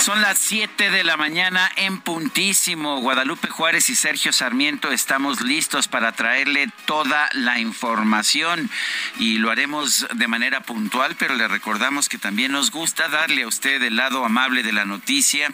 [0.00, 3.02] Son las 7 de la mañana en puntísimo.
[3.02, 8.70] Guadalupe Juárez y Sergio Sarmiento estamos listos para traerle toda la información
[9.18, 13.46] y lo haremos de manera puntual, pero le recordamos que también nos gusta darle a
[13.46, 15.52] usted el lado amable de la noticia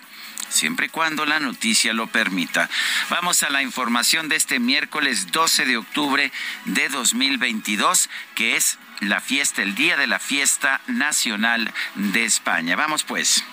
[0.48, 2.70] siempre y cuando la noticia lo permita.
[3.10, 6.30] Vamos a la información de este miércoles 12 de octubre
[6.66, 12.76] de 2022, que es la fiesta, el día de la fiesta nacional de España.
[12.76, 13.44] Vamos pues.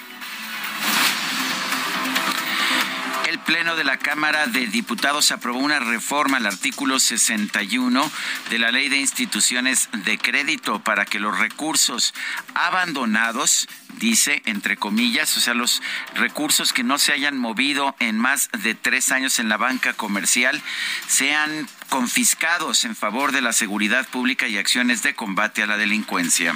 [3.33, 8.11] El Pleno de la Cámara de Diputados aprobó una reforma al artículo 61
[8.49, 12.13] de la Ley de Instituciones de Crédito para que los recursos
[12.53, 13.67] abandonados,
[13.97, 15.81] dice entre comillas, o sea, los
[16.15, 20.61] recursos que no se hayan movido en más de tres años en la banca comercial,
[21.07, 26.53] sean confiscados en favor de la seguridad pública y acciones de combate a la delincuencia.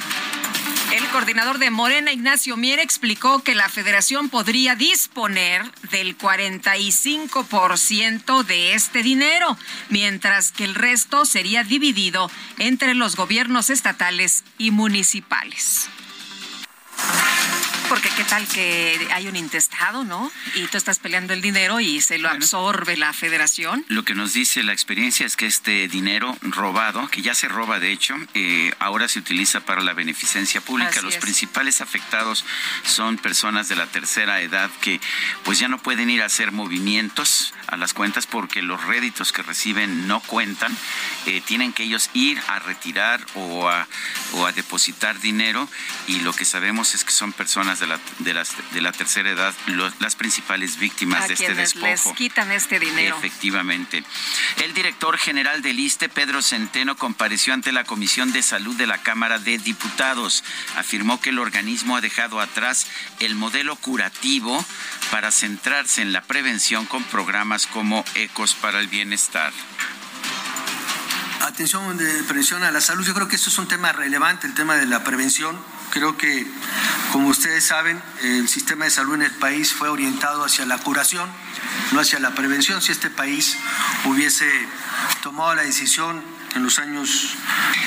[0.92, 8.74] El coordinador de Morena, Ignacio Mier, explicó que la federación podría disponer del 45% de
[8.74, 9.58] este dinero,
[9.90, 15.90] mientras que el resto sería dividido entre los gobiernos estatales y municipales.
[17.90, 20.32] Porque qué tal que hay un intestado, ¿no?
[20.56, 23.86] Y tú estás peleando el dinero y se lo absorbe la federación.
[23.88, 27.80] Lo que nos dice la experiencia es que este dinero robado, que ya se roba
[27.80, 30.90] de hecho, eh, ahora se utiliza para la beneficencia pública.
[30.90, 31.22] Así Los es.
[31.22, 32.46] principales afectados
[32.84, 35.00] son personas de la tercera edad que
[35.44, 39.44] pues ya no pueden ir a hacer movimientos a las cuentas porque los réditos que
[39.44, 40.76] reciben no cuentan.
[41.26, 43.88] Eh, tienen que ellos ir a retirar o a,
[44.34, 45.68] o a depositar dinero
[46.08, 49.30] y lo que sabemos es que son personas de la, de las, de la tercera
[49.30, 49.54] edad
[50.00, 51.86] las principales víctimas A de este despojo.
[51.86, 53.18] les quitan este dinero.
[53.18, 54.04] Efectivamente.
[54.64, 59.00] El director general del ISTE, Pedro Centeno, compareció ante la Comisión de Salud de la
[59.00, 60.44] Cámara de Diputados.
[60.78, 62.88] Afirmó que el organismo ha dejado atrás
[63.20, 64.64] el modelo curativo
[65.12, 69.52] para centrarse en la prevención con programas como Ecos para el Bienestar.
[71.42, 74.54] Atención de prevención a la salud, yo creo que eso es un tema relevante, el
[74.54, 75.58] tema de la prevención.
[75.92, 76.46] Creo que,
[77.12, 81.28] como ustedes saben, el sistema de salud en el país fue orientado hacia la curación,
[81.94, 82.82] no hacia la prevención.
[82.82, 83.58] Si este país
[84.06, 84.46] hubiese
[85.24, 86.22] tomado la decisión
[86.58, 87.36] en los años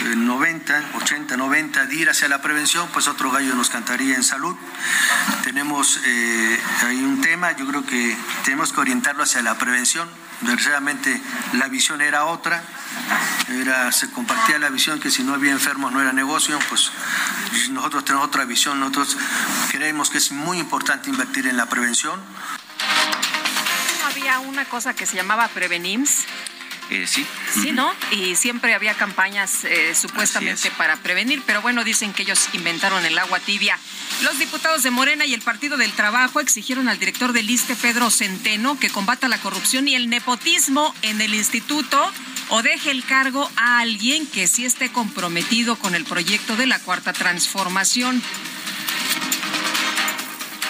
[0.07, 4.25] eh, 90, 80, 90 de ir hacia la prevención, pues otro gallo nos cantaría en
[4.25, 4.57] salud.
[5.43, 10.09] Tenemos eh, ahí un tema, yo creo que tenemos que orientarlo hacia la prevención.
[10.41, 11.21] Desgraciadamente
[11.53, 12.63] la visión era otra,
[13.51, 16.91] era, se compartía la visión que si no había enfermos no era negocio, pues
[17.71, 19.19] nosotros tenemos otra visión, nosotros
[19.71, 22.19] creemos que es muy importante invertir en la prevención.
[24.07, 26.25] Había una cosa que se llamaba Prevenims,
[26.91, 27.25] Eh, sí.
[27.55, 27.93] Sí, ¿no?
[28.11, 30.75] Y siempre había campañas eh, supuestamente es.
[30.75, 33.79] para prevenir, pero bueno, dicen que ellos inventaron el agua tibia.
[34.23, 38.11] Los diputados de Morena y el Partido del Trabajo exigieron al director del ISTE, Pedro
[38.11, 42.13] Centeno, que combata la corrupción y el nepotismo en el instituto
[42.51, 46.81] o deje el cargo a alguien que sí esté comprometido con el proyecto de la
[46.81, 48.21] Cuarta Transformación.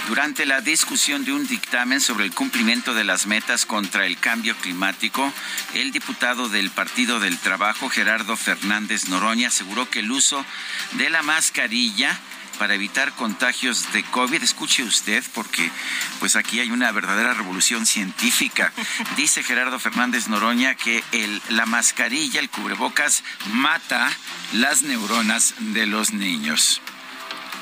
[0.08, 4.56] Durante la discusión de un dictamen sobre el cumplimiento de las metas contra el cambio
[4.56, 5.32] climático,
[5.74, 10.44] el diputado del Partido del Trabajo, Gerardo Fernández Noroña, aseguró que el uso
[10.92, 12.18] de la mascarilla
[12.60, 15.70] para evitar contagios de COVID, escuche usted, porque
[16.18, 18.70] pues aquí hay una verdadera revolución científica.
[19.16, 23.24] Dice Gerardo Fernández Noroña que el, la mascarilla, el cubrebocas,
[23.54, 24.10] mata
[24.52, 26.82] las neuronas de los niños.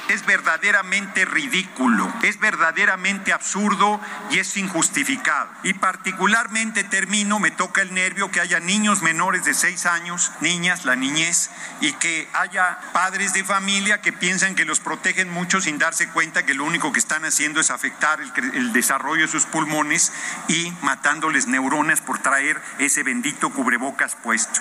[0.09, 4.01] Es verdaderamente ridículo, es verdaderamente absurdo
[4.31, 5.49] y es injustificado.
[5.63, 10.85] Y particularmente termino, me toca el nervio que haya niños menores de seis años, niñas,
[10.85, 11.51] la niñez,
[11.81, 16.47] y que haya padres de familia que piensan que los protegen mucho sin darse cuenta
[16.47, 20.13] que lo único que están haciendo es afectar el, el desarrollo de sus pulmones
[20.49, 24.61] y matándoles neuronas por traer ese bendito cubrebocas puesto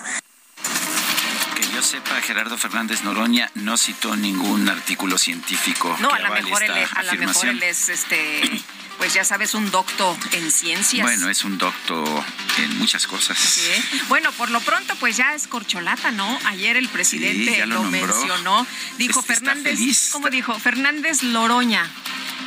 [1.74, 5.96] yo sepa, Gerardo Fernández Noroña no citó ningún artículo científico.
[6.00, 8.64] No, a lo mejor él, a lo mejor él es este
[8.98, 11.04] pues ya sabes, un doctor en ciencias.
[11.04, 12.24] Bueno, es un doctor
[12.58, 13.38] en muchas cosas.
[13.38, 13.72] Sí.
[14.10, 16.38] Bueno, por lo pronto, pues ya es corcholata, ¿no?
[16.46, 18.66] Ayer el presidente lo, mencionó.
[18.98, 19.80] Dijo Fernández,
[20.12, 20.58] ¿cómo dijo?
[20.60, 21.90] Fernández Loroña.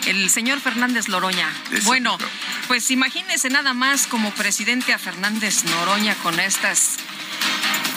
[0.07, 1.49] El señor Fernández Loroña.
[1.85, 2.17] bueno,
[2.67, 6.97] pues imagínese nada más como presidente a Fernández Noroña con estas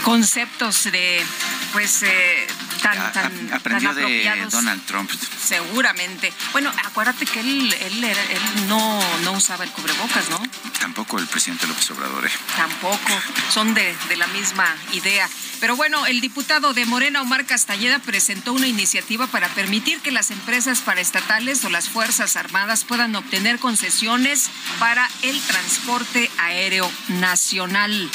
[0.03, 1.25] conceptos de,
[1.71, 2.47] pues, eh,
[2.81, 5.09] tan, tan, aprendió de Donald Trump.
[5.41, 6.31] Seguramente.
[6.51, 10.41] Bueno, acuérdate que él, él, él no, no usaba el cubrebocas, ¿no?
[10.79, 12.25] Tampoco el presidente López Obrador.
[12.25, 12.31] ¿eh?
[12.57, 13.21] Tampoco.
[13.49, 15.29] Son de, de la misma idea.
[15.61, 20.29] Pero bueno, el diputado de Morena, Omar Castelleda, presentó una iniciativa para permitir que las
[20.29, 24.49] empresas paraestatales o las Fuerzas Armadas puedan obtener concesiones
[24.79, 28.09] para el transporte aéreo nacional.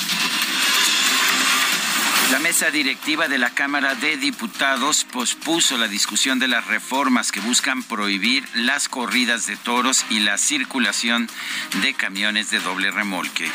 [2.31, 7.41] La mesa directiva de la Cámara de Diputados pospuso la discusión de las reformas que
[7.41, 11.27] buscan prohibir las corridas de toros y la circulación
[11.81, 13.47] de camiones de doble remolque.
[13.47, 13.51] El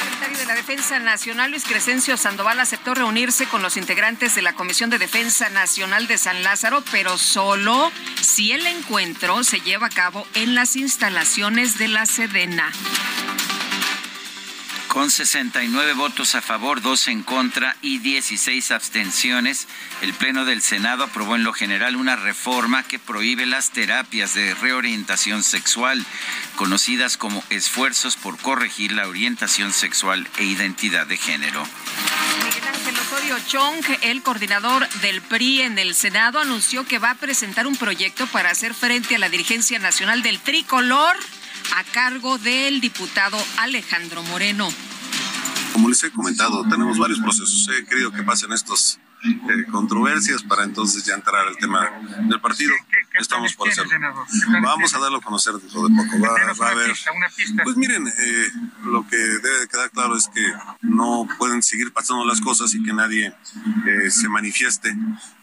[0.00, 4.54] secretario de la Defensa Nacional, Luis Crescencio Sandoval, aceptó reunirse con los integrantes de la
[4.54, 9.90] Comisión de Defensa Nacional de San Lázaro, pero solo si el encuentro se lleva a
[9.90, 12.72] cabo en las instalaciones de la Sedena.
[14.96, 19.68] Con 69 votos a favor, 2 en contra y 16 abstenciones,
[20.00, 24.54] el Pleno del Senado aprobó en lo general una reforma que prohíbe las terapias de
[24.54, 26.02] reorientación sexual,
[26.56, 31.62] conocidas como esfuerzos por corregir la orientación sexual e identidad de género.
[32.42, 37.16] Miguel Ángel Osorio Chong, el coordinador del PRI en el Senado, anunció que va a
[37.16, 41.18] presentar un proyecto para hacer frente a la dirigencia nacional del tricolor
[41.74, 44.68] a cargo del diputado Alejandro Moreno.
[45.72, 47.68] Como les he comentado, tenemos varios procesos.
[47.68, 51.90] He querido que pasen estos eh, controversias para entonces ya entrar al tema
[52.28, 52.74] del partido.
[53.14, 53.92] Estamos por hacerlo.
[54.62, 56.20] Vamos a darlo a conocer dentro de poco.
[56.20, 56.92] Va, a haber.
[57.64, 58.48] Pues miren, eh,
[58.84, 60.42] lo que debe quedar claro es que
[60.82, 63.34] no pueden seguir pasando las cosas y que nadie
[63.86, 64.94] eh, se manifieste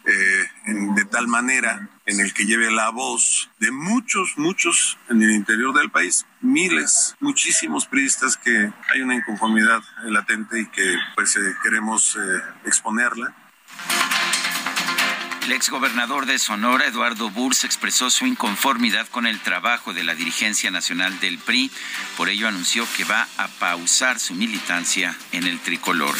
[0.03, 5.73] de tal manera en el que lleve la voz de muchos, muchos en el interior
[5.73, 12.17] del país, miles, muchísimos periodistas que hay una inconformidad latente y que pues queremos
[12.65, 13.33] exponerla
[15.45, 20.71] el exgobernador de Sonora, Eduardo Burs, expresó su inconformidad con el trabajo de la dirigencia
[20.71, 21.69] nacional del PRI.
[22.15, 26.15] Por ello anunció que va a pausar su militancia en el tricolor.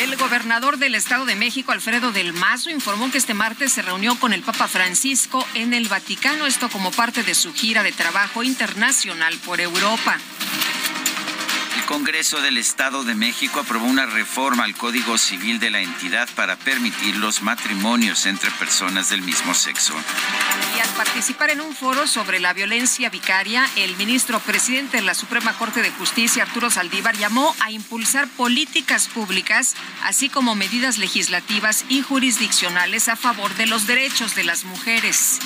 [0.00, 4.14] El gobernador del Estado de México, Alfredo del Mazo, informó que este martes se reunió
[4.20, 8.44] con el Papa Francisco en el Vaticano, esto como parte de su gira de trabajo
[8.44, 10.18] internacional por Europa.
[11.86, 16.56] Congreso del Estado de México aprobó una reforma al Código Civil de la entidad para
[16.56, 19.94] permitir los matrimonios entre personas del mismo sexo.
[20.76, 25.14] Y al participar en un foro sobre la violencia vicaria, el ministro presidente de la
[25.14, 31.84] Suprema Corte de Justicia, Arturo Saldívar, llamó a impulsar políticas públicas, así como medidas legislativas
[31.88, 35.38] y jurisdiccionales a favor de los derechos de las mujeres.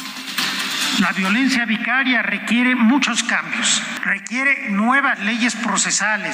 [0.98, 6.29] La violencia vicaria requiere muchos cambios, requiere nuevas leyes procesales,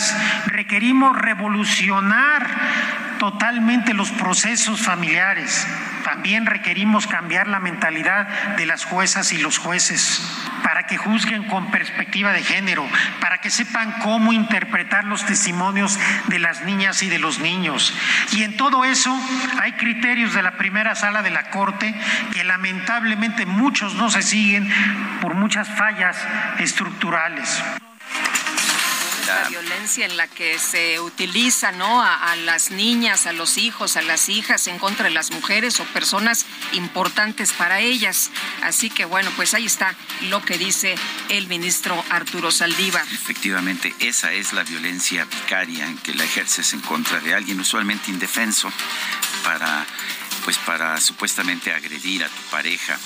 [0.46, 2.46] requerimos revolucionar
[3.18, 5.66] totalmente los procesos familiares.
[6.04, 10.22] También requerimos cambiar la mentalidad de las juezas y los jueces
[10.62, 12.86] para que juzguen con perspectiva de género,
[13.20, 15.98] para que sepan cómo interpretar los testimonios
[16.28, 17.94] de las niñas y de los niños.
[18.32, 19.16] Y en todo eso
[19.60, 21.94] hay criterios de la primera sala de la Corte
[22.32, 24.72] que lamentablemente muchos no se siguen
[25.20, 26.16] por muchas fallas
[26.58, 27.62] estructurales
[29.26, 32.02] la violencia en la que se utiliza ¿no?
[32.02, 35.84] A, las niñas, a los hijos, a las hijas en contra de las mujeres o
[35.84, 38.30] personas importantes para ellas.
[38.62, 40.94] Así que bueno, pues ahí está lo que dice
[41.28, 43.04] el ministro Arturo Saldívar.
[43.12, 48.10] Efectivamente, esa es la violencia vicaria en que la ejerces en contra de alguien usualmente
[48.10, 48.70] indefenso
[49.44, 49.86] para
[50.46, 52.96] pues para supuestamente agredir a tu pareja.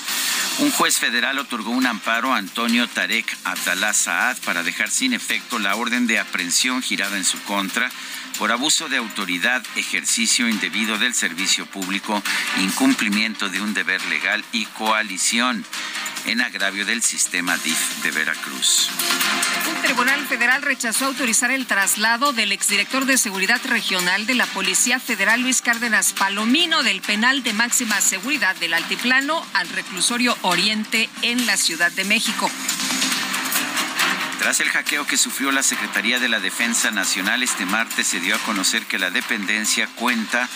[0.59, 5.59] Un juez federal otorgó un amparo a Antonio Tarek Abdalá Saad para dejar sin efecto
[5.59, 7.91] la orden de aprehensión girada en su contra
[8.39, 12.23] por abuso de autoridad, ejercicio indebido del servicio público,
[12.59, 15.65] incumplimiento de un deber legal y coalición
[16.27, 18.89] en agravio del sistema DIF de Veracruz.
[19.69, 25.01] Un tribunal federal rechazó autorizar el traslado del exdirector de Seguridad Regional de la Policía
[25.01, 31.47] Federal Luis Cárdenas Palomino del penal de máxima seguridad del Altiplano al reclusorio Oriente en
[31.47, 32.51] la Ciudad de México.
[34.41, 38.35] Tras el hackeo que sufrió la Secretaría de la Defensa Nacional este martes, se dio
[38.35, 40.49] a conocer que la dependencia cuenta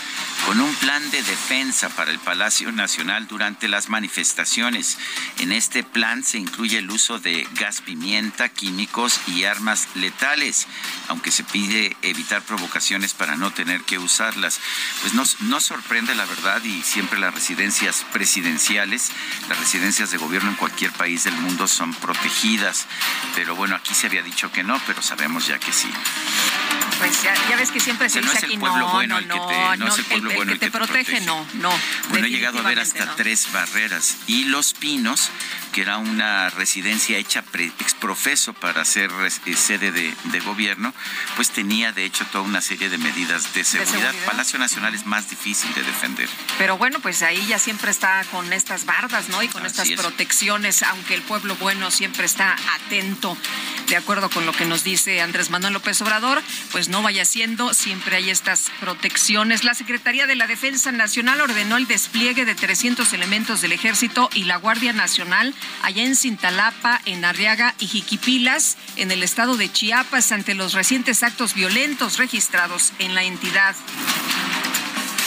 [0.46, 4.98] con un plan de defensa para el Palacio Nacional durante las manifestaciones.
[5.38, 10.66] En este plan se incluye el uso de gas pimienta, químicos y armas letales,
[11.08, 14.60] aunque se pide evitar provocaciones para no tener que usarlas.
[15.00, 19.12] Pues nos, sorprende la verdad y siempre las residencias presidenciales,
[19.48, 22.86] las residencias de gobierno en cualquier país del mundo son protegidas.
[23.34, 25.90] Pero bueno, aquí se había dicho que no, pero sabemos ya que sí.
[26.98, 30.30] Pues ya, ves que siempre se dice aquí no, no, no, no, es el pueblo
[30.34, 31.72] bueno el que, te, protege, no, no.
[32.10, 35.30] Bueno, he llegado a ver hasta tres barreras y Los Pinos,
[35.72, 37.44] que era una residencia hecha
[37.80, 39.10] exprofeso para ser
[39.46, 40.92] eh, sede de, gobierno,
[41.36, 44.14] pues tenía de hecho toda una serie de medidas de seguridad.
[44.26, 46.28] Palacio Nacional es más difícil de defender.
[46.58, 49.42] Pero bueno, pues ahí ya siempre está con estas bardas, ¿no?
[49.42, 53.36] Y con estas protecciones, aunque el pueblo bueno siempre está atento,
[53.88, 57.74] de acuerdo con lo que nos dice Andrés Manuel López Obrador, pues no vaya siendo,
[57.74, 59.64] siempre hay estas protecciones.
[59.64, 64.44] La Secretaría de la Defensa Nacional ordenó el despliegue de 300 elementos del Ejército y
[64.44, 70.32] la Guardia Nacional allá en Cintalapa, en Arriaga y Jiquipilas, en el estado de Chiapas,
[70.32, 73.74] ante los recientes actos violentos registrados en la entidad.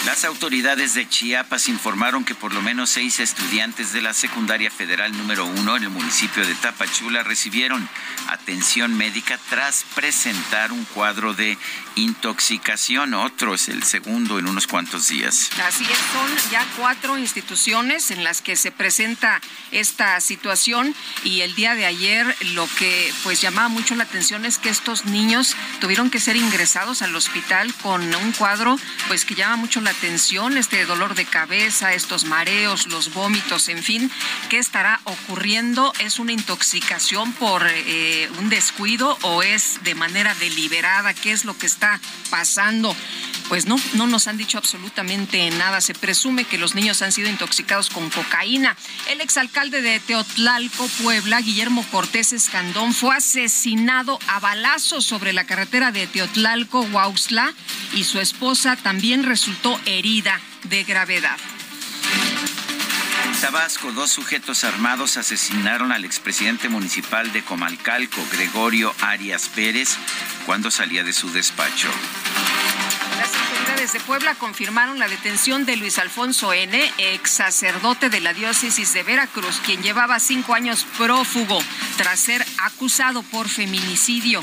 [0.07, 5.11] Las autoridades de Chiapas informaron que por lo menos seis estudiantes de la secundaria federal
[5.11, 7.89] número uno en el municipio de Tapachula recibieron
[8.29, 11.57] atención médica tras presentar un cuadro de
[11.97, 13.13] intoxicación.
[13.13, 15.49] Otro es el segundo en unos cuantos días.
[15.67, 21.55] Así es, son ya cuatro instituciones en las que se presenta esta situación y el
[21.55, 26.09] día de ayer lo que pues llamaba mucho la atención es que estos niños tuvieron
[26.09, 28.77] que ser ingresados al hospital con un cuadro
[29.07, 33.83] pues que llama mucho la atención, este dolor de cabeza, estos mareos, los vómitos, en
[33.83, 34.11] fin,
[34.49, 35.93] ¿qué estará ocurriendo?
[35.99, 41.13] ¿Es una intoxicación por eh, un descuido o es de manera deliberada?
[41.13, 41.86] ¿Qué es lo que está
[42.29, 42.95] pasando?
[43.49, 45.79] Pues no, no nos han dicho absolutamente nada.
[45.79, 48.75] Se presume que los niños han sido intoxicados con cocaína.
[49.09, 55.91] El exalcalde de Teotlalco, Puebla, Guillermo Cortés Escandón, fue asesinado a balazos sobre la carretera
[55.91, 57.53] de Teotlalco, Huausla,
[57.93, 61.37] y su esposa también resultó herida de gravedad.
[63.41, 69.95] Tabasco, dos sujetos armados asesinaron al expresidente municipal de Comalcalco, Gregorio Arias Pérez,
[70.45, 71.87] cuando salía de su despacho.
[73.17, 78.33] Las autoridades de Puebla confirmaron la detención de Luis Alfonso N., ex sacerdote de la
[78.33, 81.59] diócesis de Veracruz, quien llevaba cinco años prófugo
[81.95, 84.41] tras ser acusado por feminicidio.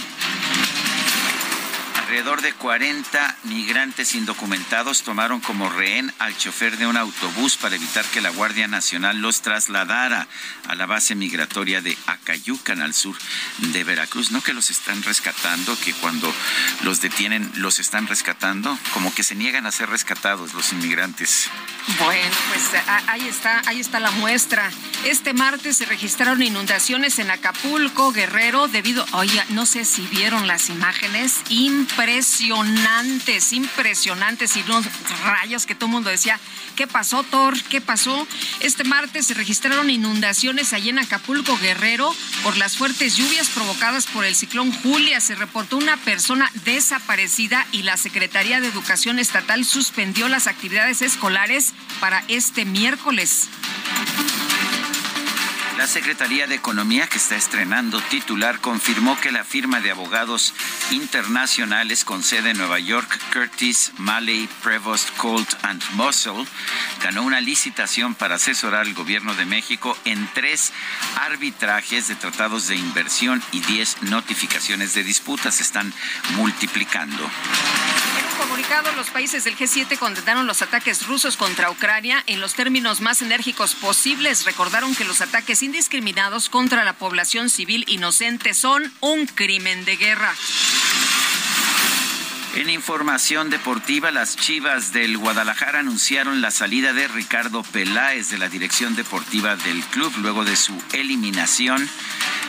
[2.15, 8.05] Alrededor de 40 migrantes indocumentados tomaron como rehén al chofer de un autobús para evitar
[8.05, 10.29] que la Guardia Nacional los trasladara
[10.69, 13.17] a la base migratoria de Acayucan, al sur
[13.59, 14.31] de Veracruz.
[14.31, 16.33] No que los están rescatando, que cuando
[16.85, 21.51] los detienen los están rescatando, como que se niegan a ser rescatados los inmigrantes.
[21.99, 24.71] Bueno, pues ahí está, ahí está la muestra.
[25.05, 30.71] Este martes se registraron inundaciones en Acapulco, Guerrero, debido, oye, no sé si vieron las
[30.71, 32.04] imágenes, impresionantes,
[33.53, 34.85] impresionantes y unos
[35.25, 36.39] rayos que todo el mundo decía,
[36.77, 37.61] ¿qué pasó, Thor?
[37.65, 38.27] ¿Qué pasó?
[38.61, 44.25] Este martes se registraron inundaciones allí en Acapulco, Guerrero, por las fuertes lluvias provocadas por
[44.25, 45.21] el ciclón Julia.
[45.21, 51.73] Se reportó una persona desaparecida y la Secretaría de Educación Estatal suspendió las actividades escolares
[52.01, 53.49] para este miércoles.
[55.77, 60.55] La Secretaría de Economía, que está estrenando titular, confirmó que la firma de abogados
[60.93, 66.47] internacionales con sede en Nueva York, Curtis, Malley, Prevost, Colt and Muscle,
[67.03, 70.73] ganó una licitación para asesorar al gobierno de México en tres
[71.17, 75.57] arbitrajes de tratados de inversión y diez notificaciones de disputas.
[75.57, 75.93] Se están
[76.37, 77.29] multiplicando
[78.35, 83.23] comunicado, los países del G7 condenaron los ataques rusos contra Ucrania en los términos más
[83.23, 84.45] enérgicos posibles.
[84.45, 90.35] Recordaron que los ataques indiscriminados contra la población civil inocente son un crimen de guerra.
[92.57, 98.49] En información deportiva, las Chivas del Guadalajara anunciaron la salida de Ricardo Peláez de la
[98.49, 101.89] dirección deportiva del club luego de su eliminación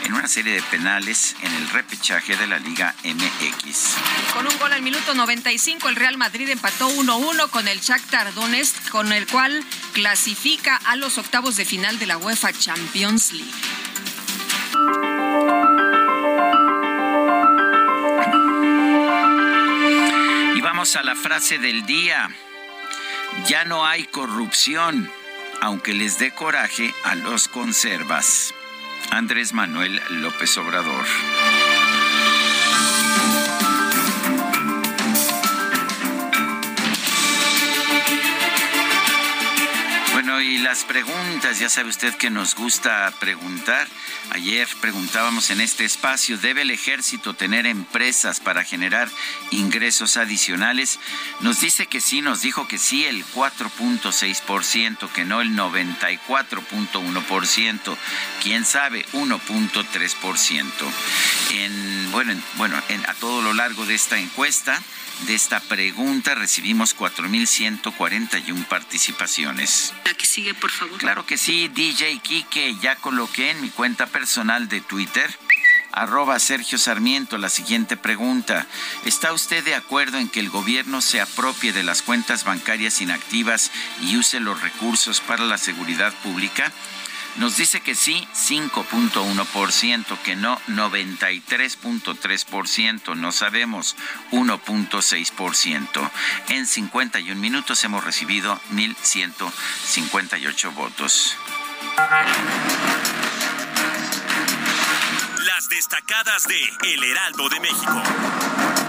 [0.04, 3.96] en una serie de penales en el repechaje de la Liga MX.
[4.36, 8.90] Con un gol al minuto 95, el Real Madrid empató 1-1 con el Shakhtar Donetsk,
[8.90, 15.15] con el cual clasifica a los octavos de final de la UEFA Champions League.
[20.94, 22.30] A la frase del día.
[23.48, 25.10] Ya no hay corrupción,
[25.60, 28.54] aunque les dé coraje a los conservas.
[29.10, 31.06] Andrés Manuel López Obrador.
[40.76, 43.88] Las preguntas, ya sabe usted que nos gusta preguntar.
[44.32, 49.08] Ayer preguntábamos en este espacio, ¿debe el ejército tener empresas para generar
[49.52, 51.00] ingresos adicionales?
[51.40, 57.98] Nos dice que sí, nos dijo que sí el 4.6%, que no el 94.1%,
[58.44, 60.66] quién sabe, 1.3%.
[61.52, 64.78] En, bueno, bueno en, a todo lo largo de esta encuesta,
[65.28, 69.94] de esta pregunta recibimos 4.141 participaciones.
[70.06, 70.98] La que sigue, por favor.
[70.98, 75.30] Claro que sí, DJ Kike, ya coloqué en mi cuenta personal de Twitter
[75.96, 78.68] arroba Sergio Sarmiento la siguiente pregunta.
[79.06, 83.72] ¿Está usted de acuerdo en que el gobierno se apropie de las cuentas bancarias inactivas
[84.02, 86.72] y use los recursos para la seguridad pública?
[87.38, 93.98] Nos dice que sí, 5.1%, que no, 93.3%, no sabemos,
[94.32, 96.12] 1.6%.
[96.50, 101.36] En 51 minutos hemos recibido 1.158 votos.
[105.44, 106.64] Las destacadas de
[106.94, 108.85] El Heraldo de México.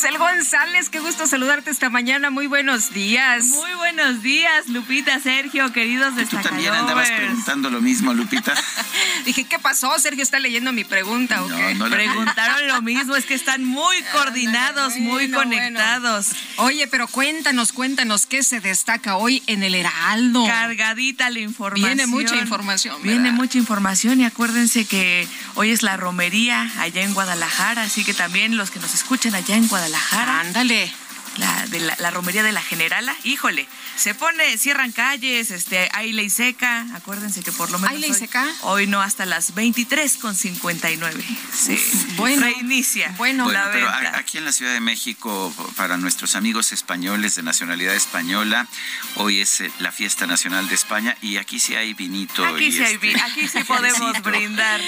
[0.00, 2.30] Itzel González, qué gusto saludarte esta mañana.
[2.30, 3.44] Muy buenos días.
[3.48, 6.42] Muy buenos días, Lupita, Sergio, queridos destacadores.
[6.42, 8.54] Tú también andabas preguntando lo mismo, Lupita.
[9.26, 9.98] Dije, ¿qué pasó?
[9.98, 11.74] Sergio está leyendo mi pregunta, ¿o qué?
[11.74, 16.28] No Preguntaron lo mismo, es que están muy coordinados, muy conectados.
[16.56, 20.46] Oye, pero cuéntanos, cuéntanos, ¿qué se destaca hoy en el Heraldo?
[20.46, 21.94] Cargadita la información.
[21.94, 23.02] Viene mucha información.
[23.02, 28.14] Viene mucha información y acuérdense que hoy es la romería allá en Guadalajara, así que
[28.14, 30.40] también los que nos escuchan allá en Guadalajara, Guadalajara.
[30.40, 30.92] Ándale.
[31.36, 36.28] La, de la, romería de la Generala, híjole, se pone, cierran calles, este, hay ley
[36.28, 38.44] seca, acuérdense que por lo menos ¿Hay ley seca?
[38.62, 41.24] Hoy no, hasta las 23 con 59.
[41.56, 41.78] Sí,
[42.16, 42.42] bueno.
[42.42, 43.14] Reinicia.
[43.16, 48.66] Bueno, pero aquí en la Ciudad de México, para nuestros amigos españoles de nacionalidad española,
[49.14, 52.44] hoy es eh, la fiesta nacional de España y aquí sí hay vinito.
[52.44, 54.80] Aquí sí hay este, aquí sí podemos brindar.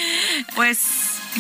[0.57, 0.81] Pues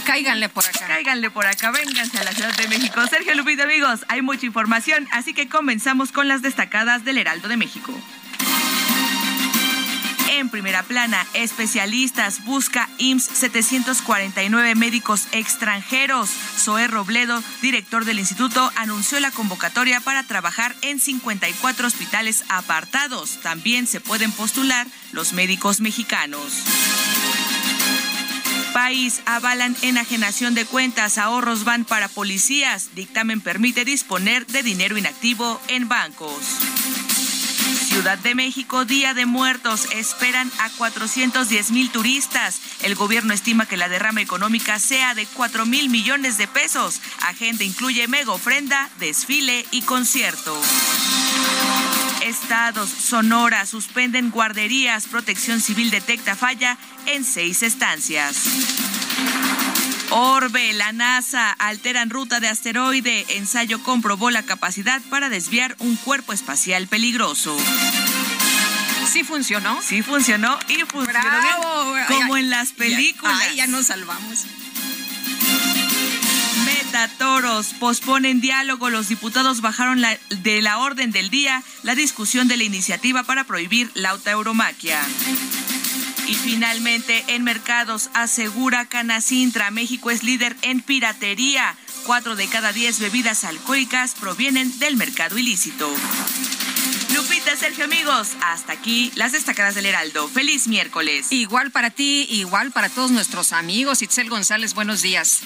[0.05, 0.87] Cáiganle por acá.
[0.87, 3.07] Cáiganle por acá, vénganse a la Ciudad de México.
[3.09, 7.57] Sergio Lupita, amigos, hay mucha información, así que comenzamos con las destacadas del Heraldo de
[7.57, 7.93] México.
[10.43, 16.31] En primera plana, especialistas busca IMSS 749 médicos extranjeros.
[16.59, 23.41] Zoé Robledo, director del instituto, anunció la convocatoria para trabajar en 54 hospitales apartados.
[23.43, 26.65] También se pueden postular los médicos mexicanos.
[28.73, 32.95] País avalan enajenación de cuentas, ahorros van para policías.
[32.95, 36.59] Dictamen permite disponer de dinero inactivo en bancos.
[37.87, 42.61] Ciudad de México, Día de Muertos, esperan a 410 mil turistas.
[42.83, 47.03] El gobierno estima que la derrama económica sea de 4 mil millones de pesos.
[47.21, 50.59] Agenda incluye mega ofrenda, desfile y concierto.
[52.25, 58.37] Estados, Sonora, suspenden guarderías, protección civil detecta falla en seis estancias.
[60.11, 63.25] Orbe, la NASA, alteran ruta de asteroide.
[63.31, 67.57] Ensayo comprobó la capacidad para desviar un cuerpo espacial peligroso.
[69.11, 69.81] ¿Sí funcionó?
[69.83, 73.41] Sí funcionó y funcionó bien, como en las películas.
[73.49, 74.47] ay, ya nos salvamos.
[77.17, 78.91] Toros posponen diálogo.
[78.91, 83.91] Los diputados bajaron de la orden del día la discusión de la iniciativa para prohibir
[83.95, 85.01] la tauromaquia.
[86.27, 91.77] Y finalmente, en mercados, asegura Canacintra, México es líder en piratería.
[92.05, 95.93] Cuatro de cada diez bebidas alcohólicas provienen del mercado ilícito.
[97.15, 100.29] Lupita, Sergio, amigos, hasta aquí las destacadas del Heraldo.
[100.29, 101.29] Feliz miércoles.
[101.31, 104.03] Igual para ti, igual para todos nuestros amigos.
[104.03, 105.41] Itzel González, buenos días.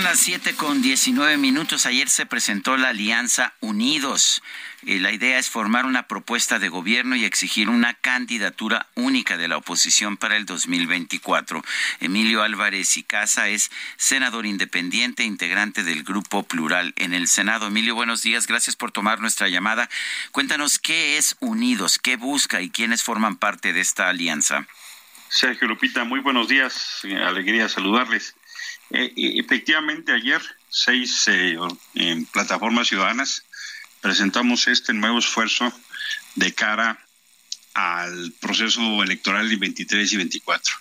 [0.00, 1.84] Son las 7 con 19 minutos.
[1.84, 4.42] Ayer se presentó la Alianza Unidos
[4.86, 9.46] Eh, la idea es formar una propuesta de gobierno y exigir una candidatura única de
[9.46, 11.62] la oposición para el 2024.
[12.00, 17.66] Emilio Álvarez y Casa es senador independiente, integrante del Grupo Plural en el Senado.
[17.66, 18.46] Emilio, buenos días.
[18.46, 19.90] Gracias por tomar nuestra llamada.
[20.32, 24.66] Cuéntanos qué es Unidos, qué busca y quiénes forman parte de esta alianza.
[25.28, 27.02] Sergio Lupita, muy buenos días.
[27.04, 28.34] Alegría saludarles.
[28.90, 31.56] Eh, efectivamente, ayer seis eh,
[32.32, 33.44] plataformas ciudadanas
[34.00, 35.72] presentamos este nuevo esfuerzo
[36.34, 36.98] de cara
[37.74, 40.74] al proceso electoral de 23 y 24.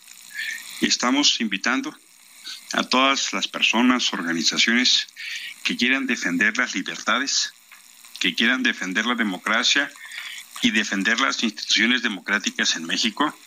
[0.81, 1.95] Estamos invitando
[2.73, 5.07] a todas las personas, organizaciones
[5.63, 7.53] que quieran defender las libertades,
[8.19, 9.91] que quieran defender la democracia
[10.61, 13.37] y defender las instituciones democráticas en México,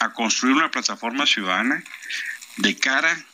[0.00, 1.82] a construir una plataforma ciudadana
[2.58, 3.26] de cara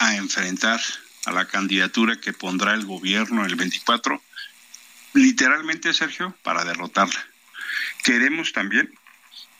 [0.00, 0.80] a enfrentar
[1.26, 4.20] a la candidatura que pondrá el gobierno el 24,
[5.12, 7.22] literalmente, Sergio, para derrotarla.
[8.02, 8.92] Queremos también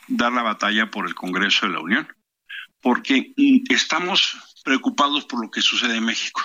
[0.08, 2.08] dar la batalla por el Congreso de la Unión,
[2.80, 6.42] porque mm, estamos preocupados por lo que sucede en México.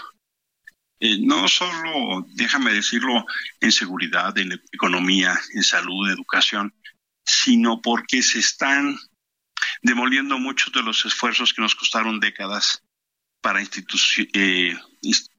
[1.00, 3.26] Eh, no solo, déjame decirlo,
[3.62, 6.74] en seguridad, en economía, en salud, educación,
[7.24, 8.98] sino porque se están
[9.82, 12.84] demoliendo muchos de los esfuerzos que nos costaron décadas
[13.46, 14.76] para eh,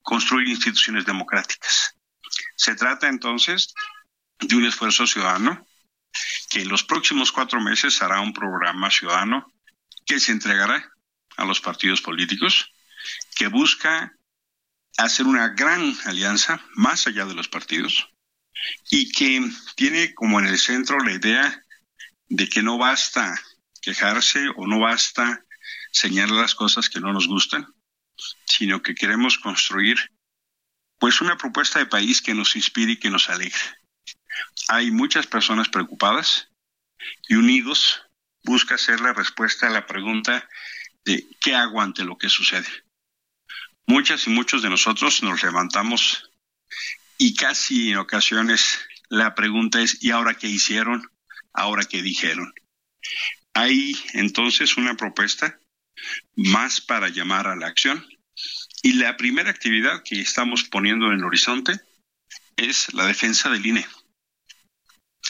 [0.01, 1.97] construir instituciones democráticas.
[2.55, 3.75] Se trata entonces
[4.39, 5.67] de un esfuerzo ciudadano
[6.49, 9.53] que en los próximos cuatro meses hará un programa ciudadano
[10.05, 10.89] que se entregará
[11.37, 12.73] a los partidos políticos,
[13.35, 14.13] que busca
[14.99, 18.09] hacer una gran alianza más allá de los partidos
[18.89, 21.61] y que tiene como en el centro la idea
[22.29, 23.35] de que no basta
[23.83, 25.45] quejarse o no basta
[25.91, 27.67] señalar las cosas que no nos gustan,
[28.45, 30.11] sino que queremos construir
[30.99, 33.61] pues una propuesta de país que nos inspire y que nos alegre.
[34.69, 36.49] Hay muchas personas preocupadas
[37.29, 38.03] y unidos
[38.43, 40.49] busca ser la respuesta a la pregunta
[41.05, 42.69] de qué hago ante lo que sucede.
[43.87, 46.31] Muchas y muchos de nosotros nos levantamos
[47.19, 51.11] y casi en ocasiones la pregunta es ¿y ahora qué hicieron?
[51.53, 52.53] ¿Ahora qué dijeron?
[53.55, 55.59] Hay entonces una propuesta
[56.35, 58.07] más para llamar a la acción
[58.83, 61.81] y la primera actividad que estamos poniendo en el horizonte
[62.57, 63.87] es la defensa del INE.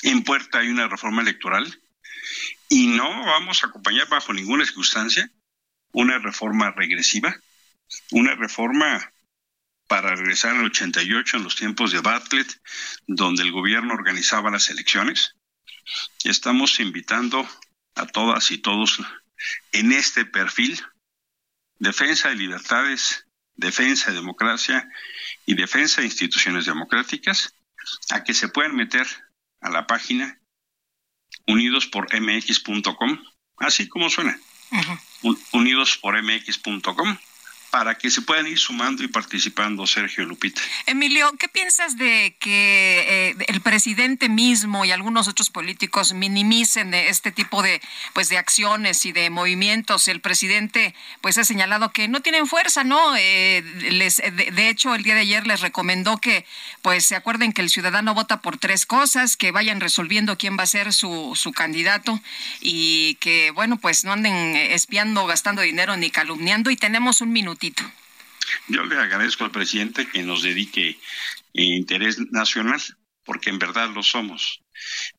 [0.02, 1.81] En puerta hay una reforma electoral
[2.68, 5.31] y no vamos a acompañar bajo ninguna circunstancia
[5.92, 7.35] una reforma regresiva,
[8.11, 9.12] una reforma
[9.88, 12.61] para regresar al 88 en los tiempos de Bartlett,
[13.07, 15.37] donde el gobierno organizaba las elecciones.
[16.24, 17.48] Estamos invitando
[17.94, 19.00] a todas y todos
[19.72, 20.81] en este perfil,
[21.79, 24.88] defensa de libertades, defensa de democracia
[25.44, 27.55] y defensa de instituciones democráticas,
[28.11, 29.07] a que se puedan meter
[29.61, 30.40] a la página
[31.46, 33.22] unidospormx.com,
[33.59, 34.38] así como suena,
[35.53, 37.18] unidospormx.com
[37.76, 40.62] para que se puedan ir sumando y participando, Sergio Lupita.
[40.86, 47.32] Emilio, ¿qué piensas de que eh, el presidente mismo y algunos otros políticos minimicen este
[47.32, 47.82] tipo de
[48.14, 50.08] pues de acciones y de movimientos?
[50.08, 53.14] El presidente pues ha señalado que no tienen fuerza, ¿no?
[53.14, 56.46] Eh, les, de, hecho, el día de ayer les recomendó que
[56.80, 60.62] pues se acuerden que el ciudadano vota por tres cosas, que vayan resolviendo quién va
[60.62, 62.18] a ser su, su candidato
[62.62, 67.65] y que bueno pues no anden espiando, gastando dinero ni calumniando y tenemos un minutito
[68.68, 70.98] yo le agradezco al presidente que nos dedique
[71.52, 72.83] interés nacional,
[73.24, 74.61] porque en verdad lo somos.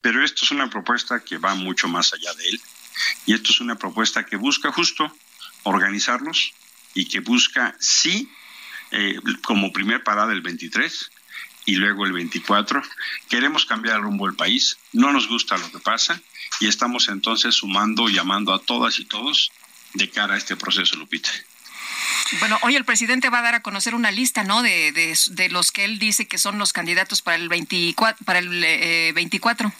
[0.01, 2.61] Pero esto es una propuesta que va mucho más allá de él.
[3.25, 5.11] Y esto es una propuesta que busca justo
[5.63, 6.53] organizarnos
[6.93, 8.29] y que busca, sí,
[8.91, 11.11] eh, como primer parada el 23
[11.65, 12.81] y luego el 24,
[13.29, 16.21] queremos cambiar el rumbo del país, no nos gusta lo que pasa
[16.61, 19.51] y estamos entonces sumando, llamando a todas y todos
[19.93, 21.29] de cara a este proceso, Lupita.
[22.39, 24.61] Bueno, hoy el presidente va a dar a conocer una lista, ¿no?
[24.61, 28.25] De, de, los que él dice que son los candidatos para el 24.
[28.25, 29.67] Para el, 24.
[29.67, 29.71] Eh,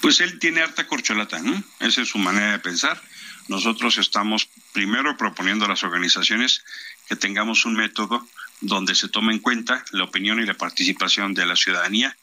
[0.00, 1.62] pues él tiene harta corcholata, ¿no?
[1.80, 3.00] Esa es su manera de pensar.
[3.48, 6.62] Nosotros estamos primero proponiendo a las organizaciones
[7.08, 8.26] que tengamos un método
[8.60, 12.16] donde se tome en cuenta la opinión y la participación de la ciudadanía,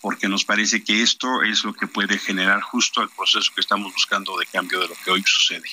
[0.00, 3.92] porque nos parece que esto es lo que puede generar justo el proceso que estamos
[3.92, 5.68] buscando de cambio de lo que hoy sucede.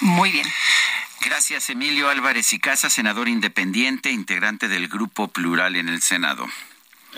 [0.00, 0.46] Muy bien.
[1.24, 6.46] Gracias, Emilio Álvarez y Casa, senador independiente, integrante del Grupo Plural en el Senado.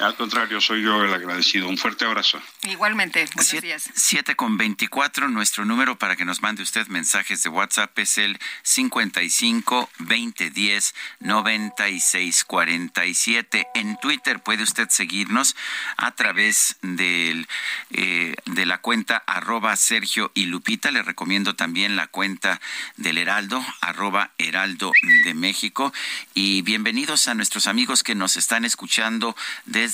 [0.00, 1.68] Al contrario, soy yo el agradecido.
[1.68, 2.40] Un fuerte abrazo.
[2.62, 3.90] Igualmente, buenos días.
[3.94, 8.38] 7 con 24, nuestro número para que nos mande usted mensajes de WhatsApp es el
[8.62, 13.66] 55 2010 96 47.
[13.74, 15.56] En Twitter puede usted seguirnos
[15.96, 17.48] a través del,
[17.90, 20.92] eh, de la cuenta arroba Sergio y Lupita.
[20.92, 22.61] Le recomiendo también la cuenta
[22.96, 24.92] del Heraldo, arroba Heraldo
[25.24, 25.92] de México.
[26.34, 29.34] Y bienvenidos a nuestros amigos que nos están escuchando
[29.66, 29.88] desde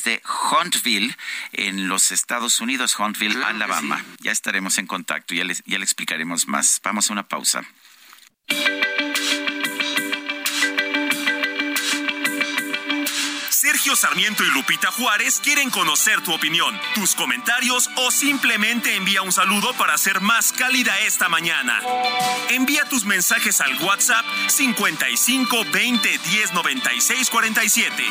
[0.50, 1.16] Huntville,
[1.52, 4.04] en los Estados Unidos, Huntville, Alabama.
[4.20, 6.80] Ya estaremos en contacto, ya, les, ya le explicaremos más.
[6.83, 7.62] Vamos a una pausa.
[13.64, 19.33] Sergio Sarmiento y Lupita Juárez quieren conocer tu opinión, tus comentarios o simplemente envía un
[19.33, 21.80] saludo para hacer más cálida esta mañana.
[22.50, 28.04] Envía tus mensajes al WhatsApp 55 20 10 96 47.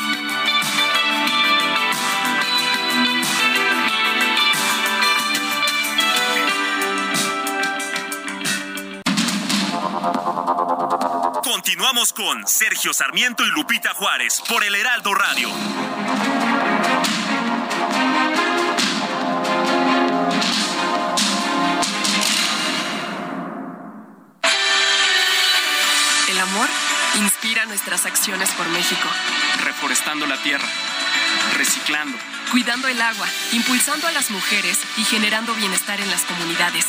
[11.64, 15.48] Continuamos con Sergio Sarmiento y Lupita Juárez por el Heraldo Radio.
[26.28, 26.68] El amor
[27.14, 29.08] inspira nuestras acciones por México.
[29.64, 30.68] Reforestando la tierra,
[31.56, 32.18] reciclando,
[32.50, 36.84] cuidando el agua, impulsando a las mujeres y generando bienestar en las comunidades.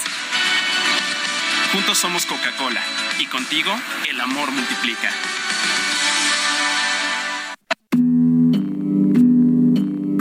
[1.76, 2.82] Juntos somos Coca-Cola
[3.20, 3.70] y contigo
[4.10, 5.12] el amor multiplica.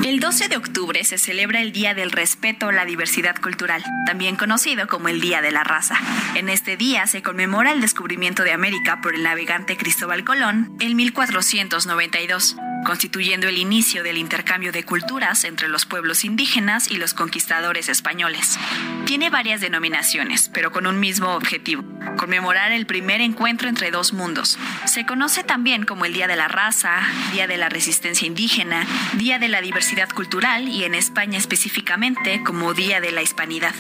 [0.05, 4.35] El 12 de octubre se celebra el Día del Respeto a la Diversidad Cultural, también
[4.35, 5.97] conocido como el Día de la Raza.
[6.35, 10.97] En este día se conmemora el descubrimiento de América por el navegante Cristóbal Colón en
[10.97, 17.89] 1492 constituyendo el inicio del intercambio de culturas entre los pueblos indígenas y los conquistadores
[17.89, 18.59] españoles.
[19.07, 21.83] Tiene varias denominaciones, pero con un mismo objetivo,
[22.17, 24.59] conmemorar el primer encuentro entre dos mundos.
[24.85, 27.01] Se conoce también como el Día de la Raza,
[27.33, 32.75] Día de la Resistencia Indígena, Día de la Diversidad Cultural y en España específicamente como
[32.75, 33.75] Día de la Hispanidad.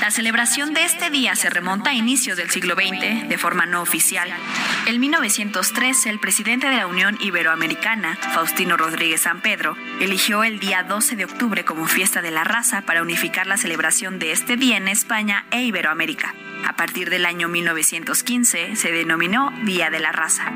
[0.00, 3.82] La celebración de este día se remonta a inicios del siglo XX de forma no
[3.82, 4.28] oficial.
[4.86, 10.82] En 1903, el presidente de la Unión Iberoamericana, Faustino Rodríguez San Pedro, eligió el día
[10.82, 14.76] 12 de octubre como fiesta de la raza para unificar la celebración de este día
[14.76, 16.34] en España e Iberoamérica.
[16.66, 20.52] A partir del año 1915 se denominó Día de la Raza.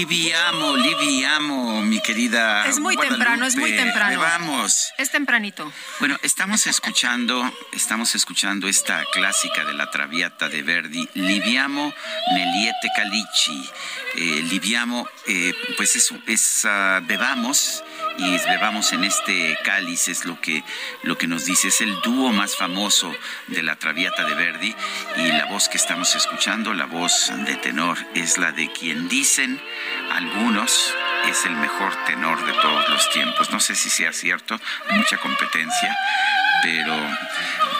[0.00, 2.66] Liviamo, liviamo, mi querida.
[2.66, 4.18] Es muy temprano, es muy temprano.
[4.18, 4.94] Vamos.
[4.96, 5.70] Es tempranito.
[5.98, 11.92] Bueno, estamos escuchando, estamos escuchando esta clásica de la Traviata de Verdi, Liviamo
[12.32, 13.68] Neliete Calici.
[14.16, 17.84] Eh, liviamo, eh, pues es, es uh, bebamos
[18.18, 20.64] y bebamos en este cáliz es lo que,
[21.04, 23.14] lo que nos dice, es el dúo más famoso
[23.46, 24.74] de la Traviata de Verdi
[25.16, 29.60] y la voz que estamos escuchando, la voz de tenor, es la de quien dicen
[30.10, 30.92] algunos
[31.28, 33.50] es el mejor tenor de todos los tiempos.
[33.50, 35.96] No sé si sea cierto, mucha competencia,
[36.62, 36.94] pero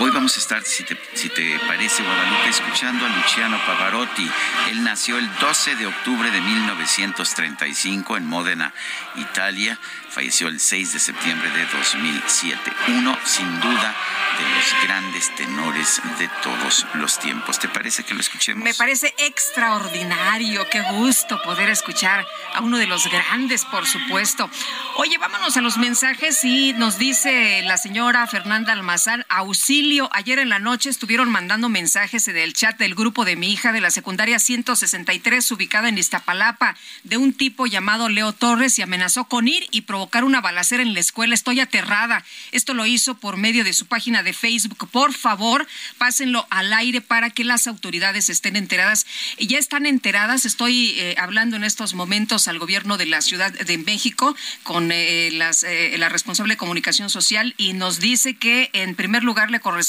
[0.00, 4.28] hoy vamos a estar, si te, parece, Guadalupe, escuchando a Luciano Pavarotti.
[4.70, 8.72] Él nació el 12 de octubre de 1935 en Módena,
[9.16, 9.78] Italia.
[10.08, 12.58] Falleció el 6 de septiembre de 2007.
[12.88, 13.94] Uno, sin duda,
[14.38, 17.58] de los grandes tenores de todos los tiempos.
[17.58, 18.64] ¿Te parece que lo escuchemos?
[18.64, 20.66] Me parece extraordinario.
[20.70, 24.50] Qué gusto poder escuchar a uno de los grandes, por supuesto.
[24.96, 30.50] Oye, vámonos a los mensajes y nos dice la señora Fernanda Almazán, auxilio Ayer en
[30.50, 33.90] la noche estuvieron mandando mensajes en el chat del grupo de mi hija de la
[33.90, 39.66] secundaria 163, ubicada en Iztapalapa, de un tipo llamado Leo Torres y amenazó con ir
[39.72, 41.34] y provocar una balacera en la escuela.
[41.34, 42.24] Estoy aterrada.
[42.52, 44.88] Esto lo hizo por medio de su página de Facebook.
[44.90, 45.66] Por favor,
[45.98, 49.06] pásenlo al aire para que las autoridades estén enteradas.
[49.40, 50.44] Ya están enteradas.
[50.46, 55.30] Estoy eh, hablando en estos momentos al gobierno de la Ciudad de México con eh,
[55.30, 59.79] eh, la responsable de comunicación social y nos dice que en primer lugar le corresponde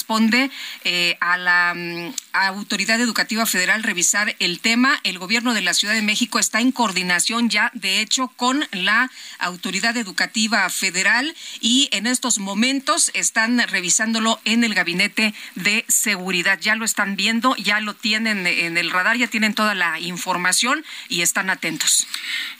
[1.19, 4.99] a la mm, Autoridad Educativa Federal revisar el tema.
[5.03, 9.11] El gobierno de la Ciudad de México está en coordinación ya, de hecho, con la
[9.39, 16.59] Autoridad Educativa Federal y en estos momentos están revisándolo en el Gabinete de Seguridad.
[16.59, 20.85] Ya lo están viendo, ya lo tienen en el radar, ya tienen toda la información
[21.09, 22.07] y están atentos.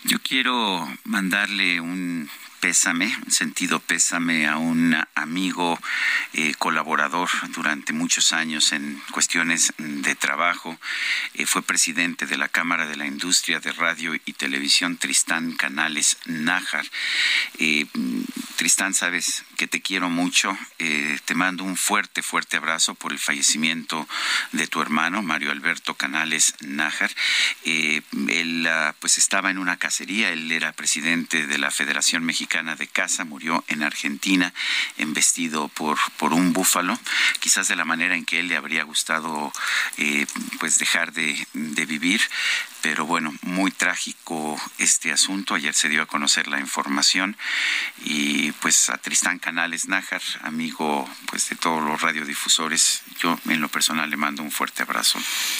[0.04, 2.30] Yo quiero mandarle un
[2.62, 5.78] pésame, sentido pésame a un amigo
[6.34, 10.80] eh, colaborador durante muchos años en cuestiones de trabajo.
[11.34, 16.18] Eh, fue presidente de la Cámara de la Industria de Radio y Televisión, Tristán Canales
[16.26, 16.86] Nájar.
[17.58, 17.88] Eh,
[18.58, 20.56] Tristán, sabes que te quiero mucho.
[20.78, 24.08] te mando un fuerte, fuerte abrazo por el fallecimiento
[24.52, 27.10] de tu hermano, Mario Alberto Canales Nájar.
[27.64, 32.88] él ah, pues estaba en una cacería, él era presidente de la Federación Mexicana de
[32.88, 34.54] casa, murió en Argentina,
[34.98, 37.00] embestido por, por un búfalo,
[37.40, 39.54] quizás de la manera en que él le habría gustado
[39.98, 40.26] eh,
[40.60, 42.20] pues dejar de, de vivir,
[42.82, 45.56] pero bueno, muy trágico este asunto.
[45.56, 47.38] Ayer se dio a conocer la información
[48.04, 53.70] y pues a Tristán Canales Nájar, amigo pues de todos los radiodifusores, yo en lo
[53.70, 55.20] personal le mando un fuerte abrazo.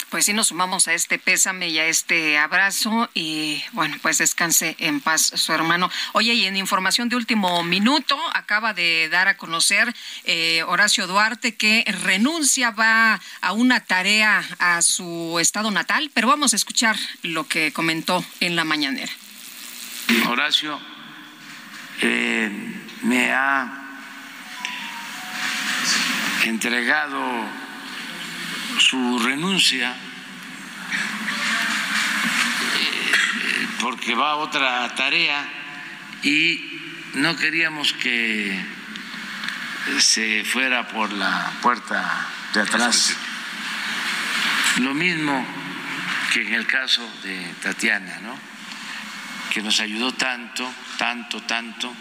[0.10, 4.76] Pues sí, nos sumamos a este pésame y a este abrazo y bueno, pues descanse
[4.80, 5.90] en paz su hermano.
[6.14, 11.56] Oye, y en información de último minuto, acaba de dar a conocer eh, Horacio Duarte
[11.56, 17.48] que renuncia, va a una tarea a su estado natal, pero vamos a escuchar lo
[17.48, 19.12] que comentó en la mañanera.
[20.28, 20.80] Horacio
[22.02, 22.50] eh,
[23.04, 23.82] me ha
[26.44, 27.22] entregado
[28.80, 29.92] su renuncia
[32.76, 35.48] eh, porque va a otra tarea
[36.24, 36.82] y
[37.14, 38.60] no queríamos que
[40.00, 43.16] se fuera por la puerta de atrás.
[44.78, 45.61] Lo mismo
[46.32, 48.40] que en el caso de Tatiana, ¿no?
[49.52, 51.94] que nos ayudó tanto, tanto, tanto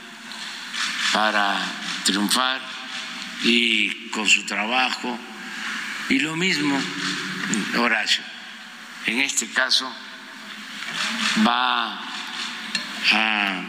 [1.12, 1.61] para
[2.05, 2.61] triunfar
[3.43, 5.19] y con su trabajo.
[6.09, 6.81] Y lo mismo
[7.77, 8.23] Horacio.
[9.07, 9.93] En este caso
[11.45, 11.99] va
[13.12, 13.62] a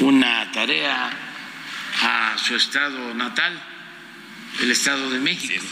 [0.00, 1.10] una tarea
[2.02, 3.62] a su estado natal,
[4.60, 5.64] el Estado de México.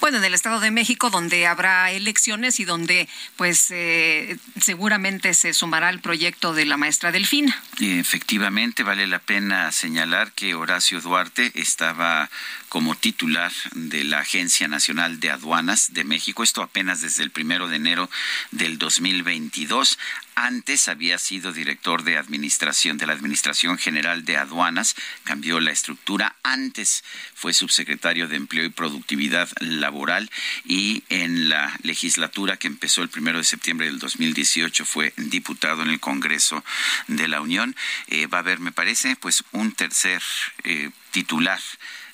[0.00, 5.52] Bueno, en el Estado de México, donde habrá elecciones y donde, pues, eh, seguramente se
[5.54, 7.62] sumará al proyecto de la maestra Delfina.
[7.80, 12.30] Efectivamente, vale la pena señalar que Horacio Duarte estaba
[12.68, 16.42] como titular de la Agencia Nacional de Aduanas de México.
[16.42, 18.10] Esto apenas desde el primero de enero
[18.50, 19.98] del 2022.
[20.38, 24.94] Antes había sido director de administración de la Administración General de Aduanas,
[25.24, 26.36] cambió la estructura.
[26.42, 30.30] Antes fue subsecretario de Empleo y Productividad Laboral
[30.66, 35.88] y en la legislatura que empezó el primero de septiembre del 2018 fue diputado en
[35.88, 36.62] el Congreso
[37.08, 37.74] de la Unión.
[38.08, 40.22] Eh, va a haber, me parece, pues un tercer
[40.64, 41.60] eh, titular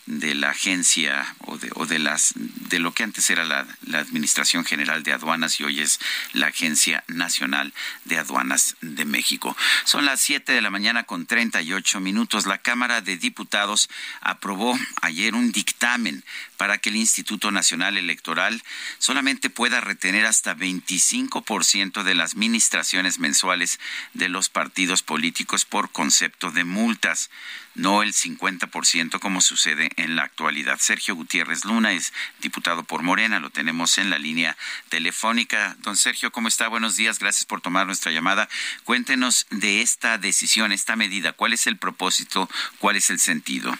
[0.06, 4.00] de la agencia o de, o de las de lo que antes era la, la,
[4.00, 6.00] Administración General de Aduanas y hoy es
[6.32, 7.72] la Agencia Nacional
[8.04, 9.56] de Aduanas de México.
[9.84, 12.46] Son las 7 de la mañana con 38 minutos.
[12.46, 13.88] La Cámara de Diputados
[14.20, 16.24] aprobó ayer un dictamen
[16.56, 18.62] para que el Instituto Nacional Electoral
[18.98, 23.78] solamente pueda retener hasta 25% de las ministraciones mensuales
[24.14, 27.30] de los partidos políticos por concepto de multas
[27.74, 30.78] no el 50% como sucede en la actualidad.
[30.78, 34.56] Sergio Gutiérrez Luna es diputado por Morena, lo tenemos en la línea
[34.88, 35.76] telefónica.
[35.80, 36.68] Don Sergio, ¿cómo está?
[36.68, 38.48] Buenos días, gracias por tomar nuestra llamada.
[38.84, 43.76] Cuéntenos de esta decisión, esta medida, cuál es el propósito, cuál es el sentido.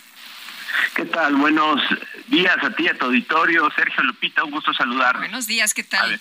[0.94, 1.37] ¿Qué tal?
[1.37, 1.81] Buenos
[2.28, 3.70] días a ti, a tu auditorio.
[3.76, 5.18] Sergio Lupita, un gusto saludar.
[5.18, 6.20] Buenos días, ¿qué tal?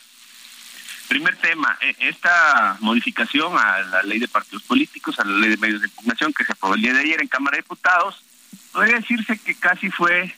[1.12, 5.58] Primer tema, e, esta modificación a la ley de partidos políticos, a la ley de
[5.58, 8.24] medios de impugnación que se aprobó el día de ayer en Cámara de Diputados,
[8.71, 10.34] podría decirse que casi fue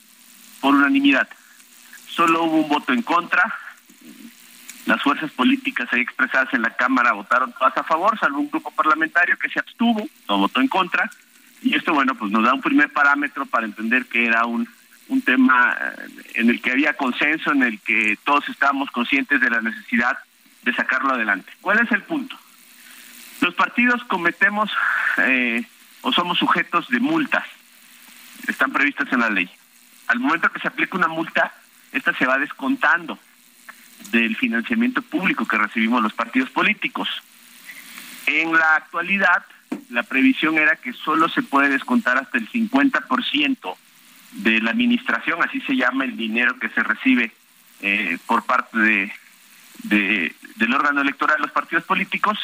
[0.62, 1.30] por unanimidad.
[2.08, 3.54] Solo hubo un voto en contra.
[4.88, 8.72] Las fuerzas políticas ahí expresadas en la Cámara votaron todas a favor, salvo un grupo
[8.72, 11.08] parlamentario que se abstuvo, no votó en contra.
[11.62, 14.68] Y esto, bueno, pues nos da un primer parámetro para entender que era un,
[15.10, 19.52] un tema eh, en el que había consenso, en el que todos estábamos conscientes de
[19.52, 20.18] la necesidad
[20.64, 21.52] de sacarlo adelante.
[21.62, 22.38] ¿Cuál es el punto?
[23.42, 24.72] Los partidos cometemos
[25.18, 25.64] eh,
[26.02, 27.46] o somos sujetos de multas,
[28.48, 29.50] están previstas en la ley.
[30.08, 31.54] Al momento que se aplica una multa,
[31.92, 33.18] esta se va descontando
[34.12, 37.10] del financiamiento público que recibimos los partidos políticos.
[38.26, 39.46] En la actualidad,
[39.90, 43.76] la previsión era que solo se puede descontar hasta el 50%
[44.32, 47.32] de la administración, así se llama el dinero que se recibe
[47.82, 49.14] eh, por parte de,
[49.84, 52.40] del órgano electoral de los partidos políticos,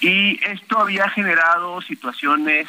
[0.00, 2.68] y esto había generado situaciones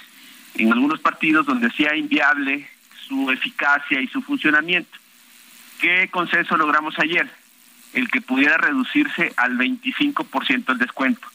[0.56, 2.70] en algunos partidos donde sea inviable
[3.08, 4.98] su eficacia y su funcionamiento.
[5.80, 7.30] ¿Qué consenso logramos ayer?
[7.94, 11.28] El que pudiera reducirse al 25% el descuento.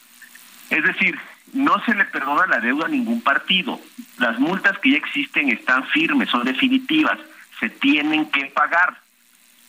[0.69, 1.19] Es decir,
[1.53, 3.79] no se le perdona la deuda a ningún partido.
[4.17, 7.19] Las multas que ya existen están firmes, son definitivas,
[7.59, 8.99] se tienen que pagar.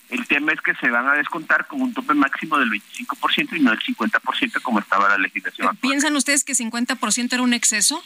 [0.09, 3.61] El tema es que se van a descontar con un tope máximo del 25% y
[3.61, 5.77] no el 50% como estaba la legislación.
[5.77, 8.03] ¿Piensan ustedes que 50% era un exceso?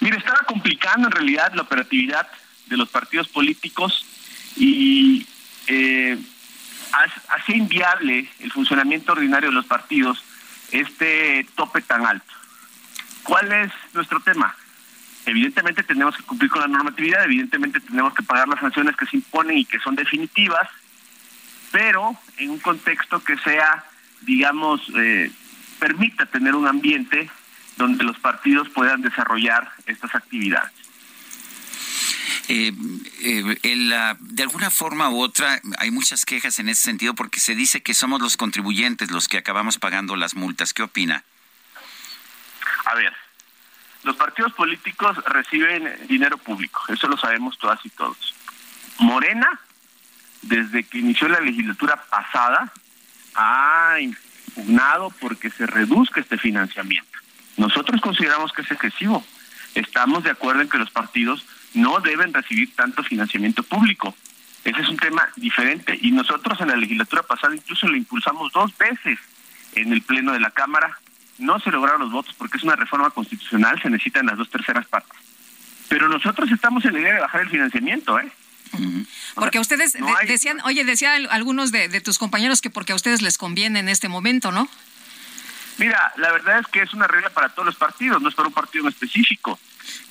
[0.00, 2.26] Mire, estaba complicando en realidad la operatividad
[2.66, 4.06] de los partidos políticos
[4.56, 5.26] y
[5.66, 6.18] eh,
[7.28, 10.22] hacía inviable el funcionamiento ordinario de los partidos
[10.70, 12.32] este tope tan alto.
[13.22, 14.54] ¿Cuál es nuestro tema?
[15.26, 19.16] Evidentemente tenemos que cumplir con la normatividad, evidentemente tenemos que pagar las sanciones que se
[19.16, 20.68] imponen y que son definitivas,
[21.72, 23.84] pero en un contexto que sea,
[24.20, 25.30] digamos, eh,
[25.78, 27.30] permita tener un ambiente
[27.76, 30.72] donde los partidos puedan desarrollar estas actividades.
[32.48, 32.72] Eh,
[33.22, 37.82] eh, de alguna forma u otra hay muchas quejas en ese sentido porque se dice
[37.82, 40.74] que somos los contribuyentes los que acabamos pagando las multas.
[40.74, 41.24] ¿Qué opina?
[42.84, 43.14] A ver,
[44.04, 48.34] los partidos políticos reciben dinero público, eso lo sabemos todas y todos.
[48.98, 49.60] Morena,
[50.42, 52.72] desde que inició la legislatura pasada,
[53.34, 57.18] ha impugnado porque se reduzca este financiamiento.
[57.56, 59.24] Nosotros consideramos que es excesivo.
[59.74, 61.44] Estamos de acuerdo en que los partidos
[61.74, 64.14] no deben recibir tanto financiamiento público.
[64.64, 68.76] Ese es un tema diferente y nosotros en la legislatura pasada incluso lo impulsamos dos
[68.78, 69.18] veces
[69.74, 70.98] en el Pleno de la Cámara.
[71.38, 74.86] No se lograron los votos porque es una reforma constitucional, se necesitan las dos terceras
[74.86, 75.18] partes.
[75.88, 78.30] Pero nosotros estamos en la idea de bajar el financiamiento, ¿eh?
[79.34, 83.38] Porque ustedes decían, oye, decían algunos de, de tus compañeros que porque a ustedes les
[83.38, 84.68] conviene en este momento, ¿no?
[85.78, 88.48] Mira, la verdad es que es una regla para todos los partidos, no es para
[88.48, 89.58] un partido en específico.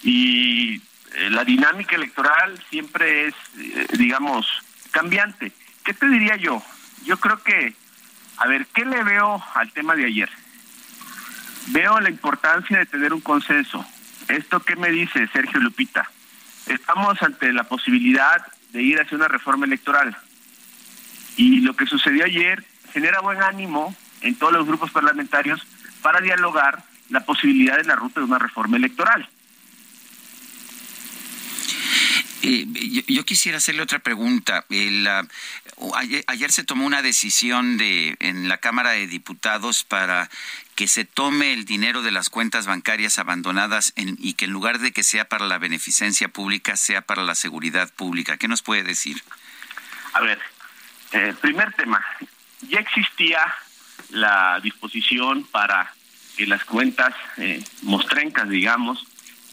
[0.04, 4.46] Y eh, la dinámica electoral siempre es, eh, digamos,
[4.92, 5.52] cambiante.
[5.84, 6.62] ¿Qué te diría yo?
[7.06, 7.74] Yo creo que,
[8.38, 10.30] a ver, ¿qué le veo al tema de ayer?
[11.68, 13.86] Veo la importancia de tener un consenso.
[14.28, 16.10] ¿Esto qué me dice Sergio Lupita?
[16.68, 20.16] Estamos ante la posibilidad de ir hacia una reforma electoral.
[21.36, 25.66] Y lo que sucedió ayer genera buen ánimo en todos los grupos parlamentarios
[26.02, 29.28] para dialogar la posibilidad de la ruta de una reforma electoral.
[32.46, 32.66] Eh,
[33.08, 34.66] yo, quisiera hacerle otra pregunta.
[35.96, 40.30] Ayer, se tomó una decisión de, en la Cámara de Diputados para
[40.76, 44.92] que se tome el dinero de las cuentas bancarias abandonadas y que en lugar de
[44.92, 48.38] que sea para la beneficencia pública, sea para la seguridad pública.
[48.38, 49.22] ¿Qué nos puede decir?
[50.14, 50.40] A ver,
[51.12, 52.04] eh, primer tema.
[52.62, 53.40] Ya existía
[54.10, 55.94] la disposición para
[56.38, 59.06] que las cuentas eh, mostrencas, digamos,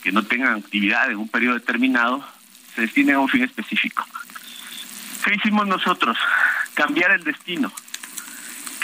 [0.02, 2.26] que no tengan actividad en un periodo determinado,
[2.74, 4.06] se destine a un fin específico.
[5.24, 6.16] ¿Qué hicimos nosotros?
[6.74, 7.72] Cambiar el destino.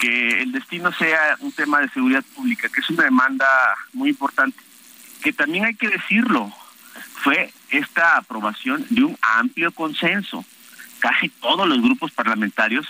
[0.01, 3.47] Que el destino sea un tema de seguridad pública, que es una demanda
[3.93, 4.59] muy importante.
[5.23, 6.53] Que también hay que decirlo,
[7.23, 10.45] fue esta aprobación de un amplio consenso.
[10.99, 12.87] Casi todos los grupos parlamentarios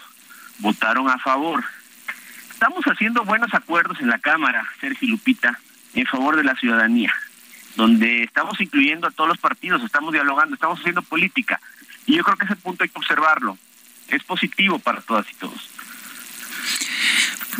[0.58, 1.64] votaron a favor.
[2.50, 5.58] Estamos haciendo buenos acuerdos en la Cámara, Sergio Lupita,
[5.94, 7.14] en favor de la ciudadanía
[7.76, 11.60] donde estamos incluyendo a todos los partidos, estamos dialogando, estamos haciendo política.
[12.06, 13.58] Y yo creo que ese punto hay que observarlo.
[14.08, 15.70] Es positivo para todas y todos.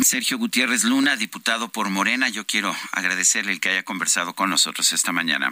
[0.01, 4.91] Sergio Gutiérrez Luna, diputado por Morena, yo quiero agradecerle el que haya conversado con nosotros
[4.93, 5.51] esta mañana.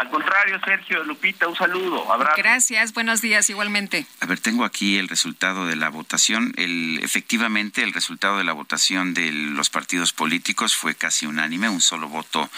[0.00, 2.36] Al contrario, Sergio, Lupita, un saludo, abrazo.
[2.38, 4.06] Gracias, buenos días igualmente.
[4.20, 6.54] A ver, tengo aquí el resultado de la votación.
[6.56, 11.82] El, efectivamente, el resultado de la votación de los partidos políticos fue casi unánime, un
[11.82, 12.48] solo voto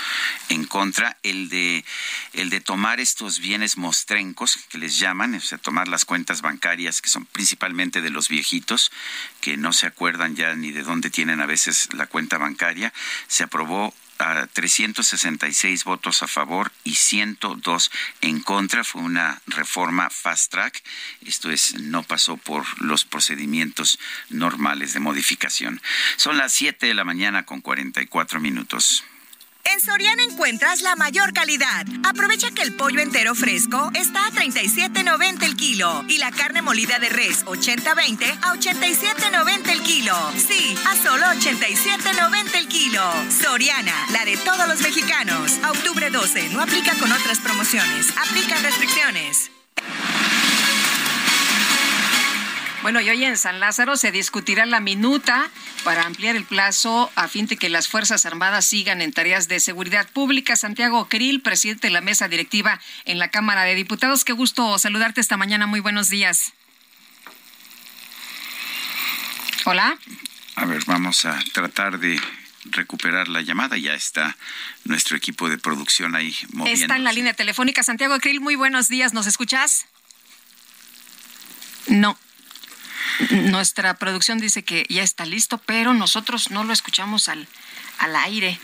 [0.51, 1.17] en contra.
[1.25, 1.85] El de,
[2.33, 7.03] el de tomar estos bienes mostrencos, que les llaman, o sea, tomar las cuentas bancarias,
[7.03, 8.93] que son principalmente de los viejitos,
[9.41, 12.93] que no se acuerdan ya ni de dónde tienen a veces la cuenta bancaria,
[13.27, 17.91] se aprobó a 366 votos a favor y 102
[18.21, 18.85] en contra.
[18.85, 20.83] Fue una reforma fast track.
[21.27, 23.99] Esto es, no pasó por los procedimientos
[24.29, 25.81] normales de modificación.
[26.17, 29.05] Son las 7 de la mañana con 44 minutos.
[29.65, 31.87] En Soriana encuentras la mayor calidad.
[32.05, 36.99] Aprovecha que el pollo entero fresco está a 37.90 el kilo y la carne molida
[36.99, 40.15] de res 80-20 a 87.90 el kilo.
[40.37, 43.03] Sí, a solo 87.90 el kilo.
[43.31, 45.59] Soriana, la de todos los mexicanos.
[45.71, 48.13] Octubre 12, no aplica con otras promociones.
[48.17, 49.51] Aplican restricciones.
[52.83, 55.49] Bueno, y hoy en San Lázaro se discutirá la minuta
[55.85, 59.61] para ampliar el plazo a fin de que las Fuerzas Armadas sigan en tareas de
[59.61, 60.57] seguridad pública.
[60.57, 64.25] Santiago Krill, presidente de la mesa directiva en la Cámara de Diputados.
[64.25, 65.69] Qué gusto saludarte esta mañana.
[65.69, 66.55] Muy buenos días.
[69.65, 69.97] Hola.
[70.57, 72.21] A ver, vamos a tratar de
[72.65, 73.79] recuperar la llamada.
[73.79, 74.37] Ya está
[74.83, 76.83] nuestro equipo de producción ahí moviendo.
[76.83, 77.85] Está en la línea telefónica.
[77.85, 79.15] Santiago Krill, muy buenos días.
[79.15, 79.87] ¿Nos escuchas?
[81.87, 82.19] No,
[83.31, 87.47] nuestra producción dice que ya está listo, pero nosotros no lo escuchamos al,
[87.99, 88.59] al aire.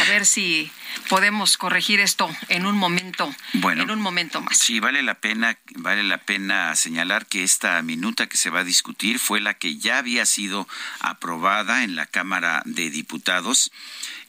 [0.00, 0.70] A ver si
[1.08, 4.58] podemos corregir esto en un momento, bueno, en un momento más.
[4.58, 8.64] Sí, vale la pena, vale la pena señalar que esta minuta que se va a
[8.64, 10.68] discutir fue la que ya había sido
[11.00, 13.72] aprobada en la Cámara de Diputados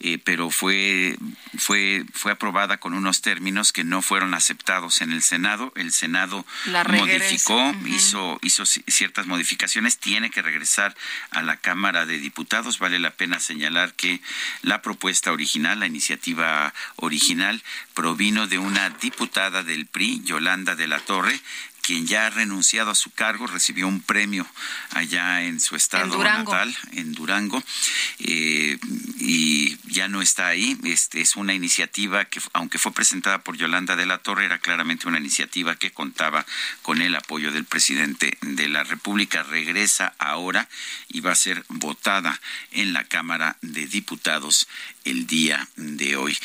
[0.03, 1.16] eh, pero fue,
[1.59, 5.72] fue, fue aprobada con unos términos que no fueron aceptados en el Senado.
[5.76, 6.43] El Senado
[6.89, 10.95] modificó, hizo, hizo ciertas modificaciones, tiene que regresar
[11.30, 12.80] a la Cámara de Diputados.
[12.80, 14.22] Vale la pena señalar que
[14.64, 16.50] la propuesta original, la iniciativa
[16.97, 17.61] original,
[17.93, 21.39] provino de una diputada del PRI, Yolanda de la Torre,
[21.91, 24.47] quien ya ha renunciado a su cargo, recibió un premio
[24.91, 27.61] allá en su estado natal, en Durango,
[28.19, 28.79] eh,
[29.19, 30.77] y ya no está ahí.
[30.85, 35.09] Este es una iniciativa que, aunque fue presentada por Yolanda de la Torre, era claramente
[35.09, 36.45] una iniciativa que contaba
[36.81, 39.43] con el apoyo del presidente de la República.
[39.43, 40.69] Regresa ahora
[41.09, 42.39] y va a ser votada
[42.71, 44.69] en la Cámara de Diputados
[45.03, 46.37] el día de hoy.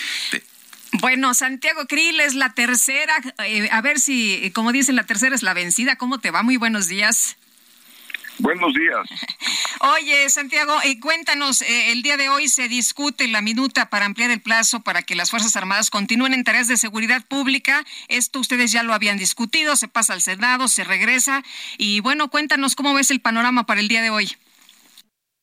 [1.01, 3.15] Bueno, Santiago Krill es la tercera.
[3.45, 5.97] Eh, a ver si, como dicen, la tercera es la vencida.
[5.97, 6.43] ¿Cómo te va?
[6.43, 7.37] Muy buenos días.
[8.39, 9.09] Buenos días.
[9.99, 14.31] Oye, Santiago, eh, cuéntanos, eh, el día de hoy se discute la minuta para ampliar
[14.31, 17.85] el plazo para que las Fuerzas Armadas continúen en tareas de seguridad pública.
[18.09, 21.43] Esto ustedes ya lo habían discutido, se pasa al Senado, se regresa.
[21.79, 24.29] Y bueno, cuéntanos cómo ves el panorama para el día de hoy.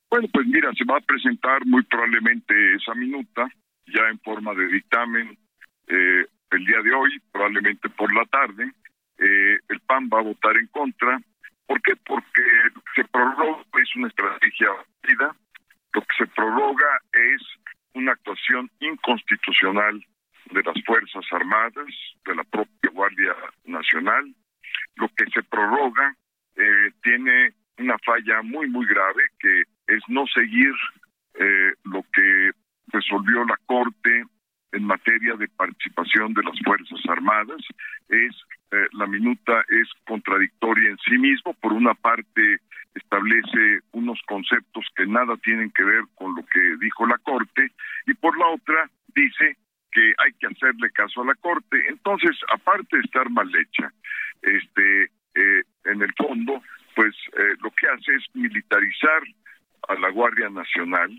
[0.10, 3.48] Bueno, pues mira, se va a presentar muy probablemente esa minuta
[3.88, 5.38] ya en forma de dictamen
[5.94, 8.72] eh, el día de hoy, probablemente por la tarde.
[9.20, 11.20] Eh, el PAN va a votar en contra.
[11.68, 11.96] ¿Por qué?
[12.06, 12.44] Porque
[12.96, 15.36] se prorroga, es una estrategia válida.
[15.94, 17.42] Lo que se prorroga es
[17.94, 20.04] una actuación inconstitucional
[20.52, 21.88] de las Fuerzas Armadas,
[22.26, 23.36] de la propia Guardia
[23.66, 24.34] Nacional.
[24.96, 26.16] Lo que se prorroga
[26.56, 30.74] eh, tiene una falla muy, muy grave, que es no seguir
[31.36, 32.52] eh, lo que
[32.88, 34.24] resolvió la Corte
[34.74, 37.62] en materia de participación de las Fuerzas Armadas.
[38.10, 38.36] Es
[38.72, 41.54] eh, la minuta es contradictoria en sí mismo.
[41.54, 42.60] Por una parte
[42.96, 47.72] establece unos conceptos que nada tienen que ver con lo que dijo la Corte
[48.06, 49.58] y por la otra dice
[49.92, 51.88] que hay que hacerle caso a la Corte.
[51.88, 53.92] Entonces, aparte de estar mal hecha,
[54.42, 55.04] este,
[55.36, 56.62] eh, en el fondo,
[56.96, 59.24] pues eh, lo que hace es militarizar
[59.90, 61.12] a la Guardia Nacional,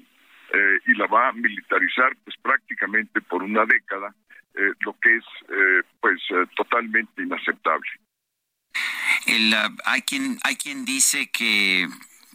[0.53, 4.15] eh, y la va a militarizar pues prácticamente por una década,
[4.55, 6.21] eh, lo que es eh, pues
[6.57, 7.89] totalmente inaceptable.
[9.27, 11.89] El, hay quien hay quien dice que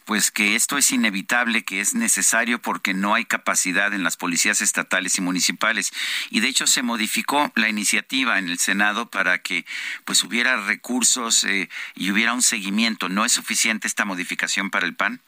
[0.05, 4.60] pues que esto es inevitable, que es necesario porque no hay capacidad en las policías
[4.60, 5.91] estatales y municipales.
[6.32, 9.66] Y de hecho se modificó la iniciativa en el Senado para que
[10.05, 11.45] pues hubiera recursos
[11.93, 13.07] y hubiera un seguimiento.
[13.07, 15.22] ¿No es suficiente esta modificación para el PAN?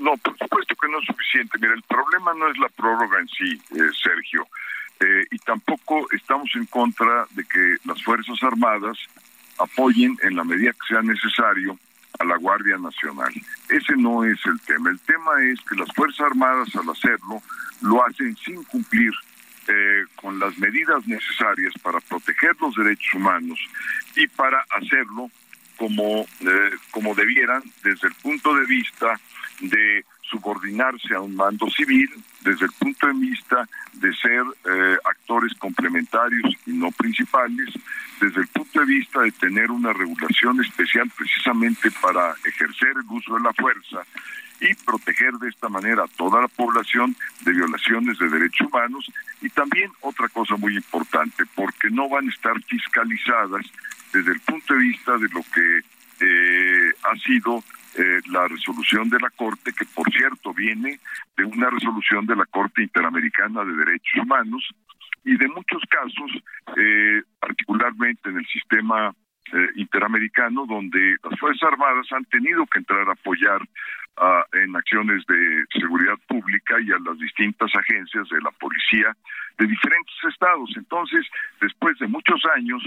[0.00, 1.58] No, por supuesto que no es suficiente.
[1.60, 4.48] Mira, el problema no es la prórroga en sí, eh, Sergio,
[4.98, 8.96] eh, y tampoco estamos en contra de que las Fuerzas Armadas
[9.58, 11.78] apoyen en la medida que sea necesario
[12.18, 13.30] a la Guardia Nacional.
[13.68, 14.88] Ese no es el tema.
[14.88, 17.42] El tema es que las Fuerzas Armadas al hacerlo
[17.82, 19.12] lo hacen sin cumplir
[19.68, 23.58] eh, con las medidas necesarias para proteger los derechos humanos
[24.16, 25.30] y para hacerlo
[25.76, 26.26] como,
[26.90, 29.18] como debieran desde el punto de vista
[29.60, 32.08] de subordinarse a un mando civil
[32.40, 37.68] desde el punto de vista de ser eh, actores complementarios y no principales,
[38.20, 43.34] desde el punto de vista de tener una regulación especial precisamente para ejercer el uso
[43.34, 44.02] de la fuerza
[44.60, 49.10] y proteger de esta manera a toda la población de violaciones de derechos humanos.
[49.40, 53.64] Y también otra cosa muy importante, porque no van a estar fiscalizadas
[54.12, 55.80] desde el punto de vista de lo que
[56.20, 57.62] eh, ha sido
[57.96, 61.00] eh, la resolución de la Corte, que por cierto viene
[61.36, 64.68] de una resolución de la Corte Interamericana de Derechos Humanos
[65.24, 66.30] y de muchos casos,
[66.76, 69.14] eh, particularmente en el sistema
[69.74, 73.60] interamericano, donde las Fuerzas Armadas han tenido que entrar a apoyar
[74.52, 79.12] en acciones de seguridad pública y a las distintas agencias de la policía
[79.58, 80.70] de diferentes estados.
[80.76, 81.26] Entonces,
[81.60, 82.80] después de muchos años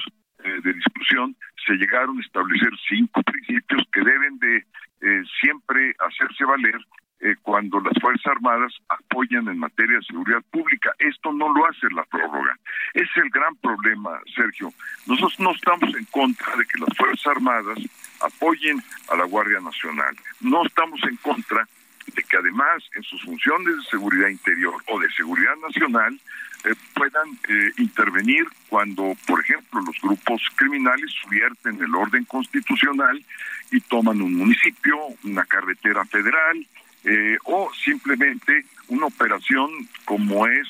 [0.44, 1.36] eh, de discusión,
[1.66, 4.58] se llegaron a establecer cinco principios que deben de
[5.02, 6.80] eh, siempre hacerse valer
[7.20, 10.92] eh, cuando las Fuerzas Armadas apoyan en materia de seguridad pública.
[11.00, 12.58] Esto no lo hace la prórroga.
[12.94, 14.74] Es el gran problema, Sergio.
[15.08, 17.80] Nosotros no estamos en contra de que las Fuerzas Armadas
[18.22, 18.78] apoyen
[19.10, 20.16] a la Guardia Nacional.
[20.42, 21.66] No estamos en contra
[22.08, 26.20] de que además en sus funciones de seguridad interior o de seguridad nacional
[26.66, 33.24] eh, puedan eh, intervenir cuando, por ejemplo, los grupos criminales subvierten el orden constitucional
[33.72, 36.66] y toman un municipio, una carretera federal
[37.04, 39.70] eh, o simplemente una operación
[40.06, 40.70] como es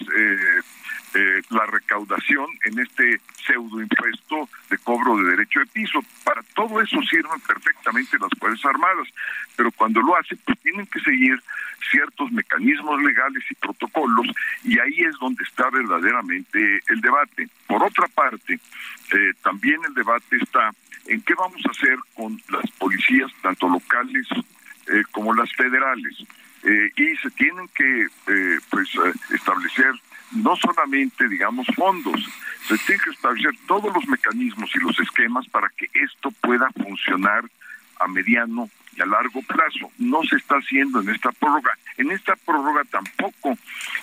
[1.15, 5.99] eh, la recaudación en este pseudo impuesto de cobro de derecho de piso.
[6.23, 9.07] Para todo eso sirven perfectamente las Fuerzas Armadas,
[9.55, 11.39] pero cuando lo hacen, pues tienen que seguir
[11.91, 14.25] ciertos mecanismos legales y protocolos,
[14.63, 17.47] y ahí es donde está verdaderamente el debate.
[17.67, 20.71] Por otra parte, eh, también el debate está
[21.05, 24.25] en qué vamos a hacer con las policías, tanto locales
[24.87, 26.17] eh, como las federales.
[26.95, 28.07] y se tienen que
[28.69, 28.89] pues
[29.31, 29.91] establecer
[30.35, 32.21] no solamente, digamos, fondos,
[32.67, 37.43] se tiene que establecer todos los mecanismos y los esquemas para que esto pueda funcionar
[37.99, 39.91] a mediano y a largo plazo.
[39.97, 41.71] No se está haciendo en esta prórroga.
[41.97, 43.57] En esta prórroga tampoco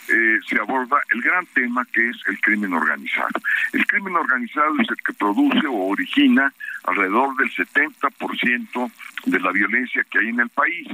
[0.08, 3.40] eh, se aborda el gran tema que es el crimen organizado.
[3.72, 6.52] El crimen organizado es el que produce o origina
[6.84, 8.92] alrededor del 70%
[9.26, 10.88] de la violencia que hay en el país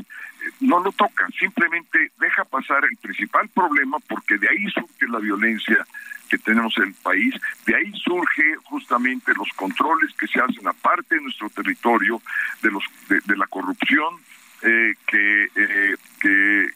[0.61, 5.87] no lo toca, simplemente deja pasar el principal problema porque de ahí surge la violencia
[6.29, 7.35] que tenemos en el país,
[7.67, 12.21] de ahí surge justamente los controles que se hacen aparte de nuestro territorio,
[12.63, 14.17] de los de, la corrupción
[14.63, 16.69] eh, que, eh, que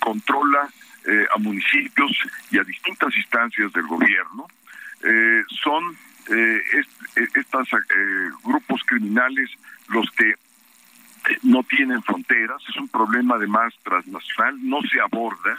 [0.00, 0.68] controla
[1.06, 2.10] eh, a municipios
[2.50, 4.46] y a distintas instancias del gobierno.
[5.62, 5.96] son
[7.34, 7.68] estos
[8.44, 9.48] grupos criminales
[9.88, 10.34] los que
[11.42, 15.58] no tienen fronteras, es un problema además transnacional, no se aborda.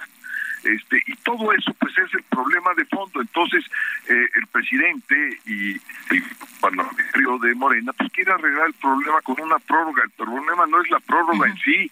[0.64, 3.22] Este, y todo eso pues es el problema de fondo.
[3.22, 3.64] Entonces
[4.08, 5.16] eh, el presidente
[5.46, 5.72] y
[6.14, 6.24] el
[6.60, 10.04] parlamentario de Morena pues quiere arreglar el problema con una prórroga.
[10.04, 11.90] El problema no es la prórroga en sí.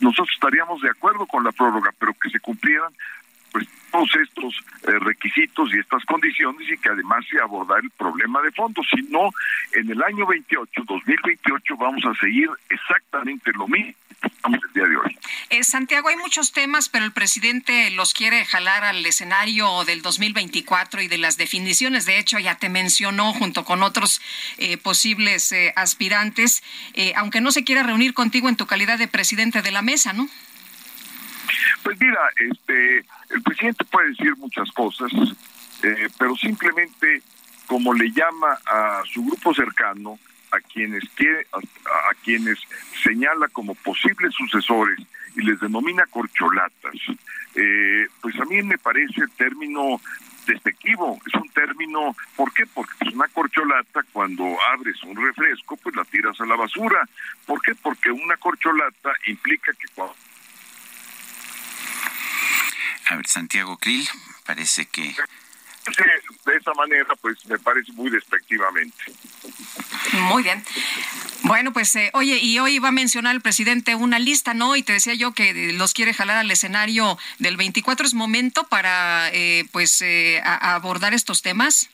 [0.00, 2.92] Nosotros estaríamos de acuerdo con la prórroga pero que se cumplieran
[3.52, 8.40] pues todos estos eh, requisitos y estas condiciones y que además se abordar el problema
[8.42, 8.82] de fondo.
[8.82, 9.30] Si no,
[9.72, 13.94] en el año 28, 2028, vamos a seguir exactamente lo mismo
[14.44, 15.18] el día de hoy.
[15.50, 21.02] Eh, Santiago, hay muchos temas, pero el presidente los quiere jalar al escenario del 2024
[21.02, 22.04] y de las definiciones.
[22.04, 24.20] De hecho, ya te mencionó junto con otros
[24.58, 26.62] eh, posibles aspirantes,
[27.14, 30.28] aunque no se quiera reunir contigo en tu calidad de presidente de la mesa, ¿no?
[31.82, 32.98] Pues mira, este,
[33.30, 35.10] el presidente puede decir muchas cosas,
[35.82, 37.22] eh, pero simplemente
[37.66, 40.18] como le llama a su grupo cercano,
[40.50, 42.58] a quienes quiere, a, quienes
[43.02, 44.98] señala como posibles sucesores
[45.36, 46.94] y les denomina corcholatas,
[47.54, 50.00] eh, pues a mí me parece término
[50.46, 52.64] despectivo, es un término, ¿por qué?
[52.66, 57.06] Porque es una corcholata cuando abres un refresco, pues la tiras a la basura.
[57.46, 57.74] ¿Por qué?
[57.74, 60.14] Porque una corcholata implica que cuando
[63.08, 64.06] a ver, Santiago Krill,
[64.44, 65.02] parece que...
[65.02, 68.96] de esa manera, pues me parece muy despectivamente.
[70.12, 70.62] Muy bien.
[71.42, 74.76] Bueno, pues eh, oye, y hoy va a mencionar el presidente una lista, ¿no?
[74.76, 78.06] Y te decía yo que los quiere jalar al escenario del 24.
[78.06, 81.88] ¿Es momento para, eh, pues, eh, abordar estos temas?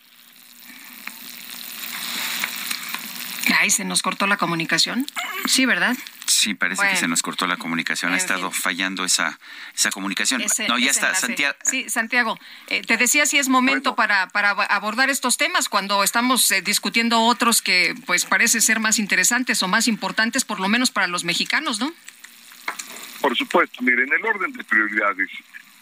[3.61, 5.07] Ay, se nos cortó la comunicación.
[5.47, 5.97] Sí, ¿verdad?
[6.27, 8.13] Sí, parece que se nos cortó la comunicación.
[8.13, 9.39] Ha estado fallando esa,
[9.75, 10.43] esa comunicación.
[10.69, 11.57] no, ya está, Santiago.
[11.63, 16.51] Sí, Santiago, eh, te decía si es momento para, para abordar estos temas cuando estamos
[16.51, 20.91] eh, discutiendo otros que pues parece ser más interesantes o más importantes, por lo menos
[20.91, 21.93] para los mexicanos, ¿no?
[23.25, 23.83] por supuesto.
[23.83, 25.31] Miren, en el orden de prioridades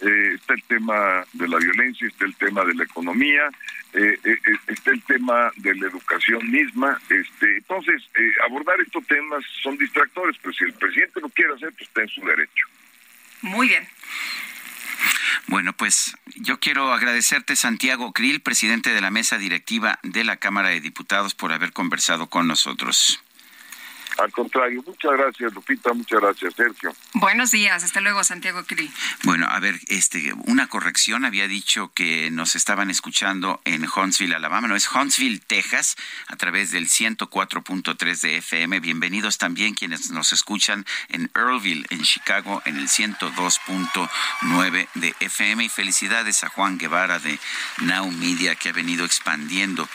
[0.03, 3.49] eh, está el tema de la violencia, está el tema de la economía,
[3.93, 7.01] eh, eh, está el tema de la educación misma.
[7.09, 8.03] Este, entonces,
[8.45, 12.09] abordar estos temas son distractores, pero si el presidente lo quiere hacer, pues está en
[12.09, 12.67] su derecho.
[13.43, 13.89] Muy bien.
[15.47, 20.71] Bueno, pues yo quiero agradecerte, Santiago Krill, presidente de la mesa directiva de la Cámara
[20.71, 23.23] de Diputados, por haber conversado con nosotros.
[24.19, 26.95] Al contrario, muchas gracias, Lupita, muchas gracias, Sergio.
[27.15, 28.91] Buenos días, hasta luego, Santiago Cri.
[29.25, 34.69] Bueno, a ver, este, una corrección, había dicho que nos estaban escuchando en Huntsville, Alabama,
[34.69, 35.97] no es Huntsville, Texas,
[36.29, 38.81] a través del 104.3 de FM.
[38.81, 45.65] Bienvenidos también quienes nos escuchan en Earlville, en Chicago, en el 102.9 de FM.
[45.65, 47.39] Y felicidades a Juan Guevara de
[47.79, 49.89] Now Media, que ha venido expandiendo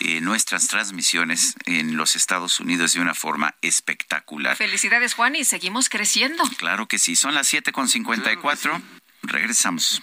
[0.00, 4.56] eh, nuestras transmisiones en los Estados Unidos de una forma espectacular.
[4.56, 6.44] Felicidades, Juan, y seguimos creciendo.
[6.58, 8.82] Claro que sí, son las 7.54.
[9.22, 10.02] Regresamos.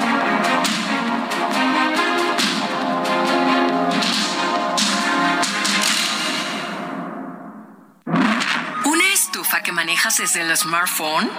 [9.51, 11.29] Estufa que manejas desde el smartphone?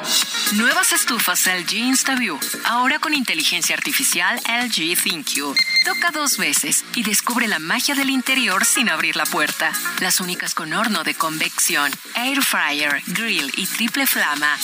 [0.53, 5.57] Nuevas estufas LG InstaView, ahora con inteligencia artificial LG ThinQ.
[5.87, 9.73] Toca dos veces y descubre la magia del interior sin abrir la puerta.
[10.01, 14.59] Las únicas con horno de convección, air fryer, grill y triple flama.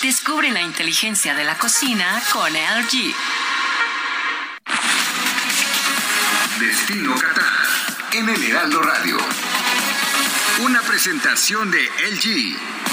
[0.00, 3.14] Descubre la inteligencia de la cocina con LG.
[6.58, 7.66] Destino Qatar
[8.12, 9.18] en el Radio.
[10.60, 12.83] Una presentación de LG.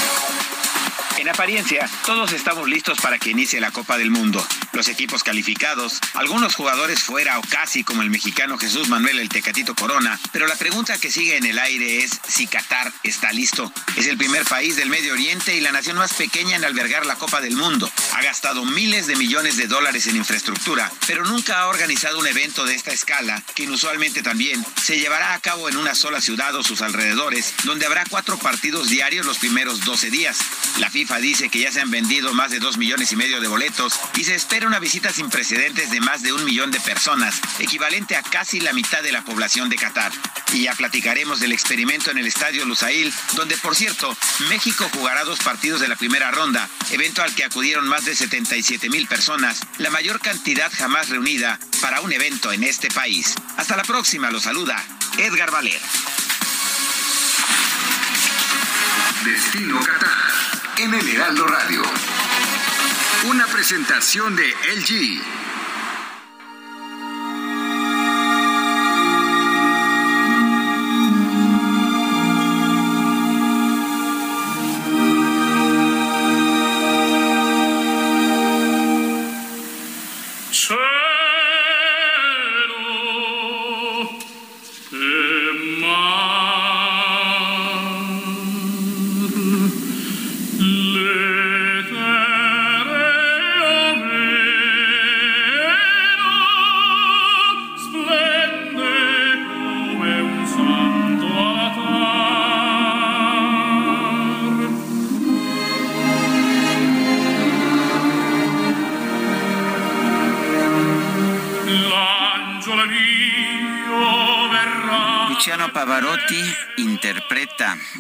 [1.21, 4.43] En apariencia, todos estamos listos para que inicie la Copa del Mundo.
[4.73, 9.75] Los equipos calificados, algunos jugadores fuera o casi como el mexicano Jesús Manuel el Tecatito
[9.75, 13.71] Corona, pero la pregunta que sigue en el aire es si Qatar está listo.
[13.95, 17.17] Es el primer país del Medio Oriente y la nación más pequeña en albergar la
[17.17, 17.91] Copa del Mundo.
[18.13, 22.65] Ha gastado miles de millones de dólares en infraestructura, pero nunca ha organizado un evento
[22.65, 26.63] de esta escala, que inusualmente también se llevará a cabo en una sola ciudad o
[26.63, 30.39] sus alrededores, donde habrá cuatro partidos diarios los primeros 12 días.
[30.79, 33.47] La FIFA dice que ya se han vendido más de dos millones y medio de
[33.47, 37.39] boletos y se espera una visita sin precedentes de más de un millón de personas,
[37.59, 40.11] equivalente a casi la mitad de la población de Qatar.
[40.53, 44.15] Y ya platicaremos del experimento en el Estadio Lusail, donde por cierto,
[44.49, 48.89] México jugará dos partidos de la primera ronda, evento al que acudieron más de 77
[48.89, 53.35] mil personas, la mayor cantidad jamás reunida para un evento en este país.
[53.57, 54.83] Hasta la próxima, lo saluda
[55.17, 55.81] Edgar Valer.
[59.23, 61.83] Destino Qatar en el Heraldo Radio.
[63.29, 65.50] Una presentación de LG.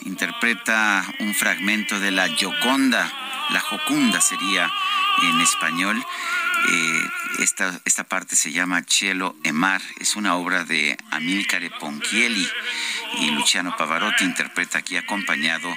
[0.05, 3.11] Interpreta un fragmento de la Gioconda,
[3.49, 4.71] la Jocunda sería
[5.23, 5.97] en español.
[6.69, 7.01] Eh,
[7.39, 12.47] esta, esta parte se llama Cielo e Mar, es una obra de Amilcare Ponchielli
[13.19, 15.67] y Luciano Pavarotti interpreta aquí acompañado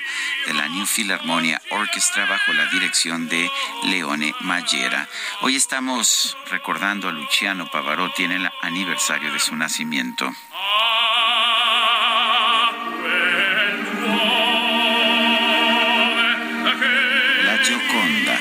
[0.46, 3.50] de la New Philharmonia Orchestra bajo la dirección de
[3.84, 5.08] Leone Magera.
[5.40, 10.30] Hoy estamos recordando a Luciano Pavarotti en el aniversario de su nacimiento.
[17.94, 18.40] Joconda.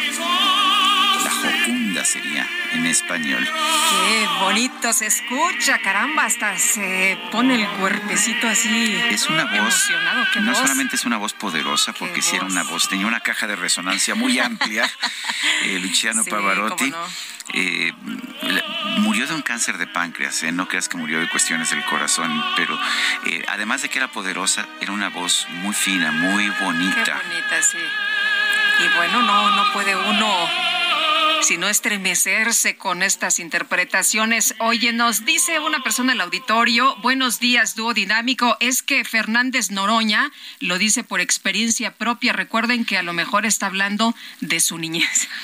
[1.24, 3.44] La Jocunda sería en español.
[3.46, 8.96] Qué bonito se escucha, caramba, hasta se pone el cuerpecito así.
[9.10, 9.90] Es una voz.
[10.42, 13.56] no solamente es una voz poderosa, porque si era una voz, tenía una caja de
[13.56, 14.90] resonancia muy amplia.
[15.64, 16.92] eh, Luciano Pavarotti.
[17.54, 17.94] Eh,
[19.00, 20.52] murió de un cáncer de páncreas, ¿eh?
[20.52, 22.80] no creas que murió de cuestiones del corazón, pero
[23.26, 27.04] eh, además de que era poderosa, era una voz muy fina, muy bonita.
[27.04, 27.78] Qué bonita, sí.
[28.84, 30.50] Y bueno, no, no puede uno
[31.44, 34.56] sino estremecerse con estas interpretaciones.
[34.60, 39.70] Oye, nos dice una persona en el auditorio, buenos días, dúo dinámico, es que Fernández
[39.70, 42.32] Noroña lo dice por experiencia propia.
[42.32, 45.28] Recuerden que a lo mejor está hablando de su niñez.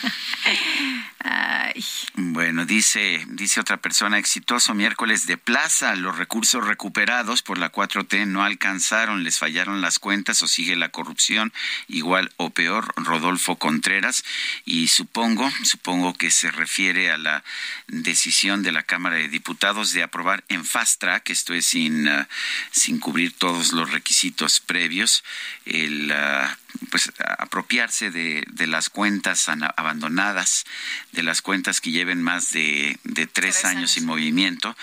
[2.16, 8.26] Bueno, dice, dice otra persona, exitoso miércoles de plaza, los recursos recuperados por la 4T
[8.26, 11.54] no alcanzaron, les fallaron las cuentas o sigue la corrupción,
[11.88, 14.24] igual o peor, Rodolfo Contreras,
[14.66, 17.44] y supongo, supongo que se refiere a la
[17.88, 22.26] decisión de la Cámara de Diputados de aprobar en fast track, esto es sin, uh,
[22.72, 25.24] sin cubrir todos los requisitos previos,
[25.66, 26.12] el...
[26.12, 26.59] Uh,
[26.92, 30.66] pues apropiarse de, de, las cuentas abandonadas,
[31.12, 34.76] de las cuentas que lleven más de, de tres, años, sin movimiento.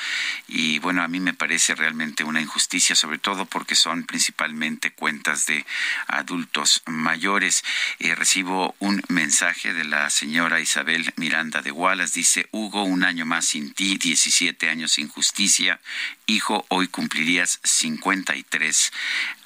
[0.49, 5.47] Y bueno, a mí me parece realmente una injusticia, sobre todo porque son principalmente cuentas
[5.47, 5.65] de
[6.09, 7.65] adultos mayores.
[7.99, 12.19] Eh, recibo un mensaje de la señora Isabel Miranda de Wallace.
[12.19, 15.81] Dice, Hugo, un año más sin ti, 17 años sin justicia.
[16.27, 18.93] Hijo, hoy cumplirías 53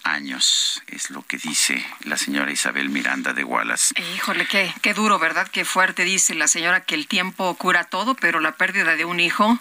[0.05, 3.94] años, es lo que dice la señora Isabel Miranda de Wallace.
[4.14, 5.48] Híjole, qué, qué duro, ¿verdad?
[5.48, 9.20] Qué fuerte dice la señora que el tiempo cura todo, pero la pérdida de un
[9.20, 9.59] hijo,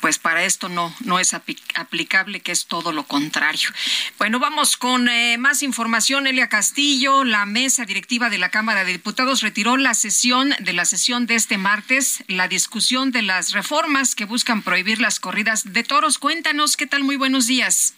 [0.00, 3.70] pues para esto no, no es aplicable, que es todo lo contrario.
[4.18, 6.26] Bueno, vamos con eh, más información.
[6.26, 10.84] Elia Castillo, la mesa directiva de la Cámara de Diputados retiró la sesión de la
[10.84, 15.82] sesión de este martes, la discusión de las reformas que buscan prohibir las corridas de
[15.82, 16.18] toros.
[16.18, 17.02] Cuéntanos, ¿qué tal?
[17.04, 17.94] Muy buenos días.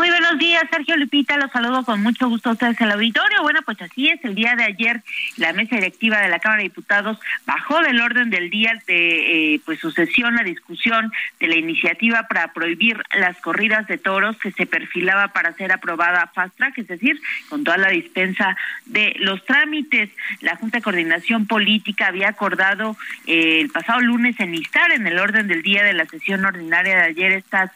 [0.00, 1.36] Muy buenos días, Sergio Lupita.
[1.36, 3.42] Los saludo con mucho gusto a ustedes en el auditorio.
[3.42, 4.18] Bueno, pues así es.
[4.24, 5.02] El día de ayer,
[5.36, 9.60] la mesa directiva de la Cámara de Diputados bajó del orden del día de eh,
[9.66, 14.52] pues su sesión la discusión de la iniciativa para prohibir las corridas de toros que
[14.52, 17.20] se perfilaba para ser aprobada fast track, es decir,
[17.50, 20.08] con toda la dispensa de los trámites.
[20.40, 22.96] La Junta de Coordinación Política había acordado
[23.26, 27.02] eh, el pasado lunes enlistar en el orden del día de la sesión ordinaria de
[27.02, 27.70] ayer estas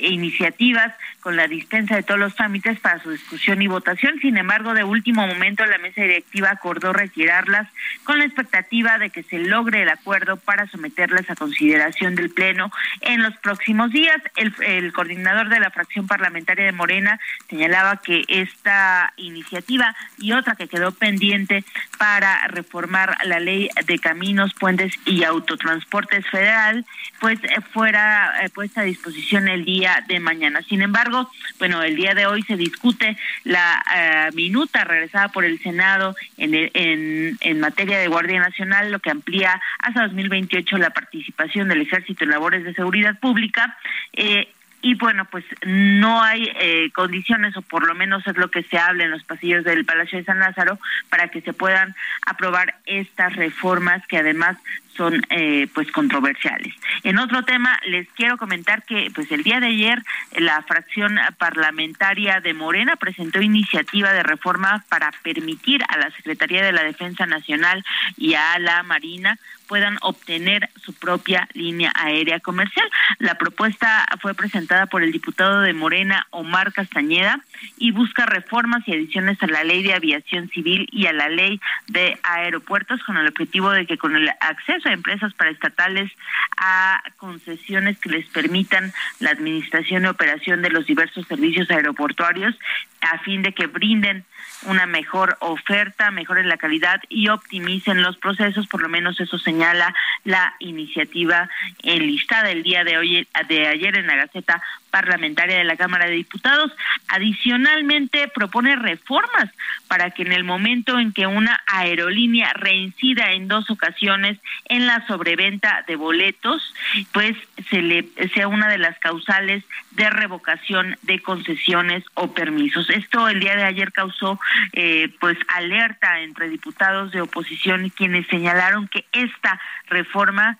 [0.00, 4.18] iniciativas con la dispensa de todos los trámites para su discusión y votación.
[4.20, 7.68] Sin embargo, de último momento, la mesa directiva acordó retirarlas
[8.04, 12.70] con la expectativa de que se logre el acuerdo para someterlas a consideración del Pleno
[13.00, 14.20] en los próximos días.
[14.36, 20.68] El, coordinador de la fracción parlamentaria de Morena señalaba que esta iniciativa y otra que
[20.68, 21.64] quedó pendiente
[21.98, 26.84] para reformar la ley de caminos, puentes y autotransportes federal,
[27.20, 30.62] pues eh, fuera eh, puesta a disposición el día de mañana.
[30.62, 31.09] Sin embargo,
[31.58, 36.54] bueno, el día de hoy se discute la eh, minuta regresada por el Senado en,
[36.54, 42.24] en, en, materia de Guardia Nacional, lo que amplía hasta 2028 la participación del Ejército
[42.24, 43.76] en labores de seguridad pública.
[44.12, 44.48] Eh,
[44.82, 48.78] y bueno, pues no hay eh, condiciones, o por lo menos es lo que se
[48.78, 50.78] habla en los pasillos del Palacio de San Lázaro,
[51.10, 51.94] para que se puedan
[52.24, 54.56] aprobar estas reformas que además
[54.96, 56.74] son eh, pues controversiales.
[57.02, 60.02] En otro tema les quiero comentar que pues el día de ayer
[60.38, 66.72] la fracción parlamentaria de Morena presentó iniciativa de reforma para permitir a la Secretaría de
[66.72, 67.84] la Defensa Nacional
[68.16, 69.38] y a la Marina
[69.70, 72.90] puedan obtener su propia línea aérea comercial.
[73.20, 77.38] La propuesta fue presentada por el diputado de Morena, Omar Castañeda,
[77.78, 81.60] y busca reformas y adiciones a la ley de aviación civil y a la ley
[81.86, 86.10] de aeropuertos con el objetivo de que con el acceso a empresas paraestatales
[86.56, 92.54] a concesiones que les permitan la administración y operación de los diversos servicios aeroportuarios
[93.00, 94.24] a fin de que brinden
[94.64, 99.94] una mejor oferta, mejoren la calidad y optimicen los procesos, por lo menos eso señala
[100.24, 101.48] la iniciativa
[101.82, 106.12] enlistada el día de hoy de ayer en la Gaceta parlamentaria de la Cámara de
[106.12, 106.72] Diputados.
[107.08, 109.50] Adicionalmente, propone reformas
[109.88, 115.06] para que en el momento en que una aerolínea reincida en dos ocasiones en la
[115.06, 116.74] sobreventa de boletos,
[117.12, 117.36] pues
[117.68, 122.90] se le sea una de las causales de revocación de concesiones o permisos.
[122.90, 124.38] Esto el día de ayer causó
[124.72, 130.58] eh, pues alerta entre diputados de oposición quienes señalaron que esta reforma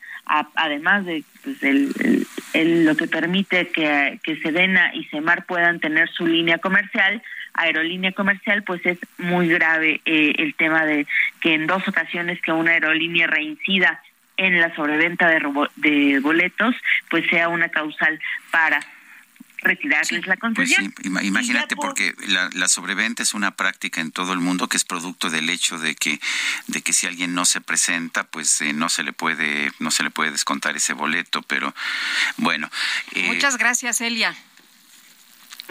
[0.55, 6.27] además de pues, el, lo que permite que, que Sedena y Semar puedan tener su
[6.27, 7.23] línea comercial,
[7.55, 11.07] aerolínea comercial, pues es muy grave eh, el tema de
[11.41, 14.03] que en dos ocasiones que una aerolínea reincida
[14.37, 15.41] en la sobreventa de,
[15.77, 16.75] de boletos,
[17.11, 18.19] pues sea una causal
[18.51, 18.81] para
[19.63, 20.95] retirarles la pues concesión.
[21.03, 25.51] imagínate porque la, sobreventa es una práctica en todo el mundo que es producto del
[25.51, 26.21] hecho de que
[26.69, 30.03] de que si alguien no se presenta, pues eh, no se le puede no se
[30.03, 31.75] le puede descontar ese boleto, pero
[32.37, 32.71] bueno.
[33.13, 34.37] Eh, Muchas gracias, Elia.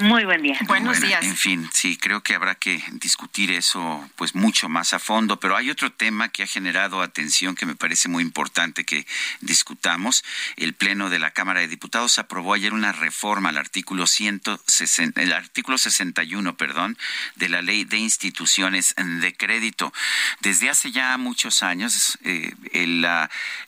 [0.02, 0.58] Muy buen día.
[0.66, 1.26] Buenos días.
[1.26, 5.58] En fin, sí, creo que habrá que discutir eso pues mucho más a fondo, pero
[5.58, 9.06] hay otro tema que ha generado atención que me parece muy importante que
[9.41, 10.24] discutamos.
[10.56, 15.34] El Pleno de la Cámara de Diputados aprobó ayer una reforma al artículo 160, el
[15.34, 16.97] artículo 61, perdón,
[17.36, 19.91] de la Ley de Instituciones de Crédito.
[20.39, 22.54] Desde hace ya muchos años eh,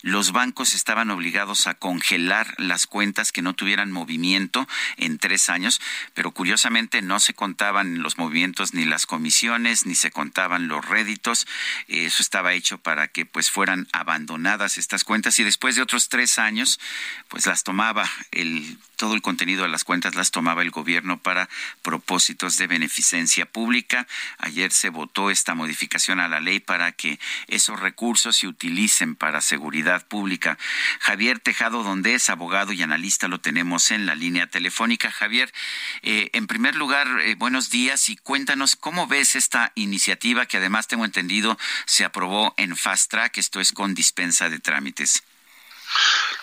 [0.02, 4.66] los bancos estaban obligados a congelar las cuentas que no tuvieran movimiento
[4.96, 5.80] en tres años,
[6.14, 11.46] pero curiosamente no se contaban los movimientos ni las comisiones, ni se contaban los réditos.
[11.88, 16.38] Eso estaba hecho para que pues fueran abandonadas estas cuentas y después de otros tres
[16.38, 16.78] años
[17.28, 21.48] pues las tomaba el todo el contenido de las cuentas las tomaba el gobierno para
[21.82, 24.06] propósitos de beneficencia pública.
[24.38, 27.18] Ayer se votó esta modificación a la ley para que
[27.48, 30.56] esos recursos se utilicen para seguridad pública.
[31.00, 35.10] Javier Tejado donde es abogado y analista, lo tenemos en la línea telefónica.
[35.10, 35.52] Javier,
[36.02, 40.86] eh, en primer lugar, eh, buenos días y cuéntanos cómo ves esta iniciativa que además
[40.86, 41.56] tengo entendido
[41.86, 45.22] se aprobó en Fast Track, esto es con dispensa de trámites.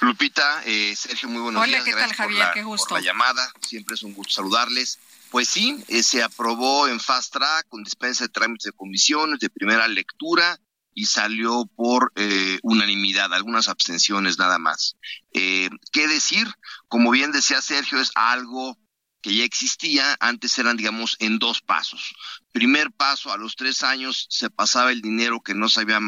[0.02, 1.82] Lupita, eh, Sergio, muy buenos días.
[1.82, 2.48] Hola, ¿qué tal, Javier?
[2.54, 2.90] Qué gusto.
[2.90, 5.00] Por la llamada, siempre es un gusto saludarles.
[5.30, 9.50] Pues sí, eh, se aprobó en Fast Track con dispensa de trámites de comisiones de
[9.50, 10.60] primera lectura
[10.96, 14.96] y salió por eh, unanimidad, algunas abstenciones nada más.
[15.32, 16.48] ¿Qué decir?
[16.88, 18.78] Como bien decía Sergio, es algo
[19.22, 22.14] que ya existía, antes eran, digamos, en dos pasos.
[22.52, 26.00] Primer paso, a los tres años se pasaba el dinero que no se había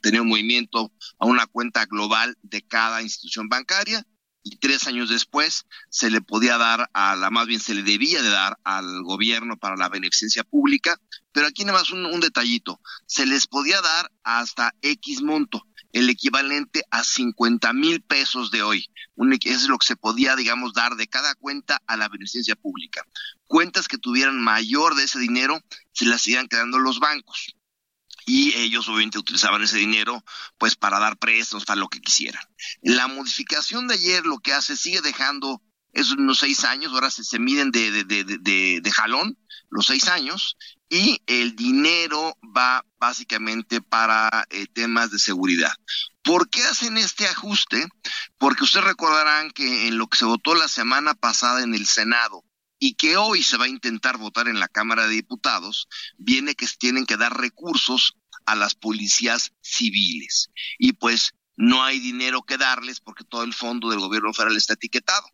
[0.00, 4.04] tenido movimiento a una cuenta global de cada institución bancaria
[4.42, 8.22] y tres años después se le podía dar a la, más bien se le debía
[8.22, 10.96] de dar al gobierno para la beneficencia pública,
[11.32, 16.10] pero aquí nada más un, un detallito, se les podía dar hasta X monto el
[16.10, 18.90] equivalente a 50 mil pesos de hoy.
[19.44, 23.04] es lo que se podía, digamos, dar de cada cuenta a la beneficencia pública.
[23.46, 25.60] Cuentas que tuvieran mayor de ese dinero
[25.92, 27.54] se las iban quedando los bancos.
[28.26, 30.22] Y ellos obviamente utilizaban ese dinero
[30.58, 32.42] pues para dar préstamos, para lo que quisieran.
[32.82, 35.62] La modificación de ayer lo que hace, sigue dejando
[35.92, 39.38] esos unos seis años, ahora se, miden de, jalón
[39.70, 40.56] los seis años,
[40.88, 45.72] y el dinero va básicamente para eh, temas de seguridad.
[46.22, 47.86] ¿Por qué hacen este ajuste?
[48.38, 52.44] Porque ustedes recordarán que en lo que se votó la semana pasada en el Senado
[52.78, 56.66] y que hoy se va a intentar votar en la Cámara de Diputados, viene que
[56.78, 58.14] tienen que dar recursos
[58.46, 60.50] a las policías civiles.
[60.78, 64.74] Y pues no hay dinero que darles porque todo el fondo del gobierno federal está
[64.74, 65.26] etiquetado.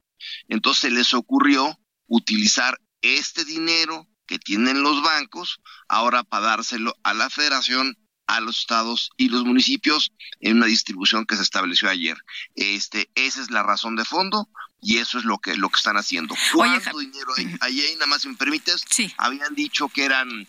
[0.49, 7.29] Entonces les ocurrió utilizar este dinero que tienen los bancos, ahora para dárselo a la
[7.31, 12.17] federación, a los estados y los municipios en una distribución que se estableció ayer.
[12.55, 14.49] Este, esa es la razón de fondo
[14.81, 16.35] y eso es lo que lo que están haciendo.
[16.53, 17.55] ¿Cuánto dinero hay?
[17.61, 18.85] Ayer, nada más si me permites,
[19.19, 20.47] habían dicho que eran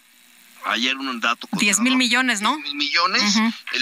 [0.66, 1.48] ayer un dato.
[1.52, 2.56] 10 mil millones, ¿no?
[2.56, 3.36] 10 mil millones.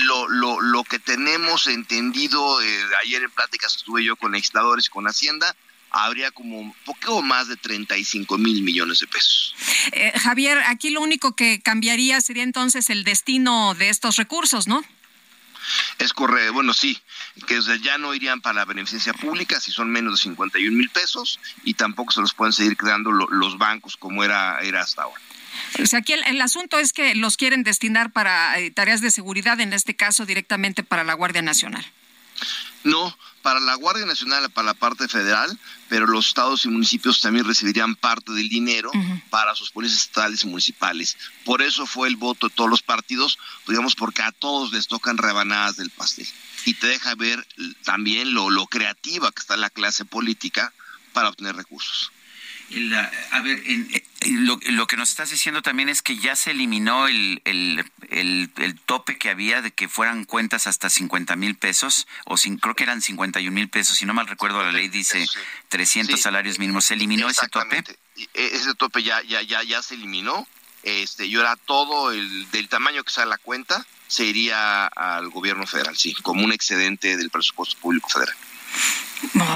[0.05, 4.89] lo, lo, lo que tenemos entendido, eh, ayer en pláticas estuve yo con legisladores y
[4.89, 5.55] con Hacienda,
[5.93, 9.55] habría como un poco más de 35 mil millones de pesos.
[9.91, 14.83] Eh, Javier, aquí lo único que cambiaría sería entonces el destino de estos recursos, ¿no?
[15.99, 16.99] Es correcto, bueno, sí,
[17.47, 21.39] que ya no irían para la beneficencia pública si son menos de 51 mil pesos
[21.63, 25.21] y tampoco se los pueden seguir creando los bancos como era, era hasta ahora.
[25.81, 29.59] O sea, aquí el, asunto es que los quieren destinar para eh, tareas de seguridad,
[29.59, 31.85] en este caso directamente para la Guardia Nacional.
[32.83, 37.45] No, para la Guardia Nacional, para la parte federal, pero los estados y municipios también
[37.45, 38.89] recibirían parte del dinero
[39.29, 41.17] para sus policías estatales y municipales.
[41.45, 43.37] Por eso fue el voto de todos los partidos,
[43.67, 46.27] digamos, porque a todos les tocan rebanadas del pastel.
[46.65, 47.45] Y te deja ver
[47.83, 50.73] también lo, lo creativa que está la clase política
[51.11, 52.11] para obtener recursos
[53.31, 53.61] a ver,
[54.31, 59.29] lo, que nos estás diciendo también es que ya se eliminó el, el, tope que
[59.29, 63.53] había de que fueran cuentas hasta 50 mil pesos, o sin, creo que eran 51
[63.53, 65.25] mil pesos, si no mal recuerdo la ley dice
[65.69, 66.85] 300 salarios mínimos.
[66.85, 67.83] ¿Se eliminó ese tope?
[68.15, 70.47] E, ese tope ya, ya, ya, ya se eliminó.
[70.83, 75.65] Este, y ahora todo el del tamaño que sale la cuenta se iría al gobierno
[75.65, 78.35] federal, sí, como un excedente del presupuesto público federal.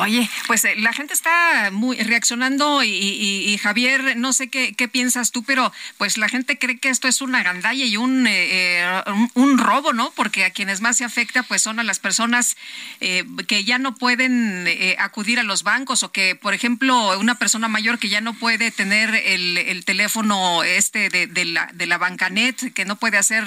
[0.02, 5.44] Oye, pues eh, la gente está muy reaccionando y, Javier, no sé qué, piensas tú,
[5.44, 9.04] pero pues la gente cree que esto es una gandalla y un, eh, eh,
[9.34, 10.12] un, robo, ¿no?
[10.12, 12.56] Porque a quienes más se afecta pues son a las personas
[13.00, 14.68] que ya no pueden
[15.00, 18.72] acudir a los bancos o que, por ejemplo, una persona mayor que ya no puede
[18.72, 23.46] tener el, teléfono este de, la, de la bancanet, que no puede hacer,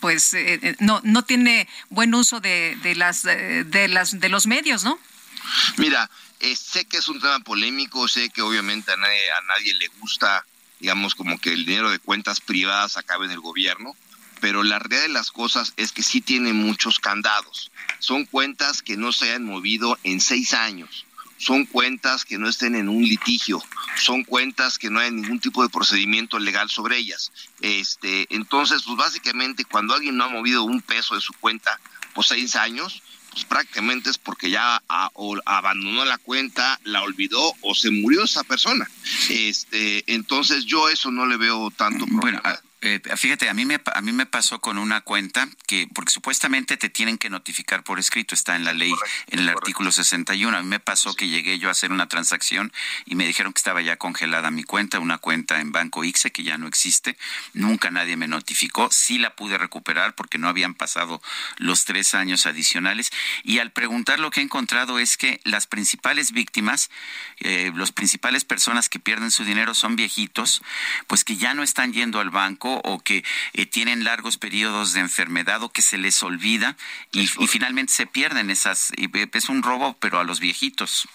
[0.00, 0.34] pues
[0.78, 4.98] no, no tiene buen uso de, de, las, de, las, de los medios, ¿no?
[5.76, 9.74] Mira, eh, sé que es un tema polémico, sé que obviamente a nadie, a nadie
[9.74, 10.44] le gusta,
[10.80, 13.94] digamos, como que el dinero de cuentas privadas acabe en el gobierno,
[14.40, 17.70] pero la realidad de las cosas es que sí tiene muchos candados.
[18.00, 21.06] Son cuentas que no se han movido en seis años.
[21.38, 23.60] Son cuentas que no estén en un litigio,
[24.00, 27.32] son cuentas que no hay ningún tipo de procedimiento legal sobre ellas.
[27.60, 31.80] Este, entonces, pues básicamente cuando alguien no ha movido un peso de su cuenta
[32.14, 34.82] por seis años, pues prácticamente es porque ya
[35.44, 38.88] abandonó la cuenta, la olvidó o se murió esa persona.
[39.30, 42.42] Este, entonces yo eso no le veo tanto problema.
[42.84, 46.76] Eh, fíjate, a mí, me, a mí me pasó con una cuenta que, porque supuestamente
[46.76, 48.92] te tienen que notificar por escrito, está en la ley,
[49.28, 50.56] en el artículo 61.
[50.56, 52.72] A mí me pasó que llegué yo a hacer una transacción
[53.06, 56.42] y me dijeron que estaba ya congelada mi cuenta, una cuenta en Banco ICSE que
[56.42, 57.16] ya no existe.
[57.54, 58.88] Nunca nadie me notificó.
[58.90, 61.22] Sí la pude recuperar porque no habían pasado
[61.58, 63.12] los tres años adicionales.
[63.44, 66.90] Y al preguntar lo que he encontrado es que las principales víctimas,
[67.38, 70.62] eh, las principales personas que pierden su dinero son viejitos,
[71.06, 75.00] pues que ya no están yendo al banco o que eh, tienen largos periodos de
[75.00, 76.76] enfermedad o que se les olvida
[77.12, 78.92] y, finalmente se pierden esas.
[78.96, 81.08] Y es un robo, pero a los viejitos.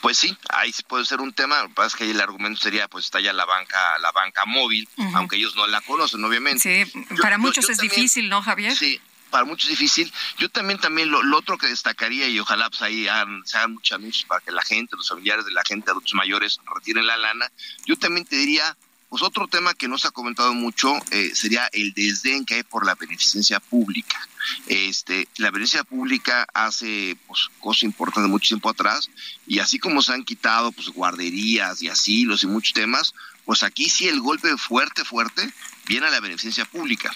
[0.00, 1.62] Pues sí, ahí puede ser un tema.
[1.62, 4.12] Lo que pasa es que ahí el argumento sería, pues está ya la banca, la
[4.12, 6.84] banca móvil, aunque ellos no la conocen, obviamente.
[6.84, 8.74] Sí, para muchos es difícil, ¿no, Javier?
[8.76, 10.12] Sí, para muchos es difícil.
[10.38, 13.04] Yo también, también lo, otro que destacaría, y ojalá pues ahí
[13.44, 16.58] se hagan muchos anuncios para que la gente, los familiares de la gente, adultos mayores,
[16.74, 17.50] retiren la lana.
[17.86, 18.76] Yo también te diría,
[19.08, 22.62] pues otro tema que no se ha comentado mucho eh, sería el desdén que hay
[22.62, 24.18] por la beneficencia pública.
[24.66, 29.10] Este, la beneficencia pública hace pues, cosas importantes mucho tiempo atrás
[29.46, 33.88] y así como se han quitado pues, guarderías y asilos y muchos temas, pues aquí
[33.88, 35.50] sí el golpe fuerte, fuerte
[35.86, 37.10] viene a la beneficencia pública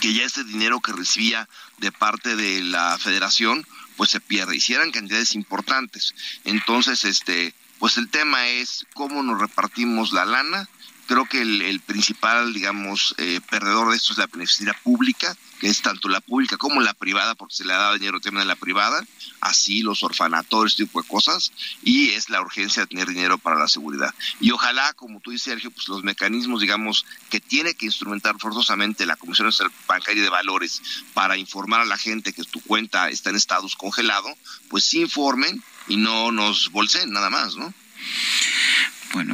[0.00, 1.48] que ya este dinero que recibía
[1.78, 3.66] de parte de la federación
[3.96, 6.14] pues se pierde y si eran cantidades importantes
[6.44, 10.68] entonces este pues el tema es cómo nos repartimos la lana
[11.10, 15.82] creo que el, principal, digamos, eh, perdedor de esto es la beneficencia pública, que es
[15.82, 18.54] tanto la pública como la privada, porque se le ha dado dinero también a la
[18.54, 19.04] privada,
[19.40, 21.50] así los orfanatorios, este tipo de cosas,
[21.82, 24.14] y es la urgencia de tener dinero para la seguridad.
[24.38, 29.04] Y ojalá, como tú dices, Sergio, pues los mecanismos, digamos, que tiene que instrumentar forzosamente
[29.04, 29.50] la Comisión
[29.88, 30.80] Bancaria de Valores
[31.12, 34.32] para informar a la gente que tu cuenta está en estatus congelado,
[34.68, 37.74] pues sí informen y no nos bolseen nada más, ¿no?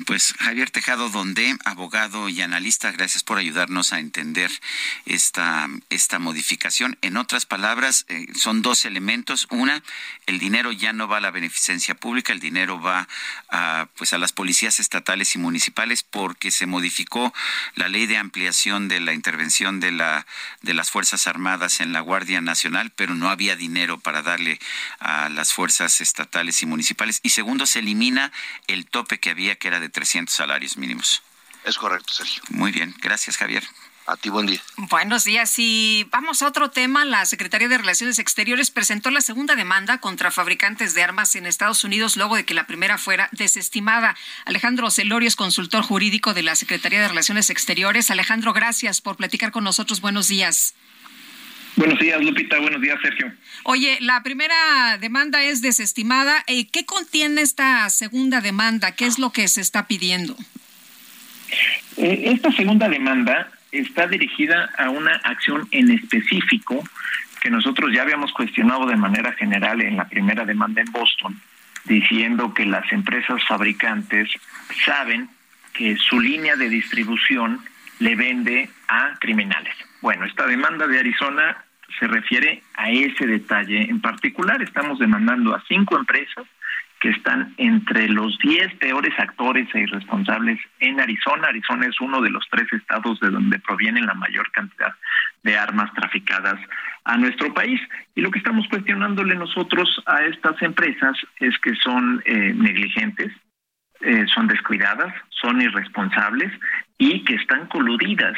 [0.06, 4.52] Pues Javier Tejado Donde, abogado y analista, gracias por ayudarnos a entender
[5.04, 6.96] esta, esta modificación.
[7.02, 9.48] En otras palabras, eh, son dos elementos.
[9.50, 9.82] Una,
[10.26, 13.08] el dinero ya no va a la beneficencia pública, el dinero va
[13.48, 17.34] a, pues a las policías estatales y municipales porque se modificó
[17.74, 20.24] la ley de ampliación de la intervención de, la,
[20.62, 24.60] de las Fuerzas Armadas en la Guardia Nacional, pero no había dinero para darle
[25.00, 27.18] a las fuerzas estatales y municipales.
[27.24, 28.30] Y segundo, se elimina
[28.68, 31.22] el tope que había que era de 300 salarios mínimos.
[31.64, 32.42] Es correcto, Sergio.
[32.50, 33.64] Muy bien, gracias Javier.
[34.06, 34.60] A ti, buen día.
[34.76, 35.54] Buenos días.
[35.56, 37.04] Y vamos a otro tema.
[37.06, 41.82] La Secretaría de Relaciones Exteriores presentó la segunda demanda contra fabricantes de armas en Estados
[41.82, 44.14] Unidos luego de que la primera fuera desestimada.
[44.44, 48.10] Alejandro Celorio es consultor jurídico de la Secretaría de Relaciones Exteriores.
[48.10, 50.00] Alejandro, gracias por platicar con nosotros.
[50.02, 50.74] Buenos días.
[51.76, 52.58] Buenos días, Lupita.
[52.58, 53.30] Buenos días, Sergio.
[53.64, 56.42] Oye, la primera demanda es desestimada.
[56.46, 58.92] Eh, ¿Qué contiene esta segunda demanda?
[58.92, 60.34] ¿Qué es lo que se está pidiendo?
[61.98, 66.82] Eh, esta segunda demanda está dirigida a una acción en específico
[67.42, 71.38] que nosotros ya habíamos cuestionado de manera general en la primera demanda en Boston,
[71.84, 74.30] diciendo que las empresas fabricantes
[74.86, 75.28] saben
[75.74, 77.60] que su línea de distribución
[77.98, 79.74] le vende a criminales.
[80.00, 81.65] Bueno, esta demanda de Arizona
[81.98, 83.82] se refiere a ese detalle.
[83.82, 86.46] En particular, estamos demandando a cinco empresas
[87.00, 91.48] que están entre los diez peores actores e irresponsables en Arizona.
[91.48, 94.94] Arizona es uno de los tres estados de donde provienen la mayor cantidad
[95.42, 96.58] de armas traficadas
[97.04, 97.80] a nuestro país.
[98.14, 103.32] Y lo que estamos cuestionándole nosotros a estas empresas es que son eh, negligentes,
[104.00, 106.52] eh, son descuidadas, son irresponsables
[106.98, 108.36] y que están coludidas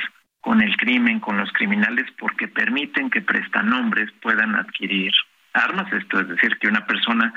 [0.49, 5.12] con el crimen, con los criminales, porque permiten que prestanombres puedan adquirir
[5.53, 7.35] armas, esto es decir, que una persona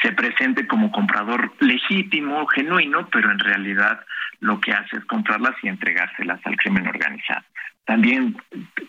[0.00, 4.00] se presente como comprador legítimo, genuino, pero en realidad
[4.40, 7.44] lo que hace es comprarlas y entregárselas al crimen organizado.
[7.84, 8.34] También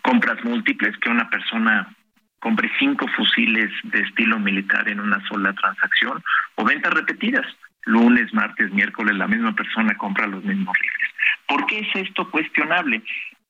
[0.04, 1.94] compras múltiples, que una persona
[2.40, 6.24] compre cinco fusiles de estilo militar en una sola transacción,
[6.56, 7.46] o ventas repetidas,
[7.84, 11.10] lunes, martes, miércoles, la misma persona compra los mismos rifles.
[11.46, 13.04] ¿Por qué es esto cuestionable?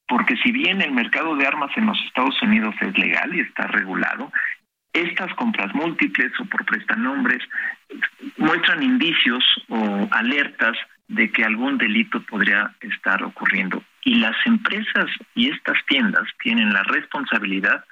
[0.08, 3.68] Porque si bien el mercado de armas en los Estados Unidos es legal y está
[3.68, 4.32] regulado,
[4.94, 7.44] estas compras múltiples o por prestanombres
[8.38, 10.78] muestran indicios o alertas
[11.08, 13.84] de que algún delito podría estar ocurriendo.
[14.04, 17.84] Y las empresas y estas tiendas tienen la responsabilidad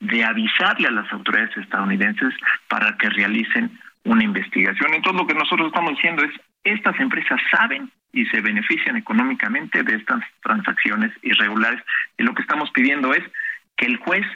[0.00, 2.34] de avisarle a las autoridades estadounidenses
[2.68, 4.94] para que realicen una investigación.
[4.94, 6.32] Entonces lo que nosotros estamos diciendo es,
[6.64, 11.80] estas empresas saben y se benefician económicamente de estas transacciones irregulares
[12.18, 13.22] y lo que estamos pidiendo es
[13.76, 14.26] que el juez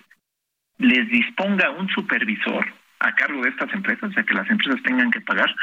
[0.79, 2.67] les disponga un supervisor
[3.01, 5.55] a cargo de estas empresas, o sea, que las empresas tengan que pagar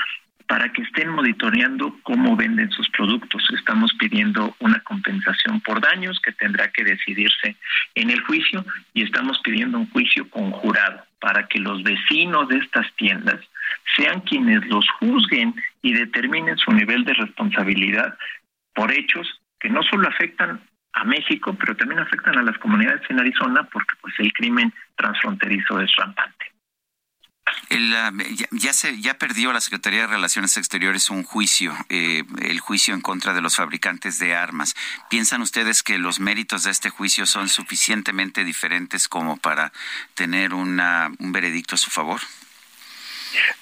[0.47, 3.41] para que estén monitoreando cómo venden sus productos.
[3.57, 7.55] Estamos pidiendo una compensación por daños que tendrá que decidirse
[7.95, 12.85] en el juicio y estamos pidiendo un juicio conjurado para que los vecinos de estas
[12.95, 13.39] tiendas
[13.95, 18.17] sean quienes los juzguen y determinen su nivel de responsabilidad
[18.73, 20.61] por hechos que no solo afectan
[20.93, 25.79] a México, pero también afectan a las comunidades en Arizona porque pues el crimen transfronterizo
[25.79, 26.51] es rampante.
[27.93, 28.11] Ah,
[28.51, 33.01] ya, se ya perdió la Secretaría de Relaciones Exteriores un juicio, eh, el juicio en
[33.01, 34.75] contra de los fabricantes de armas.
[35.09, 39.71] ¿Piensan ustedes que los méritos de este juicio son suficientemente diferentes como para
[40.15, 42.21] tener una, un veredicto a su favor?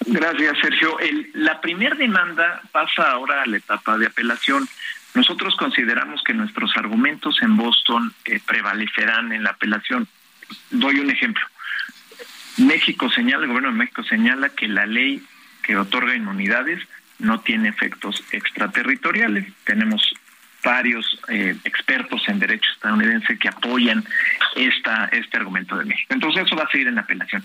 [0.06, 0.96] Gracias, Sergio.
[1.34, 4.68] la primera demanda pasa ahora a la etapa de apelación.
[5.14, 10.06] Nosotros consideramos que nuestros argumentos en Boston eh, prevalecerán en la apelación.
[10.70, 11.44] Doy un ejemplo.
[12.58, 15.22] México señala, el gobierno de México señala que la ley
[15.62, 16.80] que otorga inmunidades
[17.18, 19.46] no tiene efectos extraterritoriales.
[19.64, 20.14] Tenemos
[20.62, 24.04] varios eh, expertos en derecho estadounidense que apoyan
[24.56, 26.12] esta, este argumento de México.
[26.14, 27.42] Entonces eso va a seguir en la apelación.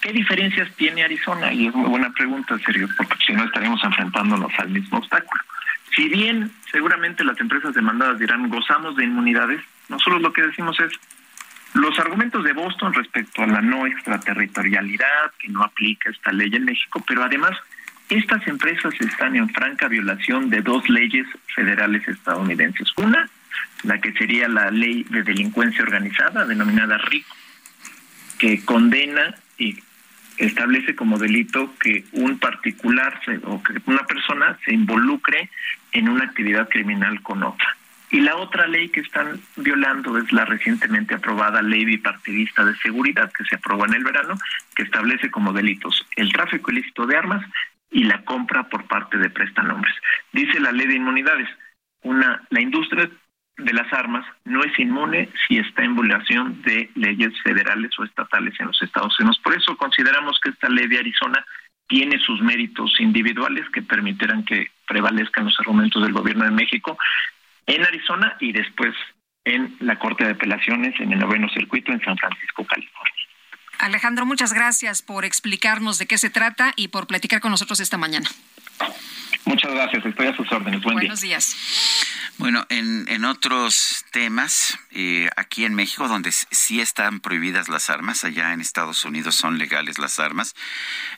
[0.00, 1.52] ¿Qué diferencias tiene Arizona?
[1.52, 5.42] Y es muy buena pregunta, serio, porque si no estaríamos enfrentándonos al mismo obstáculo.
[5.94, 10.92] Si bien seguramente las empresas demandadas dirán gozamos de inmunidades, nosotros lo que decimos es
[11.74, 16.64] los argumentos de Boston respecto a la no extraterritorialidad, que no aplica esta ley en
[16.64, 17.56] México, pero además
[18.08, 22.88] estas empresas están en franca violación de dos leyes federales estadounidenses.
[22.96, 23.28] Una,
[23.84, 27.36] la que sería la ley de delincuencia organizada, denominada RICO,
[28.38, 29.78] que condena y
[30.40, 35.50] establece como delito que un particular o que una persona se involucre
[35.92, 37.76] en una actividad criminal con otra.
[38.10, 43.30] Y la otra ley que están violando es la recientemente aprobada ley bipartidista de seguridad
[43.32, 44.34] que se aprobó en el verano,
[44.74, 47.44] que establece como delitos el tráfico ilícito de armas
[47.90, 49.94] y la compra por parte de prestanombres.
[50.32, 51.48] Dice la ley de inmunidades,
[52.02, 53.08] una la industria
[53.64, 58.54] de las armas no es inmune si está en violación de leyes federales o estatales
[58.58, 59.40] en los Estados Unidos.
[59.42, 61.44] Por eso consideramos que esta ley de Arizona
[61.88, 66.96] tiene sus méritos individuales que permitirán que prevalezcan los argumentos del gobierno de México
[67.66, 68.94] en Arizona y después
[69.44, 73.14] en la Corte de Apelaciones en el noveno circuito en San Francisco, California.
[73.78, 77.96] Alejandro, muchas gracias por explicarnos de qué se trata y por platicar con nosotros esta
[77.96, 78.28] mañana.
[79.44, 80.82] Muchas gracias, estoy a sus órdenes.
[80.82, 81.56] Buen Buenos días.
[82.38, 88.24] Bueno, en, en otros temas, eh, aquí en México, donde sí están prohibidas las armas,
[88.24, 90.54] allá en Estados Unidos son legales las armas,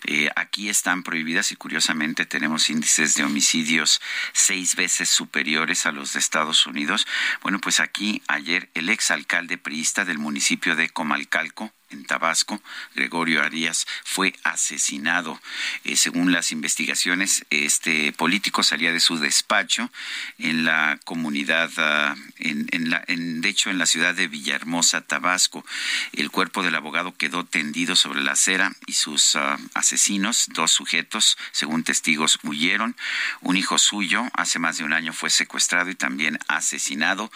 [0.04, 4.00] eh, aquí están prohibidas y curiosamente tenemos índices de homicidios
[4.32, 7.06] seis veces superiores a los de Estados Unidos.
[7.42, 12.62] Bueno, pues aquí ayer el exalcalde priista del municipio de Comalcalco, en Tabasco,
[12.94, 15.40] Gregorio Arias, fue asesinado.
[15.84, 19.90] Eh, según las investigaciones, este político salía de su despacho
[20.38, 25.64] en la comunidad, ah, en, la, de hecho, en la ciudad de Villahermosa, Tabasco.
[26.12, 31.36] El cuerpo del abogado quedó tendido sobre la acera y sus ah, asesinos, dos sujetos,
[31.52, 32.96] según testigos, huyeron.
[33.40, 37.30] Un hijo suyo, hace más de un año, fue secuestrado y también asesinado.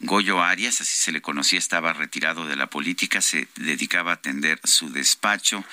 [0.00, 4.60] Goyo Arias, así se le conocía, estaba retirado de la política, se dedicaba a atender
[4.64, 5.64] su despacho.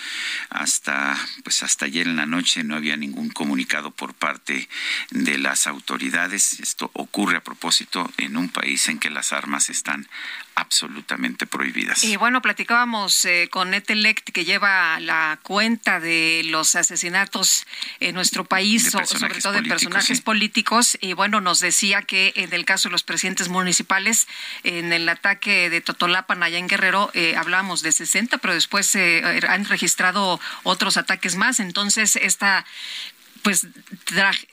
[0.49, 4.69] Hasta, pues hasta ayer en la noche no había ningún comunicado por parte
[5.09, 6.59] de las autoridades.
[6.59, 10.05] Esto ocurre a propósito en un país dicen que las armas están
[10.55, 12.03] absolutamente prohibidas.
[12.03, 17.67] Y bueno, platicábamos eh, con Etelect que lleva la cuenta de los asesinatos
[17.99, 22.65] en nuestro país, sobre todo de personajes políticos, y bueno, nos decía que en el
[22.65, 24.27] caso de los presidentes municipales,
[24.63, 29.19] en el ataque de Totolapan allá en Guerrero, eh, hablábamos de 60, pero después se
[29.19, 32.65] eh, han registrado otros ataques más, entonces esta
[33.45, 33.67] pues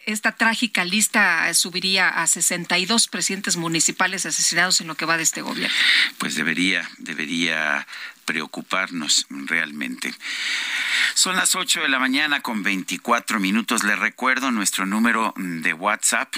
[0.05, 5.41] esta trágica lista subiría a 62 presidentes municipales asesinados en lo que va de este
[5.41, 5.75] gobierno.
[6.19, 7.87] Pues debería, debería
[8.27, 10.15] preocuparnos realmente.
[11.15, 13.83] Son las 8 de la mañana con 24 minutos.
[13.83, 16.29] Le recuerdo nuestro número de WhatsApp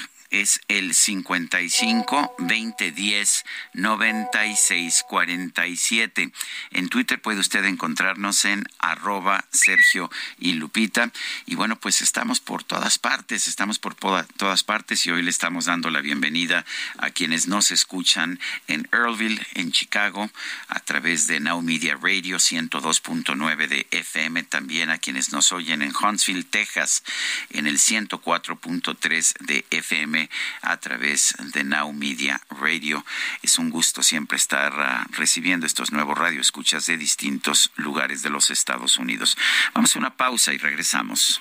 [0.40, 3.44] es el 55 2010
[3.74, 6.32] 96 47.
[6.70, 11.12] En Twitter puede usted encontrarnos en arroba Sergio y Lupita.
[11.46, 15.66] Y bueno, pues estamos por todas partes, estamos por todas partes y hoy le estamos
[15.66, 16.64] dando la bienvenida
[16.98, 20.30] a quienes nos escuchan en Earlville, en Chicago,
[20.68, 25.92] a través de Now Media Radio 102.9 de FM, también a quienes nos oyen en
[25.94, 27.02] Huntsville, Texas,
[27.50, 30.23] en el 104.3 de FM
[30.62, 33.04] a través de Now Media Radio.
[33.42, 38.50] Es un gusto siempre estar ah, recibiendo estos nuevos radioescuchas de distintos lugares de los
[38.50, 39.36] Estados Unidos.
[39.74, 41.40] Vamos a una pausa y regresamos.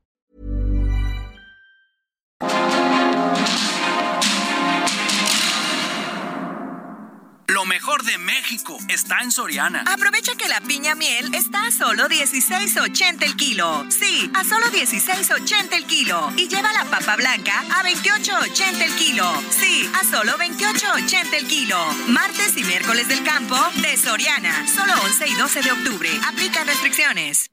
[7.61, 9.83] Lo mejor de México está en Soriana.
[9.85, 13.85] Aprovecha que la piña miel está a solo 16.80 el kilo.
[13.87, 16.33] Sí, a solo 16.80 el kilo.
[16.37, 19.31] Y lleva la papa blanca a 28.80 el kilo.
[19.51, 21.77] Sí, a solo 28.80 el kilo.
[22.07, 24.67] Martes y miércoles del campo de Soriana.
[24.67, 26.09] Solo 11 y 12 de octubre.
[26.29, 27.51] Aplican restricciones.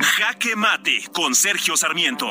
[0.00, 2.28] Jaque Mate con Sergio Sarmiento.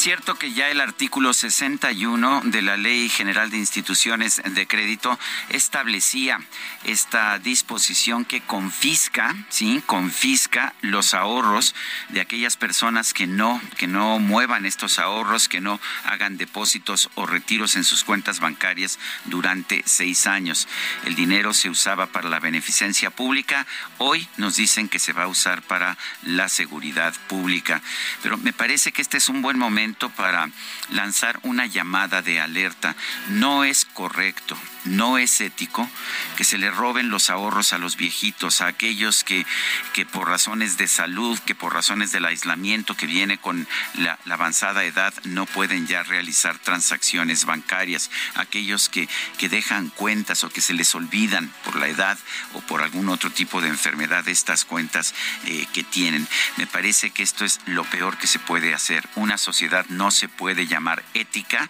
[0.00, 5.18] Cierto que ya el artículo 61 de la Ley General de Instituciones de Crédito
[5.50, 6.40] establecía
[6.84, 11.74] esta disposición que confisca, sí, confisca los ahorros
[12.08, 17.26] de aquellas personas que no que no muevan estos ahorros, que no hagan depósitos o
[17.26, 20.66] retiros en sus cuentas bancarias durante seis años.
[21.04, 23.66] El dinero se usaba para la beneficencia pública.
[23.98, 27.82] Hoy nos dicen que se va a usar para la seguridad pública.
[28.22, 30.50] Pero me parece que este es un buen momento para
[30.90, 32.94] lanzar una llamada de alerta.
[33.28, 35.88] No es correcto no es ético
[36.36, 39.46] que se le roben los ahorros a los viejitos, a aquellos que,
[39.92, 44.84] que por razones de salud, que por razones del aislamiento que viene con la, avanzada
[44.84, 49.08] edad no pueden ya realizar transacciones bancarias, aquellos que,
[49.38, 52.18] que dejan cuentas o que se les olvidan por la edad
[52.54, 56.26] o por algún otro tipo de enfermedad estas cuentas eh, que tienen.
[56.56, 59.08] Me parece que esto es lo peor que se puede hacer.
[59.16, 61.68] Una sociedad no se puede llamar ética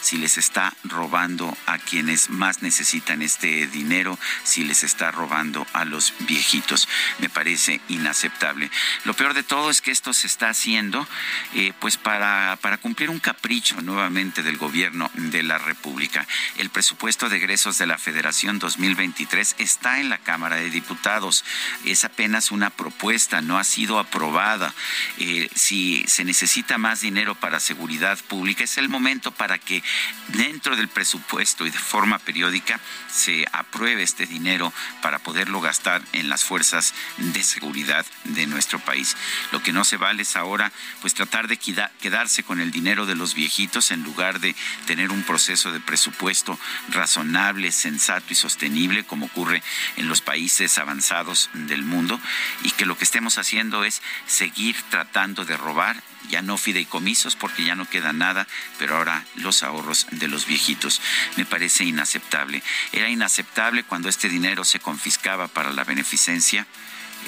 [0.00, 5.84] si les está robando a quienes más necesitan este dinero, si les está robando a
[5.84, 6.88] los viejitos.
[7.18, 8.70] Me parece inaceptable.
[9.04, 11.06] Lo peor de todo es que esto se está haciendo
[11.54, 16.26] eh, pues para, para cumplir un capricho nuevamente del gobierno de la República.
[16.56, 21.44] El presupuesto de egresos de la Federación 2023 está en la Cámara de Diputados.
[21.84, 24.74] Es apenas una propuesta, no ha sido aprobada.
[25.18, 29.82] Eh, si se necesita más dinero para seguridad pública, es el momento para que
[30.28, 36.28] dentro del presupuesto y de forma periódica se apruebe este dinero para poderlo gastar en
[36.28, 39.16] las fuerzas de seguridad de nuestro país.
[39.52, 43.14] Lo que no se vale es ahora pues tratar de quedarse con el dinero de
[43.14, 44.54] los viejitos en lugar de
[44.86, 46.58] tener un proceso de presupuesto
[46.90, 49.62] razonable, sensato y sostenible como ocurre
[49.96, 52.20] en los países avanzados del mundo
[52.62, 57.64] y que lo que estemos haciendo es seguir tratando de robar ya no fideicomisos porque
[57.64, 58.46] ya no queda nada,
[58.78, 61.00] pero ahora los ahorros de los viejitos.
[61.36, 62.62] Me parece inaceptable.
[62.92, 66.66] Era inaceptable cuando este dinero se confiscaba para la beneficencia.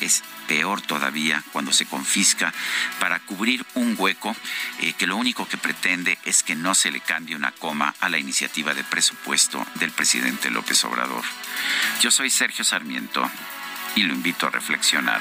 [0.00, 2.52] Es peor todavía cuando se confisca
[2.98, 4.34] para cubrir un hueco
[4.80, 8.08] eh, que lo único que pretende es que no se le cambie una coma a
[8.08, 11.24] la iniciativa de presupuesto del presidente López Obrador.
[12.00, 13.28] Yo soy Sergio Sarmiento
[13.96, 15.20] y lo invito a reflexionar.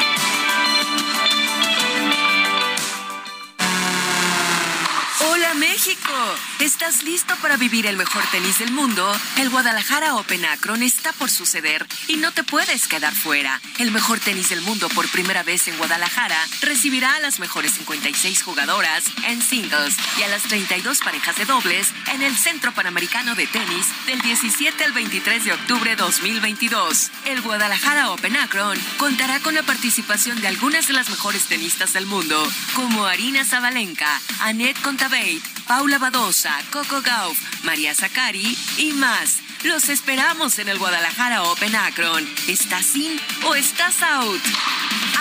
[5.53, 6.13] México,
[6.59, 9.11] ¿estás listo para vivir el mejor tenis del mundo?
[9.37, 13.59] El Guadalajara Open Akron está por suceder y no te puedes quedar fuera.
[13.79, 18.43] El mejor tenis del mundo por primera vez en Guadalajara recibirá a las mejores 56
[18.43, 23.47] jugadoras en singles y a las 32 parejas de dobles en el Centro Panamericano de
[23.47, 27.11] Tenis del 17 al 23 de octubre 2022.
[27.25, 32.05] El Guadalajara Open Akron contará con la participación de algunas de las mejores tenistas del
[32.05, 32.41] mundo,
[32.73, 39.39] como Arina Zabalenka, Annette Contaveit, Paula Badosa, Coco Gauff, María Zacari y más.
[39.63, 42.27] Los esperamos en el Guadalajara Open Akron.
[42.47, 44.41] ¿Estás in o estás out?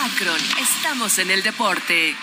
[0.04, 2.16] Akron, estamos en el deporte.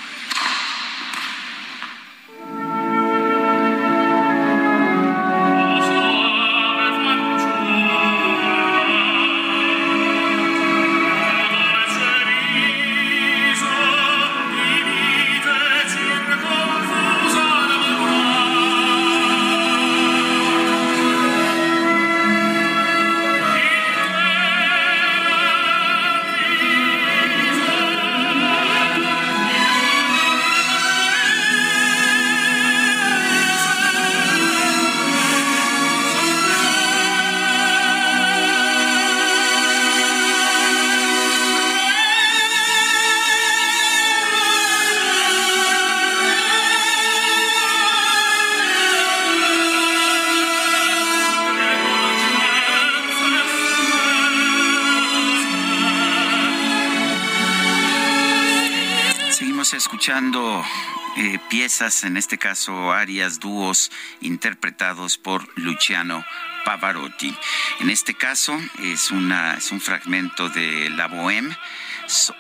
[61.49, 63.91] Piezas, en este caso arias, dúos
[64.21, 66.23] interpretados por Luciano
[66.67, 67.33] Pavarotti.
[67.79, 71.55] En este caso es, una, es un fragmento de La Bohème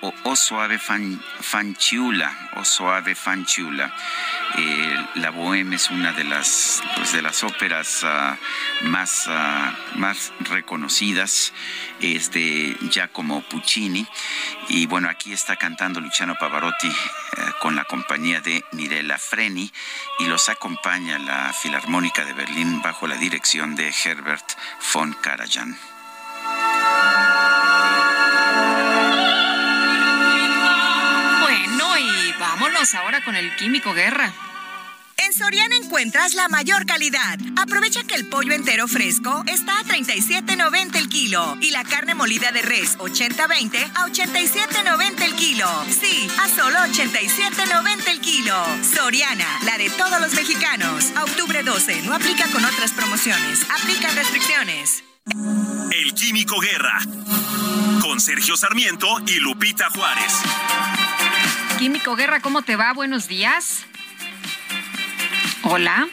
[0.01, 3.93] o, Suave Fanchiula o Suave Fanchiula.
[4.57, 8.37] Eh, la Bohème es una de las, pues, de las óperas ah,
[8.83, 11.53] más, ah, más reconocidas,
[12.01, 14.07] es de Giacomo Puccini.
[14.69, 16.93] Y bueno, aquí está cantando Luciano Pavarotti eh,
[17.59, 19.71] con la compañía de Mirella Freni
[20.19, 24.57] y los acompaña la Filarmónica de Berlín bajo la dirección de Herbert
[24.93, 25.77] von Karajan.
[32.39, 34.31] Vámonos ahora con el Químico Guerra.
[35.17, 37.39] En Soriana encuentras la mayor calidad.
[37.55, 42.51] Aprovecha que el pollo entero fresco está a 37.90 el kilo y la carne molida
[42.51, 45.67] de res 80-20 a 87.90 el kilo.
[45.89, 48.55] Sí, a solo 87.90 el kilo.
[48.83, 51.11] Soriana, la de todos los mexicanos.
[51.15, 53.65] A octubre 12, no aplica con otras promociones.
[53.69, 55.03] Aplica restricciones.
[55.91, 56.99] El Químico Guerra.
[58.01, 60.33] Con Sergio Sarmiento y Lupita Juárez.
[61.79, 62.93] Químico Guerra, ¿cómo te va?
[62.93, 63.85] Buenos días.
[65.69, 66.07] Hola.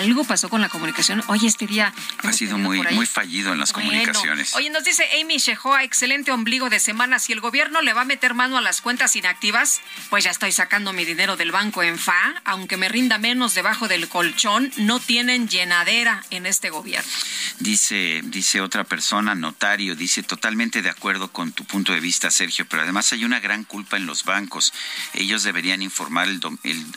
[0.00, 1.22] Algo pasó con la comunicación.
[1.28, 4.54] Oye, este día ha sido muy muy fallido en las comunicaciones.
[4.54, 7.18] Oye, nos dice Amy Shehoa, excelente ombligo de semana.
[7.18, 10.52] Si el gobierno le va a meter mano a las cuentas inactivas, pues ya estoy
[10.52, 15.00] sacando mi dinero del banco en FA, aunque me rinda menos debajo del colchón, no
[15.00, 17.10] tienen llenadera en este gobierno.
[17.58, 22.66] Dice dice otra persona, notario, dice totalmente de acuerdo con tu punto de vista, Sergio,
[22.68, 24.72] pero además hay una gran culpa en los bancos.
[25.14, 26.28] Ellos deberían informar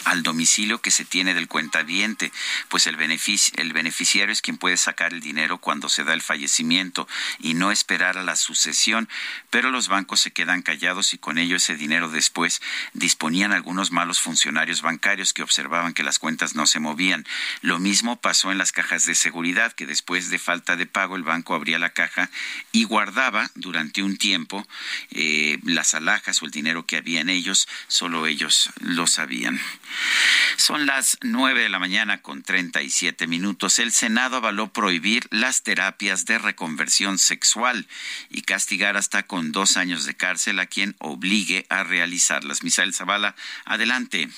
[0.06, 2.32] al domicilio que se tiene del cuentaviente,
[2.70, 7.08] pues el, el beneficiario es quien puede sacar el dinero cuando se da el fallecimiento
[7.40, 9.10] y no esperar a la sucesión,
[9.50, 12.62] pero los bancos se quedan callados y con ello ese dinero después
[12.94, 17.26] disponían algunos malos funcionarios bancarios que observaban que las cuentas no se movían.
[17.62, 21.24] Lo mismo pasó en las cajas de seguridad, que después de falta de pago el
[21.24, 22.30] banco abría la caja
[22.72, 24.66] y guardaba durante un tiempo
[25.12, 29.60] eh, las alhajas o el dinero que había en ellos, solo ellos lo sabían.
[30.58, 33.80] Son las nueve de la mañana con treinta y siete minutos.
[33.80, 37.86] El Senado avaló prohibir las terapias de reconversión sexual
[38.30, 42.64] y castigar hasta con dos años de cárcel a quien obligue a realizarlas.
[42.64, 43.36] Misael Zavala,
[43.66, 44.30] adelante.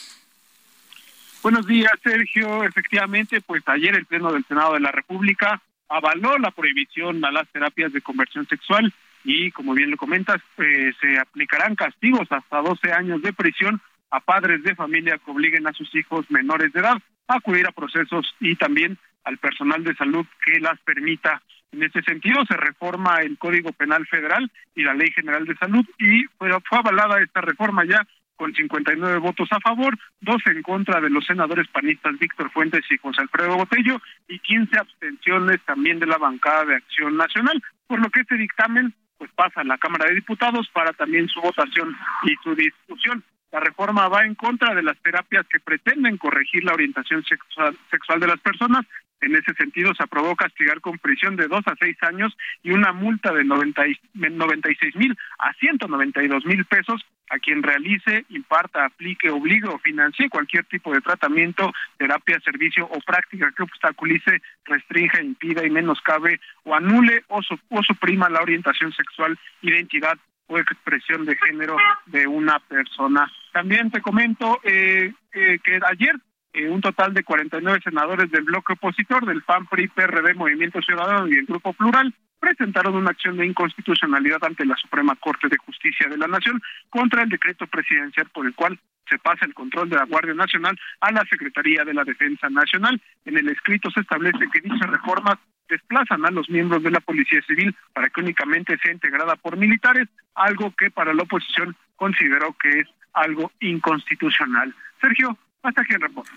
[1.42, 2.64] Buenos días, Sergio.
[2.64, 7.48] Efectivamente, pues ayer el Pleno del Senado de la República avaló la prohibición a las
[7.50, 8.94] terapias de conversión sexual
[9.24, 14.20] y, como bien lo comentas, eh, se aplicarán castigos hasta 12 años de prisión a
[14.20, 18.56] padres de familia que obliguen a sus hijos menores de edad acudir a procesos y
[18.56, 21.42] también al personal de salud que las permita.
[21.72, 25.86] En ese sentido, se reforma el Código Penal Federal y la Ley General de Salud
[26.00, 28.06] y fue, avalada esta reforma ya
[28.38, 32.98] con 59 votos a favor, dos en contra de los senadores panistas Víctor Fuentes y
[32.98, 38.10] José Alfredo Botello y 15 abstenciones también de la bancada de Acción Nacional, por lo
[38.10, 42.36] que este dictamen pues pasa a la Cámara de Diputados para también su votación y
[42.44, 43.24] su discusión.
[43.56, 48.20] La reforma va en contra de las terapias que pretenden corregir la orientación sexual, sexual
[48.20, 48.86] de las personas
[49.22, 52.92] en ese sentido, se aprobó castigar con prisión de dos a seis años y una
[52.92, 59.80] multa de 96 mil a 192 mil pesos a quien realice, imparta, aplique, obligue o
[59.80, 66.42] financie cualquier tipo de tratamiento, terapia, servicio o práctica que obstaculice, restrinja, impida y menoscabe
[66.66, 70.18] o anule o, o suprima la orientación sexual, identidad
[70.48, 73.32] o expresión de género de una persona.
[73.56, 76.14] También te comento eh, eh, que ayer
[76.52, 81.26] eh, un total de 49 senadores del bloque opositor del PAN, PRI, PRD, Movimiento Ciudadano
[81.30, 86.10] y el Grupo Plural presentaron una acción de inconstitucionalidad ante la Suprema Corte de Justicia
[86.10, 88.78] de la Nación contra el decreto presidencial por el cual
[89.10, 93.02] se pasa el control de la Guardia Nacional a la Secretaría de la Defensa Nacional.
[93.24, 95.38] En el escrito se establece que dichas reformas
[95.70, 100.08] desplazan a los miembros de la Policía Civil para que únicamente sea integrada por militares,
[100.36, 104.74] algo que para la oposición consideró que es algo inconstitucional.
[105.02, 106.32] Sergio, hasta aquí el reporte.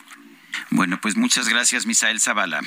[0.70, 2.60] Bueno, pues muchas gracias, Misael Zavala.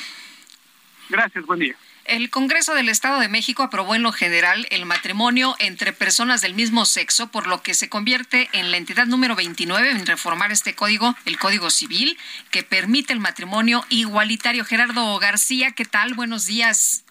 [1.10, 1.76] Gracias, buen día.
[2.06, 6.56] El Congreso del Estado de México aprobó en lo general el matrimonio entre personas del
[6.56, 10.74] mismo sexo, por lo que se convierte en la entidad número 29 en reformar este
[10.74, 12.18] código, el Código Civil,
[12.50, 14.66] que permite el matrimonio igualitario.
[14.66, 16.14] Gerardo García, ¿qué tal?
[16.16, 17.04] Buenos días.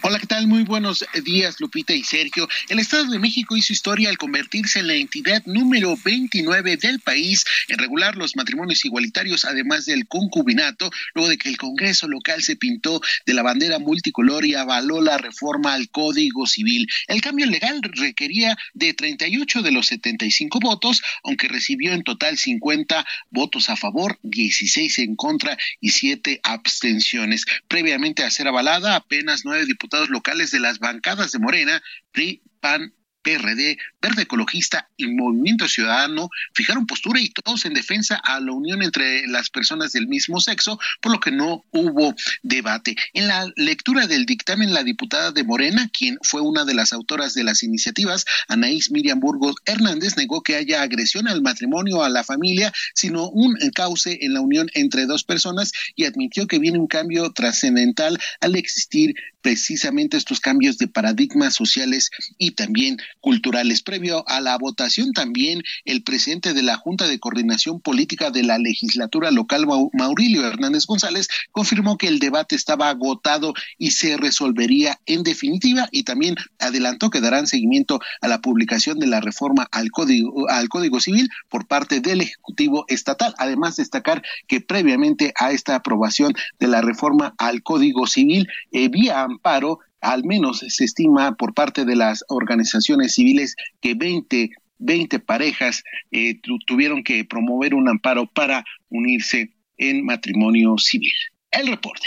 [0.00, 0.46] Hola, ¿qué tal?
[0.46, 2.48] Muy buenos días, Lupita y Sergio.
[2.68, 7.44] El Estado de México hizo historia al convertirse en la entidad número 29 del país
[7.66, 12.54] en regular los matrimonios igualitarios, además del concubinato, luego de que el Congreso local se
[12.54, 16.86] pintó de la bandera multicolor y avaló la reforma al Código Civil.
[17.08, 23.04] El cambio legal requería de 38 de los 75 votos, aunque recibió en total 50
[23.30, 27.46] votos a favor, 16 en contra y 7 abstenciones.
[27.66, 31.82] Previamente a ser avalada, apenas nueve diputados locales de las bancadas de Morena,
[32.12, 32.94] PRI, PAN,
[33.28, 38.82] PRD, Verde Ecologista y Movimiento Ciudadano fijaron postura y todos en defensa a la unión
[38.82, 42.96] entre las personas del mismo sexo, por lo que no hubo debate.
[43.12, 47.34] En la lectura del dictamen, la diputada de Morena, quien fue una de las autoras
[47.34, 52.24] de las iniciativas, Anaís Miriam Burgos Hernández, negó que haya agresión al matrimonio, a la
[52.24, 56.86] familia, sino un cauce en la unión entre dos personas y admitió que viene un
[56.86, 63.82] cambio trascendental al existir precisamente estos cambios de paradigmas sociales y también culturales.
[63.82, 68.58] Previo a la votación también el presidente de la Junta de Coordinación Política de la
[68.58, 75.22] legislatura local, Maurilio Hernández González, confirmó que el debate estaba agotado y se resolvería en
[75.22, 80.48] definitiva y también adelantó que darán seguimiento a la publicación de la reforma al Código,
[80.48, 83.34] al Código Civil por parte del Ejecutivo Estatal.
[83.38, 89.22] Además, destacar que previamente a esta aprobación de la reforma al Código Civil, eh, vía
[89.22, 95.82] amparo, al menos se estima por parte de las organizaciones civiles que 20 20 parejas
[96.12, 101.12] eh, tuvieron que promover un amparo para unirse en matrimonio civil.
[101.50, 102.06] El reporte.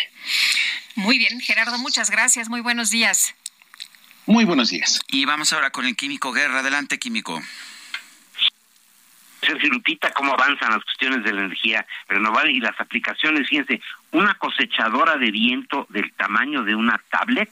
[0.95, 2.49] Muy bien, Gerardo, muchas gracias.
[2.49, 3.35] Muy buenos días.
[4.25, 5.01] Muy buenos días.
[5.07, 6.59] Y vamos ahora con el Químico Guerra.
[6.59, 7.41] Adelante, Químico.
[9.41, 13.49] Sergio Lupita, cómo avanzan las cuestiones de la energía renovable y las aplicaciones.
[13.49, 13.81] Fíjense,
[14.11, 17.49] una cosechadora de viento del tamaño de una tablet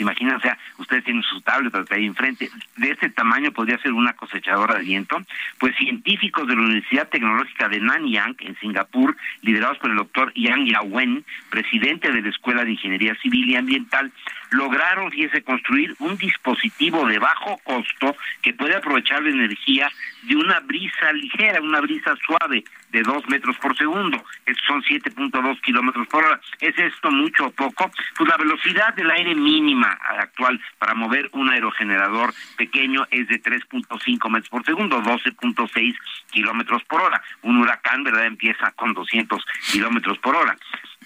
[0.00, 4.14] Imagínense, o sea, ustedes tienen su tablet ahí enfrente, de ese tamaño podría ser una
[4.14, 5.22] cosechadora de viento.
[5.58, 10.72] Pues científicos de la Universidad Tecnológica de Nanyang, en Singapur, liderados por el doctor Yang
[10.72, 14.10] Yawen, presidente de la Escuela de Ingeniería Civil y Ambiental,
[14.50, 19.88] lograron, fíjese, construir un dispositivo de bajo costo que puede aprovechar la energía
[20.22, 24.22] de una brisa ligera, una brisa suave de 2 metros por segundo.
[24.46, 26.40] Estos son 7.2 kilómetros por hora.
[26.60, 27.90] ¿Es esto mucho o poco?
[28.16, 34.30] Pues la velocidad del aire mínima actual para mover un aerogenerador pequeño es de 3.5
[34.30, 35.96] metros por segundo, 12.6
[36.30, 37.22] kilómetros por hora.
[37.42, 40.56] Un huracán, ¿verdad?, empieza con 200 kilómetros por hora.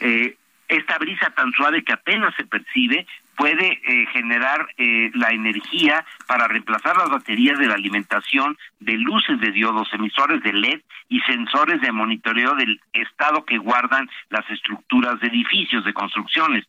[0.01, 0.37] Eh,
[0.69, 6.49] esta brisa tan suave que apenas se percibe puede eh, generar eh, la energía para
[6.49, 11.81] reemplazar las baterías de la alimentación de luces de diodos, emisores de LED y sensores
[11.81, 16.65] de monitoreo del estado que guardan las estructuras de edificios, de construcciones.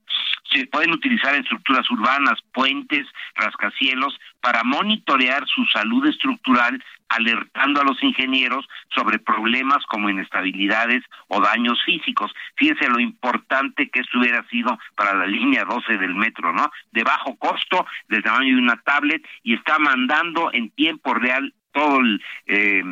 [0.52, 7.84] Se pueden utilizar en estructuras urbanas, puentes, rascacielos, para monitorear su salud estructural alertando a
[7.84, 8.64] los ingenieros
[8.94, 12.32] sobre problemas como inestabilidades o daños físicos.
[12.56, 16.70] Fíjense lo importante que esto hubiera sido para la línea 12 del metro, ¿no?
[16.92, 22.02] De bajo costo, del tamaño de una tablet y está mandando en tiempo real todo
[22.02, 22.84] el, eh,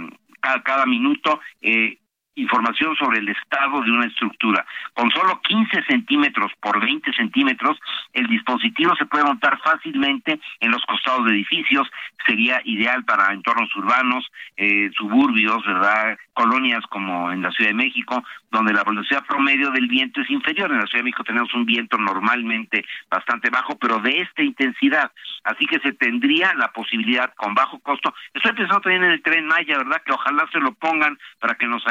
[0.41, 1.99] cada, cada, minuto eh,
[2.35, 4.65] información sobre el estado de una estructura.
[4.93, 7.77] Con solo 15 centímetros por 20 centímetros,
[8.13, 11.89] el dispositivo se puede montar fácilmente en los costados de edificios,
[12.25, 14.25] sería ideal para entornos urbanos,
[14.57, 16.17] eh, suburbios, ¿verdad?
[16.33, 20.71] Colonias como en la Ciudad de México, donde la velocidad promedio del viento es inferior.
[20.71, 25.11] En la Ciudad de México tenemos un viento normalmente bastante bajo, pero de esta intensidad.
[25.43, 28.13] Así que se tendría la posibilidad con bajo costo.
[28.33, 30.01] Estoy pensando también en el tren Maya, ¿verdad?
[30.05, 31.85] Que ojalá se lo pongan para que nos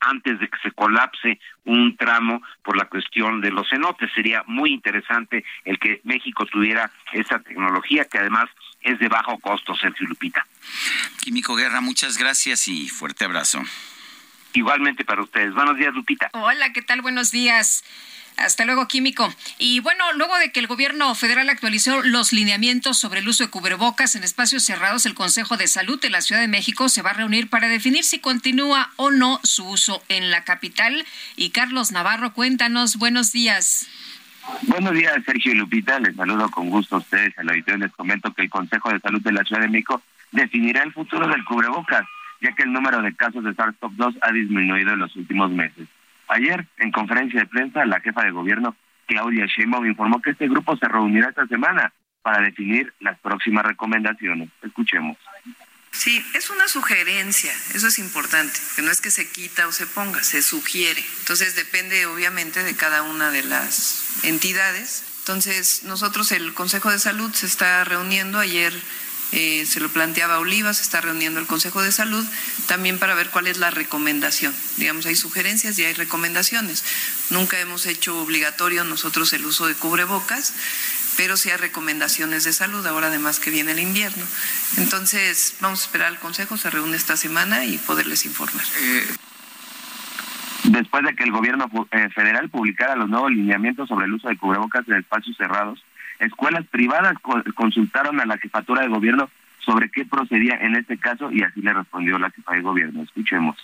[0.00, 4.10] antes de que se colapse un tramo por la cuestión de los cenotes.
[4.14, 8.48] Sería muy interesante el que México tuviera esa tecnología que además
[8.80, 10.46] es de bajo costo, Sergio Lupita.
[11.20, 13.62] Químico Guerra, muchas gracias y fuerte abrazo.
[14.54, 15.54] Igualmente para ustedes.
[15.54, 16.30] Buenos días, Lupita.
[16.32, 17.02] Hola, ¿qué tal?
[17.02, 17.84] Buenos días.
[18.38, 19.28] Hasta luego, Químico.
[19.58, 23.50] Y bueno, luego de que el gobierno federal actualizó los lineamientos sobre el uso de
[23.50, 27.10] cubrebocas en espacios cerrados, el Consejo de Salud de la Ciudad de México se va
[27.10, 31.04] a reunir para definir si continúa o no su uso en la capital.
[31.34, 33.88] Y Carlos Navarro, cuéntanos, buenos días.
[34.62, 35.98] Buenos días, Sergio y Lupita.
[35.98, 37.36] Les saludo con gusto a ustedes.
[37.38, 40.00] Al auditorio les comento que el Consejo de Salud de la Ciudad de México
[40.30, 42.06] definirá el futuro del cubrebocas,
[42.40, 45.88] ya que el número de casos de SARS-CoV-2 ha disminuido en los últimos meses.
[46.28, 48.76] Ayer, en conferencia de prensa, la jefa de gobierno,
[49.06, 51.92] Claudia Sheinbaum, informó que este grupo se reunirá esta semana
[52.22, 54.50] para definir las próximas recomendaciones.
[54.62, 55.16] Escuchemos.
[55.90, 59.86] Sí, es una sugerencia, eso es importante, que no es que se quita o se
[59.86, 61.02] ponga, se sugiere.
[61.20, 65.04] Entonces depende obviamente de cada una de las entidades.
[65.20, 68.72] Entonces nosotros, el Consejo de Salud se está reuniendo ayer.
[69.32, 72.26] Eh, se lo planteaba Oliva, se está reuniendo el Consejo de Salud
[72.66, 74.54] también para ver cuál es la recomendación.
[74.76, 76.84] Digamos, hay sugerencias y hay recomendaciones.
[77.30, 80.54] Nunca hemos hecho obligatorio nosotros el uso de cubrebocas,
[81.18, 84.24] pero sí hay recomendaciones de salud, ahora además que viene el invierno.
[84.76, 88.64] Entonces, vamos a esperar al Consejo, se reúne esta semana y poderles informar.
[88.80, 89.06] Eh,
[90.64, 94.36] después de que el gobierno eh, federal publicara los nuevos lineamientos sobre el uso de
[94.36, 95.82] cubrebocas en espacios cerrados,
[96.18, 97.14] escuelas privadas
[97.54, 99.30] consultaron a la jefatura de gobierno
[99.64, 103.02] sobre qué procedía en este caso y así le respondió la jefa de gobierno.
[103.02, 103.56] Escuchemos.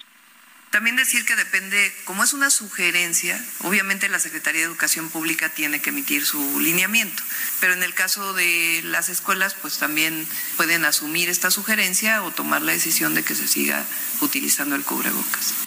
[0.74, 5.80] También decir que depende, como es una sugerencia, obviamente la Secretaría de Educación Pública tiene
[5.80, 7.22] que emitir su lineamiento,
[7.60, 10.26] pero en el caso de las escuelas, pues también
[10.56, 13.84] pueden asumir esta sugerencia o tomar la decisión de que se siga
[14.20, 15.64] utilizando el cubrebocas.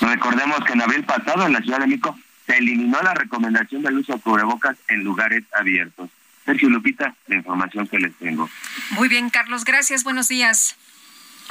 [0.00, 2.18] Recordemos que en abril pasado en la Ciudad de México
[2.56, 6.10] eliminó la recomendación del uso de cubrebocas en lugares abiertos.
[6.44, 8.48] Sergio Lupita, la información que les tengo.
[8.90, 10.76] Muy bien, Carlos, gracias, buenos días.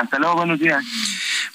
[0.01, 0.83] Hasta luego, buenos días.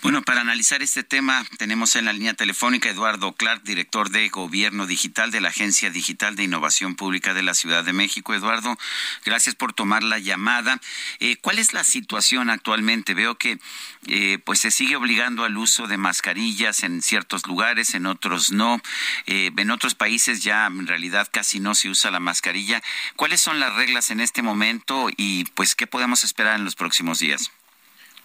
[0.03, 4.87] Bueno, para analizar este tema tenemos en la línea telefónica Eduardo Clark, director de Gobierno
[4.87, 8.35] Digital de la Agencia Digital de Innovación Pública de la Ciudad de México.
[8.35, 8.79] Eduardo,
[9.25, 10.81] gracias por tomar la llamada.
[11.19, 13.15] Eh, ¿Cuál es la situación actualmente?
[13.15, 13.59] Veo que
[14.07, 18.81] eh, pues se sigue obligando al uso de mascarillas en ciertos lugares, en otros no.
[19.27, 22.81] Eh, en otros países ya en realidad casi no se usa la mascarilla.
[23.17, 27.19] ¿Cuáles son las reglas en este momento y pues qué podemos esperar en los próximos
[27.19, 27.51] días?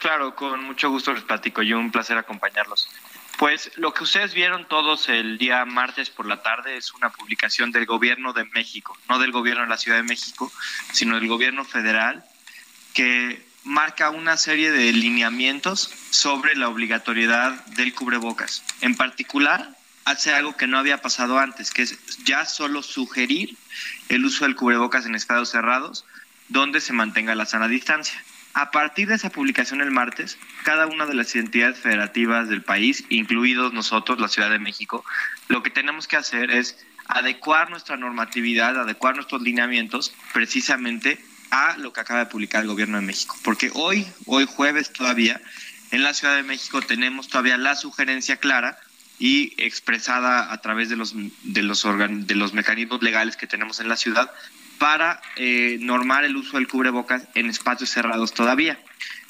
[0.02, 2.90] Claro, con mucho gusto les platico y un placer acompañarlos.
[3.38, 7.72] Pues lo que ustedes vieron todos el día martes por la tarde es una publicación
[7.72, 10.52] del gobierno de México, no del gobierno de la Ciudad de México,
[10.92, 12.26] sino del gobierno federal,
[12.96, 18.64] que marca una serie de lineamientos sobre la obligatoriedad del cubrebocas.
[18.82, 19.70] En particular,
[20.06, 23.56] hace algo que no había pasado antes, que es ya solo sugerir
[24.10, 26.06] el uso del cubrebocas en estados cerrados
[26.50, 28.20] donde se mantenga la sana distancia.
[28.54, 33.06] A partir de esa publicación el martes, cada una de las entidades federativas del país,
[33.10, 35.06] incluidos nosotros, la Ciudad de México,
[35.48, 41.94] lo que tenemos que hacer es adecuar nuestra normatividad, adecuar nuestros lineamientos precisamente a lo
[41.94, 43.36] que acaba de publicar el gobierno de México.
[43.44, 45.42] Porque hoy, hoy jueves todavía,
[45.92, 48.78] en la Ciudad de México tenemos todavía la sugerencia clara
[49.20, 51.14] y expresada a través de los,
[51.44, 54.32] de los, de los mecanismos legales que tenemos en la ciudad
[54.82, 58.80] para eh, normar el uso del cubrebocas en espacios cerrados todavía.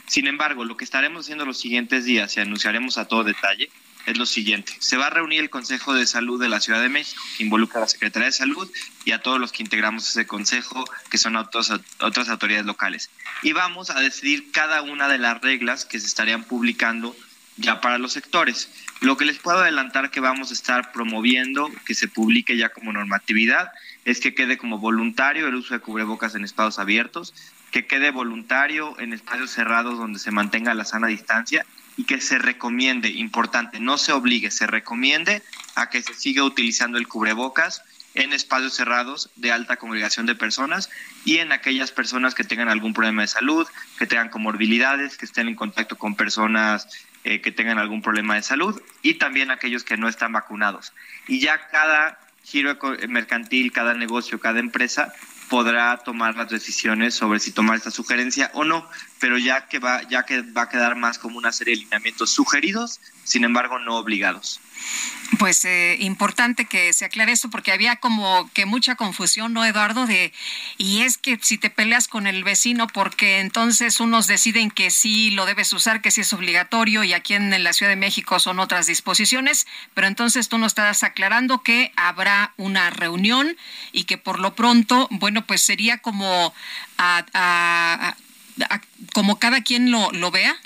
[0.08, 3.70] Sin embargo, lo que estaremos haciendo los siguientes días y anunciaremos a todo detalle
[4.06, 4.74] es lo siguiente.
[4.80, 7.80] Se va a reunir el Consejo de Salud de la Ciudad de México, que involucra
[7.80, 8.72] a la Secretaría de Salud
[9.04, 11.70] y a todos los que integramos ese consejo, que son otras,
[12.00, 13.10] otras autoridades locales.
[13.44, 17.14] Y vamos a decidir cada una de las reglas que se estarían publicando
[17.58, 18.70] ya para los sectores.
[19.02, 22.94] Lo que les puedo adelantar que vamos a estar promoviendo, que se publique ya como
[22.94, 23.70] normatividad,
[24.06, 27.34] es que quede como voluntario el uso de cubrebocas en espacios abiertos,
[27.72, 31.66] que quede voluntario en espacios cerrados donde se mantenga la sana distancia
[31.98, 35.42] y que se recomiende, importante, no se obligue, se recomiende
[35.76, 37.84] a que se siga utilizando el cubrebocas
[38.14, 40.90] en espacios cerrados de alta congregación de personas
[41.24, 43.68] y en aquellas personas que tengan algún problema de salud,
[43.98, 46.88] que tengan comorbilidades, que estén en contacto con personas
[47.24, 50.92] eh, que tengan algún problema de salud y también aquellos que no están vacunados.
[51.28, 52.20] Y ya cada
[52.52, 55.14] giro mercantil, cada negocio, cada empresa
[55.50, 58.88] podrá tomar las decisiones sobre si tomar esta sugerencia o no,
[59.20, 62.30] pero ya que va, ya que va a quedar más como una serie de lineamientos
[62.30, 64.60] sugeridos, sin embargo no obligados.
[65.40, 70.06] Pues eh, importante que se aclare eso porque había como que mucha confusión, ¿no, Eduardo?
[70.06, 70.34] De,
[70.78, 75.32] y es que si te peleas con el vecino porque entonces unos deciden que sí
[75.32, 78.60] lo debes usar, que sí es obligatorio y aquí en, la Ciudad de México son
[78.60, 83.56] otras disposiciones, pero entonces tú nos estás aclarando que habrá una reunión
[83.94, 86.54] y que por lo pronto, bueno, pues sería como,
[89.14, 90.58] como cada quien lo, lo vea.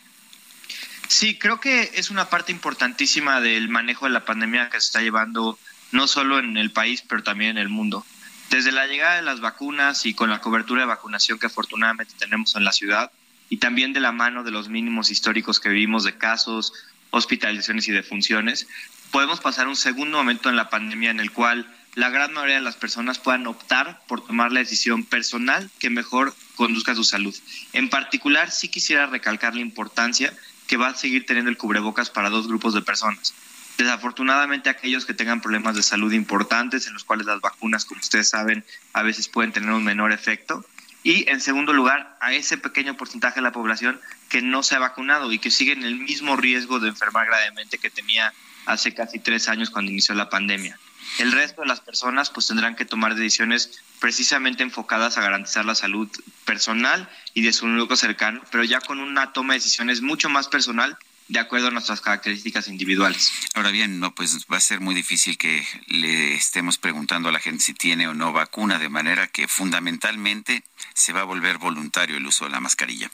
[1.18, 5.02] Sí, creo que es una parte importantísima del manejo de la pandemia que se está
[5.02, 5.58] llevando
[5.94, 8.06] no solo en el país, pero también en el mundo.
[8.50, 12.58] Desde la llegada de las vacunas y con la cobertura de vacunación que afortunadamente tenemos
[12.58, 13.14] en la ciudad,
[13.48, 16.74] y también de la mano de los mínimos históricos que vivimos de casos,
[17.12, 18.68] hospitalizaciones y defunciones,
[19.12, 22.62] podemos pasar un segundo momento en la pandemia en el cual la gran mayoría de
[22.62, 27.34] las personas puedan optar por tomar la decisión personal que mejor conduzca su salud.
[27.72, 30.34] En particular, sí quisiera recalcar la importancia
[30.68, 33.34] que va a seguir teniendo el cubrebocas para dos grupos de personas.
[33.78, 38.30] Desafortunadamente aquellos que tengan problemas de salud importantes, en los cuales las vacunas, como ustedes
[38.30, 38.64] saben,
[38.94, 40.66] a veces pueden tener un menor efecto.
[41.04, 44.80] Y en segundo lugar, a ese pequeño porcentaje de la población que no se ha
[44.80, 48.34] vacunado y que sigue en el mismo riesgo de enfermar gravemente que tenía
[48.66, 50.80] hace casi tres años cuando inició la pandemia.
[51.18, 55.76] El resto de las personas pues tendrán que tomar decisiones precisamente enfocadas a garantizar la
[55.76, 56.10] salud
[56.46, 60.48] personal y de su núcleo cercano, pero ya con una toma de decisiones mucho más
[60.48, 60.98] personal
[61.28, 63.32] de acuerdo a nuestras características individuales.
[63.56, 67.40] Ahora bien, no, pues va a ser muy difícil que le estemos preguntando a la
[67.40, 70.64] gente si tiene o no vacuna, de manera que fundamentalmente
[70.94, 73.10] se va a volver voluntario el uso de la mascarilla.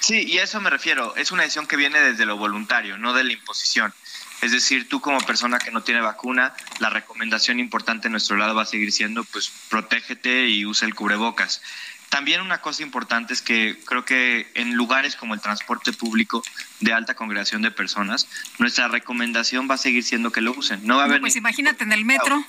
[0.00, 1.14] Sí, y a eso me refiero.
[1.16, 3.94] Es una decisión que viene desde lo voluntario, no de la imposición.
[4.42, 8.54] Es decir, tú como persona que no tiene vacuna, la recomendación importante en nuestro lado
[8.54, 11.62] va a seguir siendo, pues, protégete y usa el cubrebocas.
[12.08, 16.42] También una cosa importante es que creo que en lugares como el transporte público
[16.80, 20.86] de alta congregación de personas, nuestra recomendación va a seguir siendo que lo usen.
[20.86, 21.20] No va a haber.
[21.20, 22.44] pues imagínate en el metro.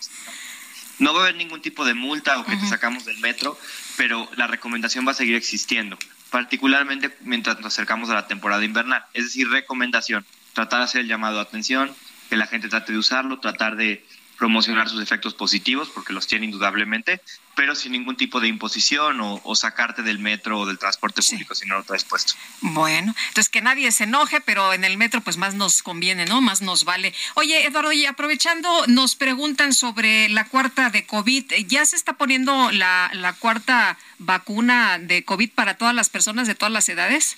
[0.99, 3.59] No va a haber ningún tipo de multa o que te sacamos del metro,
[3.97, 5.97] pero la recomendación va a seguir existiendo,
[6.31, 9.05] particularmente mientras nos acercamos a la temporada invernal.
[9.13, 10.25] Es decir, recomendación
[10.57, 11.93] tratar de hacer el llamado de atención,
[12.31, 14.03] que la gente trate de usarlo, tratar de
[14.39, 17.21] promocionar sus efectos positivos, porque los tiene indudablemente,
[17.55, 21.67] pero sin ningún tipo de imposición o, sacarte del metro o del transporte público si
[21.67, 22.33] no lo traes puesto.
[22.61, 26.41] Bueno, entonces que nadie se enoje, pero en el metro pues más nos conviene, ¿no?
[26.41, 27.13] Más nos vale.
[27.35, 31.53] Oye, Eduardo, y aprovechando, nos preguntan sobre la cuarta de COVID.
[31.67, 36.55] ¿Ya se está poniendo la, la cuarta vacuna de COVID para todas las personas de
[36.55, 37.37] todas las edades?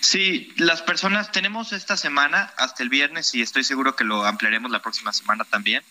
[0.00, 4.70] Sí, las personas, tenemos esta semana hasta el viernes y estoy seguro que lo ampliaremos
[4.70, 5.82] la próxima semana también,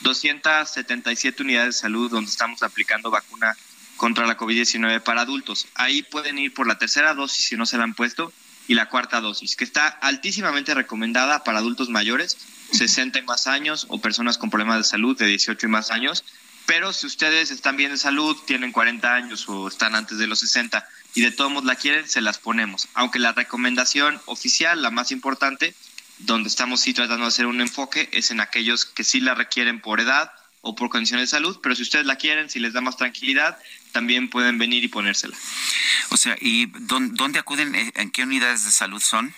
[0.00, 3.56] 277 unidades de salud donde estamos aplicando vacuna
[3.96, 5.66] contra la COVID-19 para adultos.
[5.74, 8.32] Ahí pueden ir por la tercera dosis si no se la han puesto
[8.66, 12.36] y la cuarta dosis, que está altísimamente recomendada para adultos mayores,
[12.72, 16.24] 60 y más años, o personas con problemas de salud de 18 y más años.
[16.66, 20.40] Pero si ustedes están bien de salud, tienen 40 años o están antes de los
[20.40, 22.88] 60 y de todos modos la quieren, se las ponemos.
[22.94, 25.74] Aunque la recomendación oficial, la más importante,
[26.18, 29.80] donde estamos sí tratando de hacer un enfoque, es en aquellos que sí la requieren
[29.80, 30.32] por edad
[30.62, 33.58] o por condiciones de salud, pero si ustedes la quieren, si les da más tranquilidad,
[33.92, 35.36] también pueden venir y ponérsela.
[36.08, 37.74] O sea, ¿y dónde acuden?
[37.94, 39.34] ¿En qué unidades de salud son?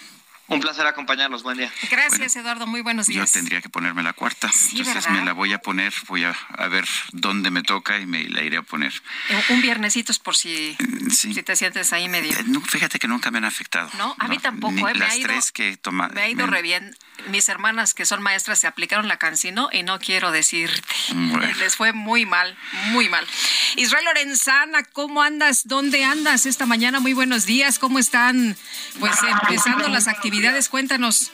[0.48, 1.42] Un placer acompañarlos.
[1.42, 1.70] Buen día.
[1.90, 2.66] Gracias, Eduardo.
[2.66, 3.30] Muy buenos días.
[3.30, 4.50] Yo tendría que ponerme la cuarta.
[4.72, 5.92] Entonces me la voy a poner.
[6.06, 6.34] Voy a,
[6.68, 8.94] ver dónde me toca y me la iré a poner.
[9.28, 10.74] Eh, un viernesito es por si,
[11.10, 12.32] si te sientes ahí medio.
[12.32, 13.90] Eh, fíjate que nunca me han afectado.
[13.98, 14.72] No, a mí tampoco.
[14.78, 16.96] Eh, me las ha ido, tres que toma, Me ha ido re bien.
[17.30, 20.94] Mis hermanas que son maestras se aplicaron la cancino y no quiero decirte.
[21.58, 22.56] Les fue muy mal,
[22.92, 23.26] muy mal.
[23.76, 25.66] Israel Lorenzana, ¿cómo andas?
[25.66, 27.00] ¿Dónde andas esta mañana?
[27.00, 27.78] Muy buenos días.
[27.78, 28.56] ¿Cómo están?
[28.98, 30.37] Pues empezando las actividades.
[30.70, 31.32] Cuéntanos.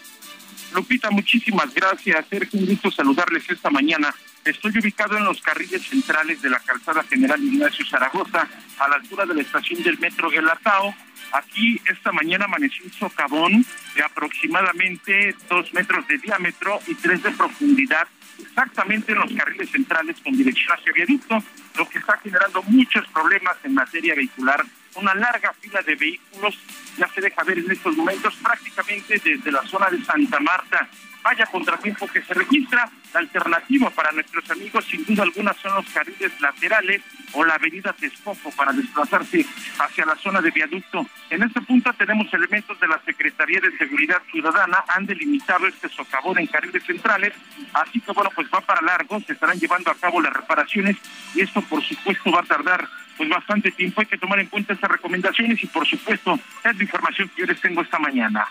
[0.75, 2.25] Lupita, muchísimas gracias.
[2.31, 4.15] Sergio, un gusto saludarles esta mañana.
[4.45, 8.49] Estoy ubicado en los carriles centrales de la calzada General Ignacio Zaragoza,
[8.79, 10.95] a la altura de la estación del metro Guelatao.
[11.33, 17.31] Aquí esta mañana amaneció un socavón de aproximadamente dos metros de diámetro y tres de
[17.33, 18.09] profundidad,
[18.41, 21.43] exactamente en los carriles centrales con dirección hacia viaducto,
[21.77, 24.65] lo que está generando muchos problemas en materia vehicular
[24.97, 26.59] una larga fila de vehículos
[26.97, 30.89] ya se deja ver en estos momentos prácticamente desde la zona de Santa Marta.
[31.23, 32.89] Vaya contratiempo que se registra.
[33.15, 37.01] La alternativa para nuestros amigos, sin duda alguna, son los carriles laterales
[37.33, 39.47] o la avenida Texcoco para desplazarse
[39.79, 41.07] hacia la zona de viaducto.
[41.31, 46.39] En este punto tenemos elementos de la Secretaría de Seguridad Ciudadana, han delimitado este socavón
[46.39, 47.33] en carriles centrales,
[47.73, 50.97] así que bueno, pues va para largo, se estarán llevando a cabo las reparaciones
[51.35, 54.01] y esto por supuesto va a tardar pues bastante tiempo.
[54.01, 57.47] Hay que tomar en cuenta estas recomendaciones y por supuesto es la información que yo
[57.47, 58.47] les tengo esta mañana.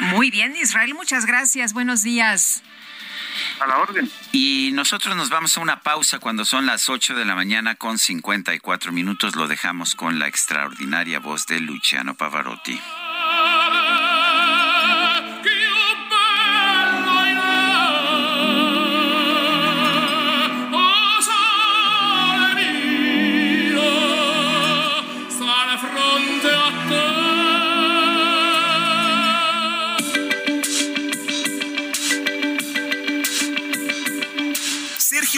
[0.00, 1.72] Muy bien, Israel, muchas gracias.
[1.72, 2.62] Buenos días.
[3.60, 4.10] A la orden.
[4.32, 7.98] Y nosotros nos vamos a una pausa cuando son las 8 de la mañana con
[7.98, 9.36] 54 minutos.
[9.36, 12.80] Lo dejamos con la extraordinaria voz de Luciano Pavarotti.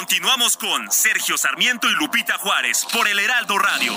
[0.00, 3.92] Continuamos con Sergio Sarmiento y Lupita Juárez por el Heraldo Radio.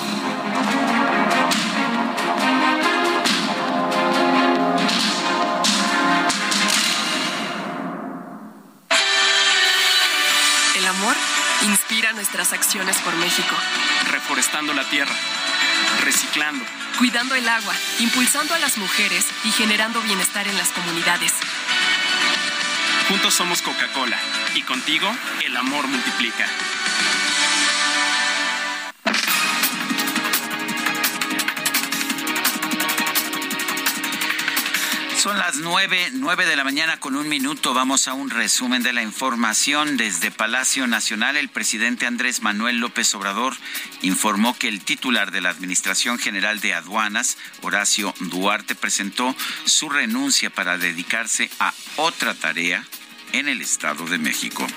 [10.75, 11.15] El amor
[11.61, 13.55] inspira nuestras acciones por México.
[14.11, 15.15] Reforestando la tierra,
[16.03, 16.65] reciclando,
[16.97, 21.31] cuidando el agua, impulsando a las mujeres y generando bienestar en las comunidades.
[23.07, 24.17] Juntos somos Coca-Cola
[24.55, 25.07] y contigo
[25.45, 26.47] el amor multiplica.
[35.23, 37.73] Son las nueve, nueve de la mañana con un minuto.
[37.73, 39.95] Vamos a un resumen de la información.
[39.95, 43.55] Desde Palacio Nacional, el presidente Andrés Manuel López Obrador
[44.01, 49.33] informó que el titular de la Administración General de Aduanas, Horacio Duarte, presentó
[49.63, 52.85] su renuncia para dedicarse a otra tarea
[53.31, 54.67] en el Estado de México.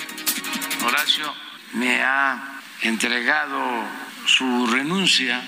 [0.86, 1.35] Horacio
[1.73, 3.82] me ha entregado
[4.27, 5.43] su renuncia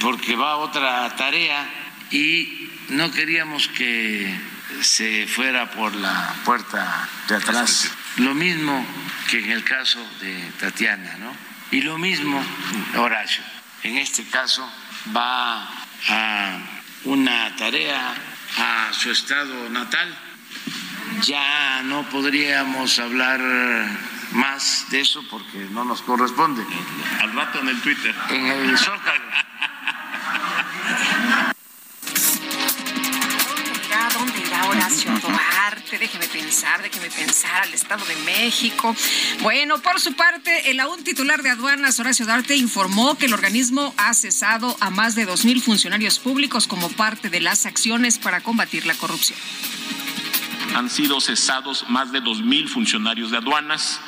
[0.00, 1.70] porque va a otra tarea
[2.10, 4.38] y no queríamos que
[4.82, 8.84] se fuera por la puerta de atrás Lo mismo
[9.28, 11.32] que en el caso de Tatiana, ¿no?
[11.70, 12.42] Y lo mismo
[12.96, 13.42] Horacio.
[13.82, 14.68] En este caso
[15.16, 15.68] va
[16.08, 16.58] a
[17.04, 18.14] una tarea
[18.58, 20.16] a su estado natal.
[21.22, 23.40] Ya no podríamos hablar
[24.32, 26.64] más de eso porque no nos corresponde.
[27.20, 28.14] Al rato en el Twitter.
[28.30, 29.30] En el Zócalo.
[34.20, 35.98] ¿Dónde irá Horacio Duarte?
[35.98, 38.94] Déjeme pensar, déjeme pensar al Estado de México.
[39.40, 43.94] Bueno, por su parte, el aún titular de aduanas, Horacio Duarte, informó que el organismo
[43.96, 48.84] ha cesado a más de 2.000 funcionarios públicos como parte de las acciones para combatir
[48.84, 49.38] la corrupción.
[50.76, 54.02] Han sido cesados más de 2.000 funcionarios de aduanas,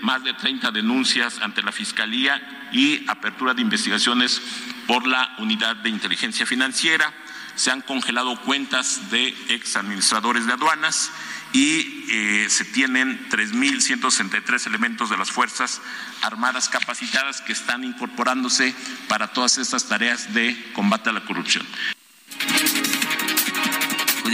[0.00, 4.40] más de 30 denuncias ante la Fiscalía y apertura de investigaciones
[4.86, 7.12] por la Unidad de Inteligencia Financiera
[7.56, 11.10] se han congelado cuentas de ex administradores de aduanas
[11.52, 15.80] y eh, se tienen 3.163 elementos de las Fuerzas
[16.22, 18.74] Armadas capacitadas que están incorporándose
[19.08, 21.64] para todas estas tareas de combate a la corrupción.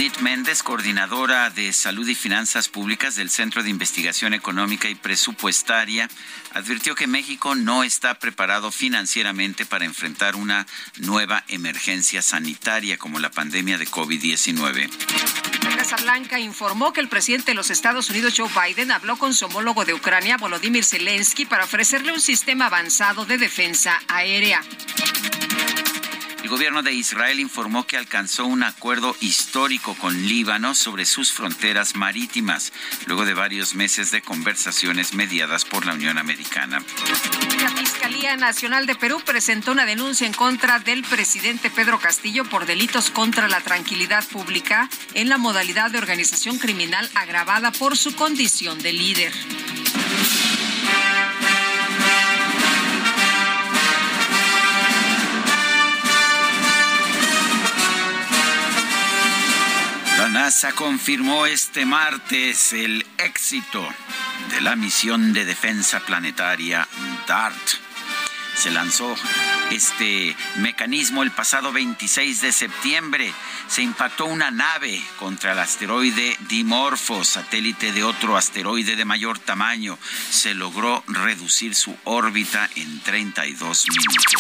[0.01, 6.09] Judith Méndez, coordinadora de Salud y Finanzas Públicas del Centro de Investigación Económica y Presupuestaria,
[6.55, 10.67] advirtió que México no está preparado financieramente para enfrentar una
[10.97, 14.89] nueva emergencia sanitaria como la pandemia de COVID-19.
[15.65, 19.35] La Casa Blanca informó que el presidente de los Estados Unidos, Joe Biden, habló con
[19.35, 24.63] su homólogo de Ucrania, Volodymyr Zelensky, para ofrecerle un sistema avanzado de defensa aérea.
[26.43, 31.95] El gobierno de Israel informó que alcanzó un acuerdo histórico con Líbano sobre sus fronteras
[31.97, 32.73] marítimas,
[33.07, 36.83] luego de varios meses de conversaciones mediadas por la Unión Americana.
[37.63, 42.65] La Fiscalía Nacional de Perú presentó una denuncia en contra del presidente Pedro Castillo por
[42.65, 48.79] delitos contra la tranquilidad pública en la modalidad de organización criminal agravada por su condición
[48.83, 49.33] de líder.
[60.43, 63.87] NASA confirmó este martes el éxito
[64.49, 66.89] de la misión de defensa planetaria
[67.27, 67.55] DART.
[68.57, 69.15] Se lanzó
[69.71, 73.35] este mecanismo el pasado 26 de septiembre.
[73.69, 79.99] Se impactó una nave contra el asteroide Dimorphos, satélite de otro asteroide de mayor tamaño.
[80.31, 84.35] Se logró reducir su órbita en 32 minutos.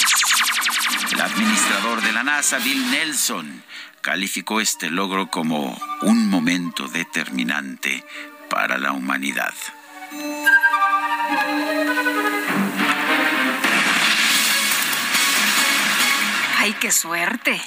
[1.13, 3.65] El administrador de la NASA, Bill Nelson,
[4.01, 8.05] calificó este logro como un momento determinante
[8.49, 9.55] para la humanidad.
[16.63, 17.53] ¡Ay, qué suerte!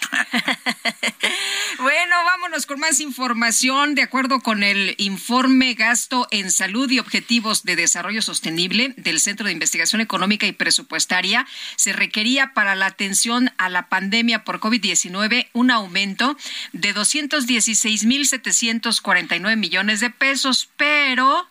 [1.79, 3.95] bueno, vámonos con más información.
[3.95, 9.47] De acuerdo con el informe Gasto en Salud y Objetivos de Desarrollo Sostenible del Centro
[9.47, 15.47] de Investigación Económica y Presupuestaria, se requería para la atención a la pandemia por COVID-19
[15.53, 16.37] un aumento
[16.71, 21.47] de 216.749 millones de pesos, pero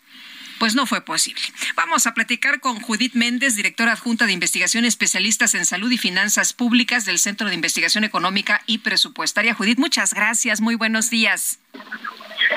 [0.63, 1.43] pues no fue posible.
[1.75, 6.53] Vamos a platicar con Judith Méndez, directora adjunta de investigación especialistas en salud y finanzas
[6.53, 9.55] públicas del Centro de Investigación Económica y Presupuestaria.
[9.55, 10.61] Judith, muchas gracias.
[10.61, 11.59] Muy buenos días.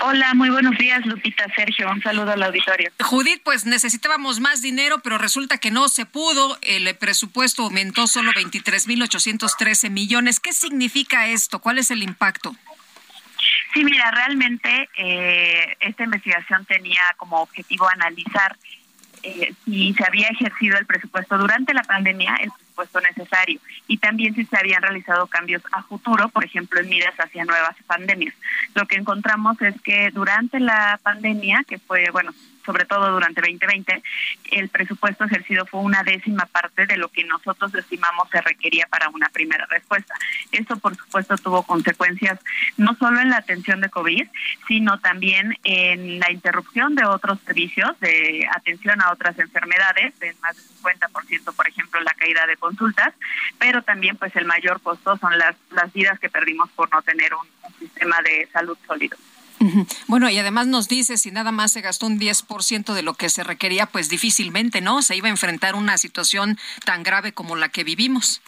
[0.04, 1.90] Hola, muy buenos días, Lupita, Sergio.
[1.90, 2.92] Un saludo al auditorio.
[3.02, 6.60] Judith, pues necesitábamos más dinero, pero resulta que no se pudo.
[6.62, 10.40] El presupuesto aumentó solo 23.813 millones.
[10.40, 11.58] ¿Qué significa esto?
[11.58, 12.56] ¿Cuál es el impacto?
[13.76, 18.56] Sí, mira, realmente eh, esta investigación tenía como objetivo analizar
[19.22, 24.34] eh, si se había ejercido el presupuesto durante la pandemia, el presupuesto necesario, y también
[24.34, 28.34] si se habían realizado cambios a futuro, por ejemplo, en miras hacia nuevas pandemias.
[28.76, 32.34] Lo que encontramos es que durante la pandemia, que fue, bueno,
[32.66, 34.04] sobre todo durante 2020,
[34.52, 39.10] el presupuesto ejercido fue una décima parte de lo que nosotros estimamos se requería para
[39.10, 40.16] una primera respuesta.
[40.52, 42.40] Esto, por supuesto, tuvo consecuencias
[42.78, 44.28] no solo en la atención de COVID,
[44.68, 50.56] sino también en la interrupción de otros servicios de atención a otras enfermedades, en más
[50.56, 50.66] del
[51.00, 53.14] 50%, por ejemplo, la caída de consultas,
[53.60, 57.32] pero también pues el mayor costo son las, las vidas que perdimos por no tener
[57.34, 59.18] un sistema de salud sólido.
[60.08, 63.30] Bueno, y además nos dice, si nada más se gastó un 10% de lo que
[63.30, 65.02] se requería, pues difícilmente, ¿no?
[65.02, 68.42] Se iba a enfrentar una situación tan grave como la que vivimos.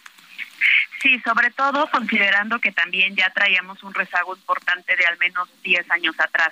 [1.08, 5.90] Sí, sobre todo considerando que también ya traíamos un rezago importante de al menos 10
[5.90, 6.52] años atrás.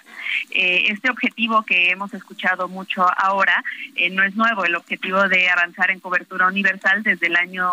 [0.49, 3.61] Eh, este objetivo que hemos escuchado mucho ahora
[3.97, 7.69] eh, no es nuevo, el objetivo de avanzar en cobertura universal desde el año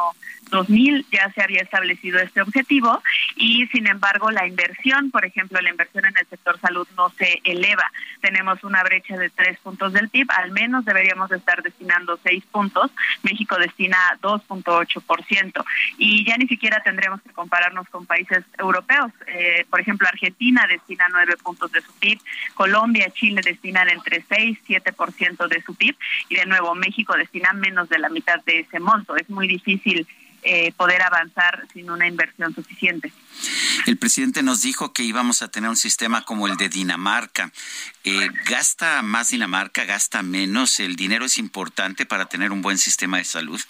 [0.51, 3.01] 2000 ya se había establecido este objetivo
[3.37, 7.41] y sin embargo la inversión, por ejemplo, la inversión en el sector salud no se
[7.45, 7.93] eleva.
[8.21, 12.91] Tenemos una brecha de tres puntos del PIB, al menos deberíamos estar destinando seis puntos.
[13.23, 15.65] México destina 2.8%
[15.99, 19.13] y ya ni siquiera tendremos que compararnos con países europeos.
[19.27, 22.21] Eh, por ejemplo, Argentina destina nueve puntos de su PIB,
[22.55, 25.97] Colombia, Chile destinan entre 6 y 7% de su PIB
[26.29, 29.17] y de nuevo México destina menos de la mitad de ese monto.
[29.17, 30.07] Es muy difícil
[30.45, 33.13] eh, poder avanzar sin una inversión suficiente.
[33.87, 37.53] El presidente nos dijo que íbamos a tener un sistema como el de Dinamarca.
[38.03, 39.85] Eh, ¿Gasta más Dinamarca?
[39.85, 40.81] ¿Gasta menos?
[40.81, 43.61] ¿El dinero es importante para tener un buen sistema de salud?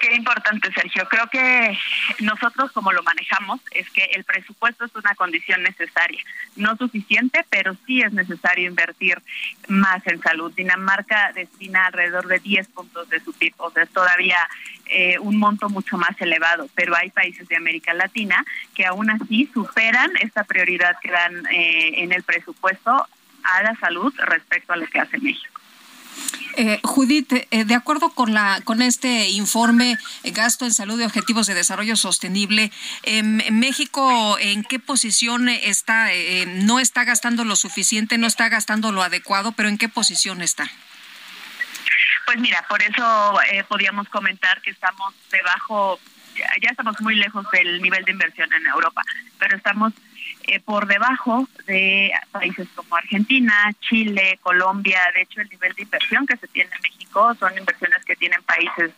[0.00, 1.06] Qué importante, Sergio.
[1.10, 1.78] Creo que
[2.20, 6.22] nosotros como lo manejamos es que el presupuesto es una condición necesaria,
[6.56, 9.20] no suficiente, pero sí es necesario invertir
[9.68, 10.54] más en salud.
[10.54, 14.38] Dinamarca destina alrededor de 10 puntos de su PIB, o sea, es todavía
[14.86, 18.42] eh, un monto mucho más elevado, pero hay países de América Latina
[18.74, 23.06] que aún así superan esta prioridad que dan eh, en el presupuesto
[23.44, 25.59] a la salud respecto a lo que hace México.
[26.56, 31.04] Eh, Judith, eh, de acuerdo con la con este informe eh, gasto en salud y
[31.04, 32.72] objetivos de desarrollo sostenible,
[33.02, 36.08] em, México en qué posición está?
[36.46, 40.70] no está gastando lo suficiente, no está gastando lo adecuado, pero en qué posición está?
[42.26, 43.38] Pues mira, por eso
[43.68, 46.00] podíamos comentar que estamos debajo,
[46.36, 49.02] ya estamos muy lejos del nivel de inversión en Europa,
[49.38, 49.92] pero estamos
[50.44, 55.00] eh, por debajo de países como Argentina, Chile, Colombia.
[55.14, 58.42] De hecho, el nivel de inversión que se tiene en México son inversiones que tienen
[58.42, 58.92] países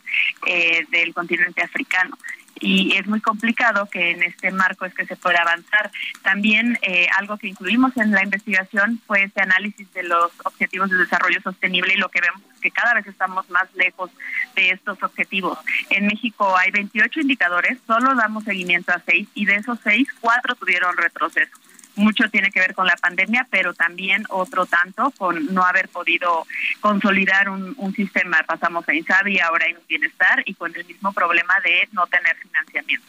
[0.47, 2.17] eh, del continente africano
[2.59, 5.91] y es muy complicado que en este marco es que se pueda avanzar.
[6.21, 10.97] También eh, algo que incluimos en la investigación fue este análisis de los objetivos de
[10.97, 14.11] desarrollo sostenible y lo que vemos es que cada vez estamos más lejos
[14.55, 15.57] de estos objetivos.
[15.89, 20.55] En México hay 28 indicadores, solo damos seguimiento a seis y de esos seis, cuatro
[20.55, 21.62] tuvieron retroceso
[21.95, 26.45] mucho tiene que ver con la pandemia, pero también otro tanto con no haber podido
[26.79, 28.41] consolidar un, sistema.
[28.47, 32.35] Pasamos a Insabi, ahora hay un bienestar y con el mismo problema de no tener
[32.37, 33.05] financiamiento.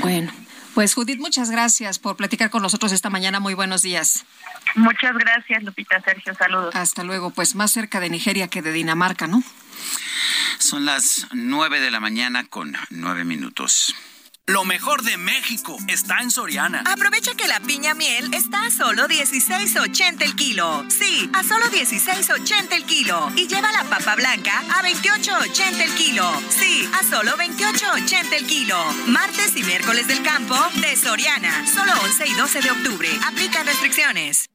[0.00, 0.32] Bueno.
[0.74, 3.40] Pues Judith, muchas gracias por platicar con nosotros esta mañana.
[3.40, 4.24] Muy buenos días.
[4.76, 6.76] Muchas gracias, Lupita, Sergio, saludos.
[6.76, 9.42] Hasta luego, pues más cerca de Nigeria que de Dinamarca, ¿no?
[10.58, 13.92] Son las nueve de la mañana con nueve minutos.
[14.48, 16.82] Lo mejor de México está en Soriana.
[16.86, 20.86] Aprovecha que la piña miel está a solo 16.80 el kilo.
[20.88, 23.30] Sí, a solo 16.80 el kilo.
[23.36, 26.32] Y lleva la papa blanca a 28.80 el kilo.
[26.48, 28.82] Sí, a solo 28.80 el kilo.
[29.08, 31.66] Martes y miércoles del campo de Soriana.
[31.66, 33.08] Solo 11 y 12 de octubre.
[33.26, 34.48] Aplican restricciones.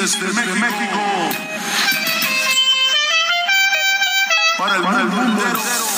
[0.00, 0.98] Desde, México.
[4.58, 5.95] Para el, mundo.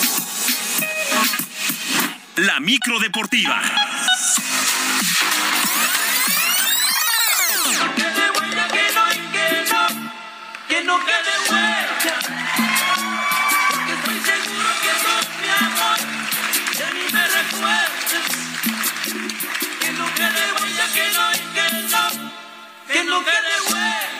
[2.38, 3.60] La micro deportiva.
[10.68, 12.18] Que no quede huella.
[13.88, 15.98] Estoy seguro que sos mi amor,
[16.94, 17.24] ni me.
[19.80, 21.24] Que no quede huella que no
[21.54, 22.04] que no,
[22.86, 24.17] que no quede huella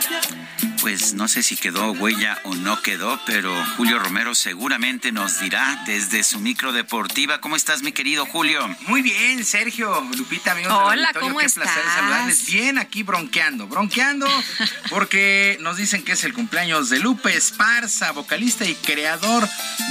[0.89, 5.83] pues no sé si quedó huella o no quedó, pero Julio Romero seguramente nos dirá
[5.85, 7.43] desde su micro deportiva.
[7.43, 8.67] ¿Cómo estás, mi querido Julio?
[8.87, 11.65] Muy bien, Sergio, Lupita, amigos Hola, ¿cómo Qué estás?
[11.65, 12.47] placer saludarles.
[12.47, 14.27] Bien, aquí bronqueando, bronqueando,
[14.89, 19.47] porque nos dicen que es el cumpleaños de Lupe Esparza, vocalista y creador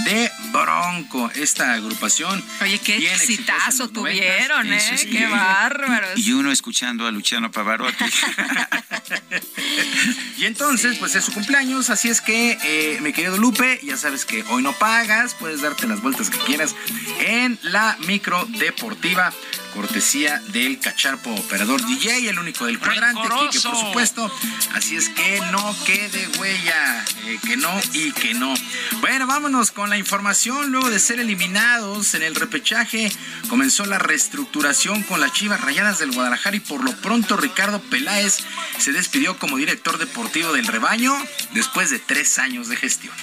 [0.05, 2.43] de Bronco, esta agrupación.
[2.59, 5.07] Oye, qué exitazo tuvieron, ¿eh?
[5.11, 6.17] qué bárbaros.
[6.17, 8.03] Y uno escuchando a Luciano Pavarotti.
[10.37, 14.25] y entonces pues es su cumpleaños, así es que, eh, mi querido Lupe, ya sabes
[14.25, 16.75] que hoy no pagas, puedes darte las vueltas que quieras
[17.19, 19.33] en la micro deportiva
[19.73, 23.21] cortesía del cacharpo operador DJ, el único del cuadrante,
[23.51, 24.31] que por supuesto.
[24.73, 28.53] Así es que no quede huella, eh, que no y que no.
[29.01, 30.71] Bueno, vámonos con la información.
[30.71, 33.11] Luego de ser eliminados en el repechaje,
[33.49, 38.39] comenzó la reestructuración con las Chivas Rayadas del Guadalajara y por lo pronto Ricardo Peláez
[38.77, 41.15] se despidió como director deportivo del rebaño
[41.53, 43.13] después de tres años de gestión.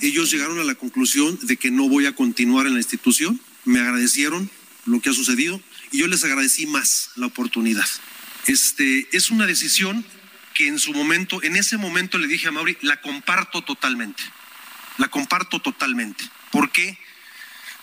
[0.00, 3.80] Ellos llegaron a la conclusión de que no voy a continuar en la institución, me
[3.80, 4.50] agradecieron
[4.84, 5.60] lo que ha sucedido
[5.90, 7.86] y yo les agradecí más la oportunidad.
[8.46, 10.04] Este, es una decisión
[10.54, 14.22] que en su momento, en ese momento le dije a Mauri, la comparto totalmente.
[14.98, 16.28] La comparto totalmente.
[16.50, 16.98] ¿Por qué?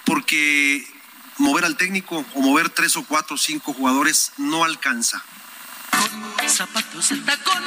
[0.05, 0.85] Porque
[1.37, 5.23] mover al técnico o mover tres o cuatro o cinco jugadores no alcanza.
[6.47, 7.63] Zapatos tacón,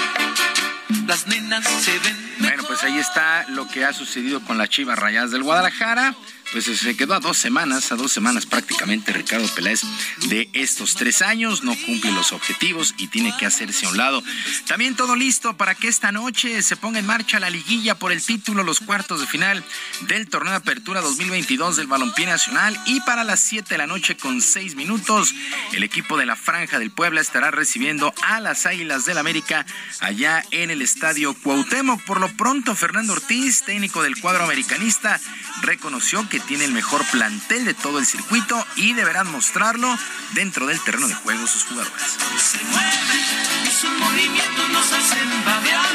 [1.06, 2.34] las nenas se ven.
[2.38, 6.14] Bueno, pues ahí está lo que ha sucedido con las Chivas Rayadas del Guadalajara.
[6.52, 9.80] Pues se quedó a dos semanas, a dos semanas prácticamente Ricardo Peláez
[10.28, 11.64] de estos tres años.
[11.64, 14.22] No cumple los objetivos y tiene que hacerse a un lado.
[14.66, 18.22] También todo listo para que esta noche se ponga en marcha la liguilla por el
[18.22, 19.64] título, los cuartos de final
[20.02, 22.78] del torneo apertura 2022 del Balompié Nacional.
[22.84, 25.34] Y para las 7 de la noche con 6 minutos,
[25.72, 29.64] el equipo de la Franja del Puebla estará recibiendo a las Águilas del América
[30.00, 32.02] allá en el estadio Cuauhtémoc.
[32.02, 35.18] Por lo pronto, Fernando Ortiz, técnico del cuadro americanista,
[35.62, 39.96] reconoció que tiene el mejor plantel de todo el circuito y deberán mostrarlo
[40.34, 42.02] dentro del terreno de juego sus jugadores.
[42.38, 45.86] Se mueve y sus movimientos nos hacen babear.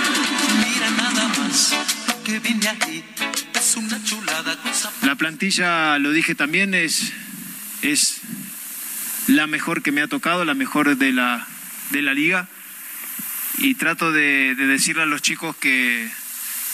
[0.60, 1.74] Mira nada más
[2.07, 3.03] lo que viene aquí.
[3.53, 4.91] Es una chulada cosa.
[5.02, 7.11] La plantilla, lo dije también, es,
[7.82, 8.22] es
[9.28, 11.48] la mejor que me ha tocado, la mejor de la,
[11.91, 12.48] de la liga.
[13.60, 16.10] Y trato de, de decirle a los chicos que,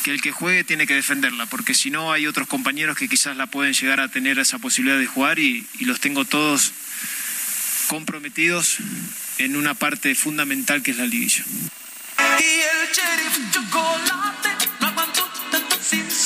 [0.03, 3.35] que el que juegue tiene que defenderla, porque si no hay otros compañeros que quizás
[3.37, 6.71] la pueden llegar a tener esa posibilidad de jugar y, los tengo todos
[7.87, 8.77] comprometidos
[9.37, 11.43] en una parte fundamental que es la liguilla.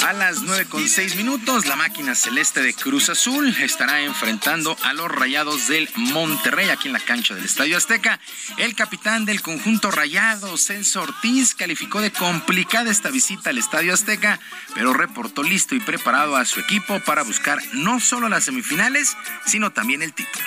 [0.05, 4.93] A las 9 con 6 minutos, la máquina celeste de Cruz Azul estará enfrentando a
[4.93, 8.19] los Rayados del Monterrey aquí en la cancha del Estadio Azteca.
[8.57, 14.39] El capitán del conjunto Rayado, Celso Ortiz, calificó de complicada esta visita al Estadio Azteca,
[14.75, 19.15] pero reportó listo y preparado a su equipo para buscar no solo las semifinales,
[19.45, 20.45] sino también el título.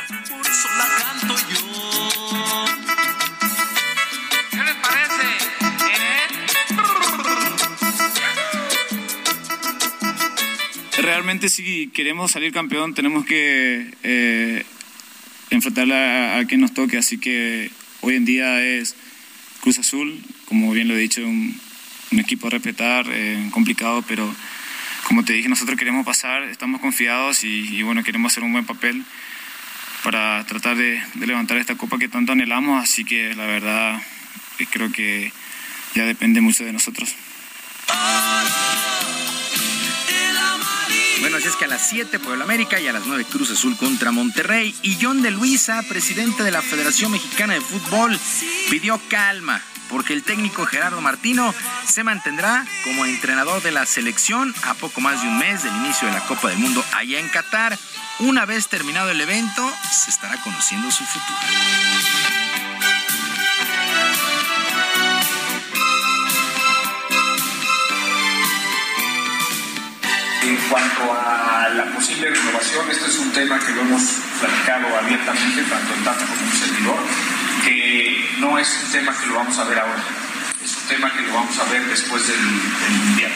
[11.03, 14.65] Realmente si queremos salir campeón tenemos que eh,
[15.49, 17.71] enfrentar a, quien nos toque, así que
[18.03, 18.97] hoy en día es
[19.61, 21.59] Cruz Azul, como bien lo he dicho, un,
[22.13, 24.35] equipo a respetar, eh, complicado, pero
[25.05, 28.67] como te dije, nosotros queremos pasar, estamos confiados y, y bueno, queremos hacer un buen
[28.67, 29.03] papel
[30.03, 34.03] para tratar de, de levantar esta copa que tanto anhelamos, así que la verdad
[34.59, 35.33] eh, creo que
[35.95, 37.15] ya depende mucho de nosotros.
[41.21, 43.77] Bueno, así es que a las 7 Puebla América y a las 9 Cruz Azul
[43.77, 44.75] contra Monterrey.
[44.83, 48.19] Y John de Luisa, presidente de la Federación Mexicana de Fútbol,
[48.71, 49.61] pidió calma
[49.91, 51.53] porque el técnico Gerardo Martino
[51.85, 56.09] se mantendrá como entrenador de la selección a poco más de un mes del inicio
[56.09, 57.77] de la Copa del Mundo allá en Qatar.
[58.21, 62.20] Una vez terminado el evento, se estará conociendo su futuro.
[70.71, 74.03] Cuanto a la posible renovación, este es un tema que lo hemos
[74.39, 76.99] platicado abiertamente, tanto en tanto como un servidor,
[77.65, 80.03] que no es un tema que lo vamos a ver ahora,
[80.65, 83.33] es un tema que lo vamos a ver después del, del Mundial.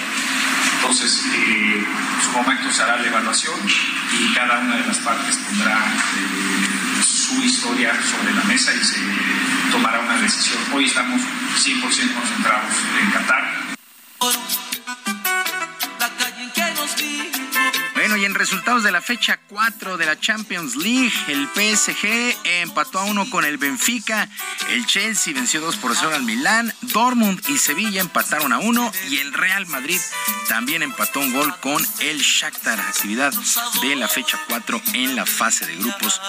[0.77, 5.36] Entonces, eh, en su momento se hará la evaluación y cada una de las partes
[5.36, 9.01] pondrá eh, su historia sobre la mesa y se
[9.73, 10.59] tomará una decisión.
[10.73, 13.74] Hoy estamos 100% concentrados en Qatar.
[18.15, 23.01] Bueno, y en resultados de la fecha 4 de la Champions League, el PSG empató
[23.01, 24.28] a uno con el Benfica,
[24.70, 29.16] el Chelsea venció 2 por 0 al Milán, Dortmund y Sevilla empataron a 1 y
[29.16, 29.99] el Real Madrid
[30.49, 33.35] también empató un gol con el Shakhtar, actividad
[33.82, 36.20] de la fecha 4 en la fase de grupos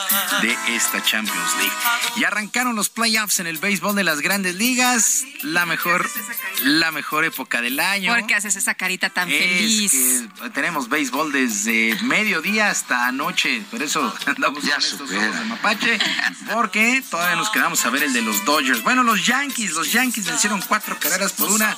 [0.41, 1.75] de esta Champions League.
[2.17, 6.09] Y arrancaron los playoffs en el béisbol de las grandes ligas, la mejor,
[6.63, 8.11] la mejor época del año.
[8.11, 9.91] ¿Por qué haces esa carita tan Es feliz?
[10.41, 15.99] que tenemos béisbol desde mediodía hasta anoche, por eso andamos con estos ojos de mapache,
[16.53, 18.83] porque todavía nos quedamos a ver el de los Dodgers.
[18.83, 21.75] Bueno, los Yankees, los Yankees vencieron cuatro carreras por una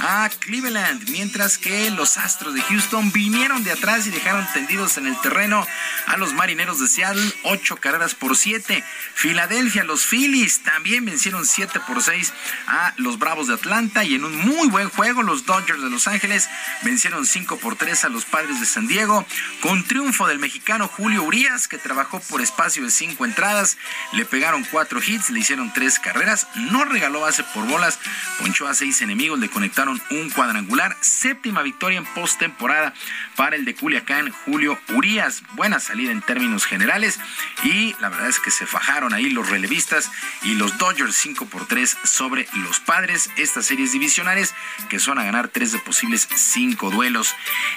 [0.00, 5.06] a Cleveland, mientras que los Astros de Houston vinieron de atrás y dejaron tendidos en
[5.06, 5.66] el terreno
[6.06, 8.84] a los Marineros de Seattle, ocho carreras por siete.
[9.14, 12.32] Filadelfia, los Phillies también vencieron siete por seis
[12.66, 16.06] a los Bravos de Atlanta y en un muy buen juego los Dodgers de Los
[16.06, 16.48] Ángeles
[16.82, 19.26] vencieron cinco por tres a los Padres de San Diego
[19.60, 23.76] con triunfo del mexicano Julio Urias que trabajó por espacio de cinco entradas,
[24.12, 27.98] le pegaron cuatro hits, le hicieron tres carreras, no regaló base por bolas,
[28.38, 30.96] ponchó a seis enemigos, le conectaron un cuadrangular.
[31.00, 32.94] Séptima victoria en postemporada
[33.36, 35.42] para el de Culiacán, Julio Urias.
[35.52, 37.18] Buena salida en términos generales
[37.64, 40.10] y la verdad es que se fajaron ahí los relevistas
[40.42, 43.30] y los Dodgers 5 por 3 sobre los padres.
[43.36, 44.54] Estas series divisionales
[44.88, 47.34] que son a ganar tres de posibles cinco duelos.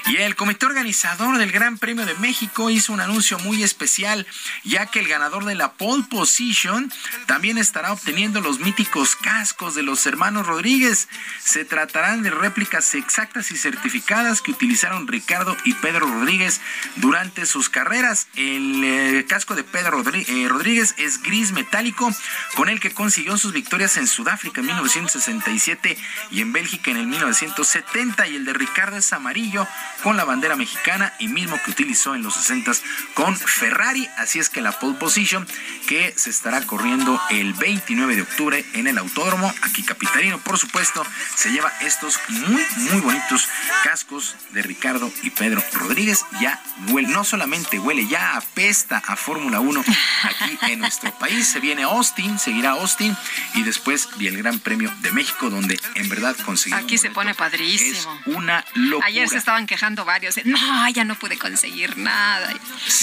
[0.08, 4.26] Y el comité organizador del Gran Premio de México hizo un anuncio muy especial,
[4.64, 6.92] ya que el ganador de la pole position
[7.26, 11.08] también estará obteniendo los míticos cascos de los hermanos Rodríguez.
[11.44, 16.62] Se tratarán de réplicas exactas y certificadas que utilizaron Ricardo y Pedro Rodríguez
[16.98, 18.28] durante sus carreras.
[18.36, 22.14] El eh, casco de Pedro eh, Rodríguez es gris metálico,
[22.56, 25.98] con el que consiguió sus victorias en Sudáfrica en 1967
[26.32, 28.28] y en Bélgica en el 1970.
[28.28, 29.68] Y el de Ricardo es amarillo
[30.04, 32.72] con la bandera mexicana y mismo que utilizó en los 60
[33.16, 34.08] con Ferrari.
[34.18, 35.48] Así es que la pole position
[35.88, 39.52] que se estará corriendo el 29 de octubre en el autódromo.
[39.64, 41.06] Aquí Capitalino, por supuesto,
[41.36, 43.48] se lleva estos muy, muy bonitos
[43.84, 46.24] cascos de Ricardo y Pedro Rodríguez.
[46.40, 49.84] Ya huele, no solamente huele, ya apesta a Fórmula 1
[50.24, 51.50] aquí en nuestro país.
[51.50, 53.16] Se viene Austin, seguirá Austin
[53.56, 56.84] y después vi el Gran Premio de México, donde en verdad conseguimos.
[56.84, 58.20] Aquí se pone padrísimo.
[58.22, 59.08] Es una locura.
[59.08, 60.36] Ayer se estaban quejando varios.
[60.46, 62.54] No, ya no pude conseguir nada.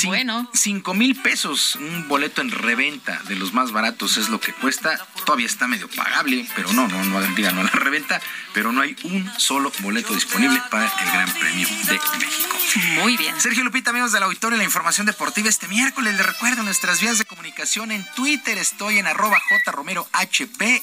[0.05, 0.49] bueno.
[0.55, 4.99] Cinco mil pesos un boleto en reventa de los más baratos es lo que cuesta.
[5.25, 8.21] Todavía está medio pagable, pero no, no, no digan no la reventa.
[8.55, 12.59] Pero no hay un solo boleto disponible para el Gran Premio de México.
[13.03, 13.39] Muy bien.
[13.41, 16.17] Sergio Lupita, amigos del auditorio, la información deportiva este miércoles.
[16.17, 18.59] Les recuerdo nuestras vías de comunicación en Twitter.
[18.59, 20.07] Estoy en arroba jromerohb,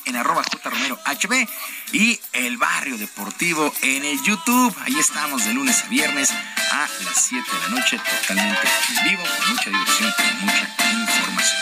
[0.05, 1.47] en arroba jromerohb
[1.91, 4.75] y el barrio deportivo en el YouTube.
[4.81, 8.67] Ahí estamos de lunes a viernes a las 7 de la noche, totalmente
[8.97, 11.61] en vivo, con mucha diversión y mucha información.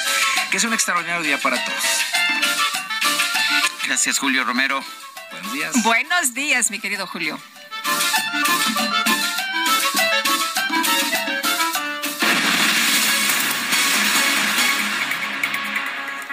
[0.51, 1.83] Que es un extraordinario día para todos.
[3.85, 4.83] Gracias, Julio Romero.
[5.31, 5.83] Buenos días.
[5.83, 7.39] Buenos días, mi querido Julio.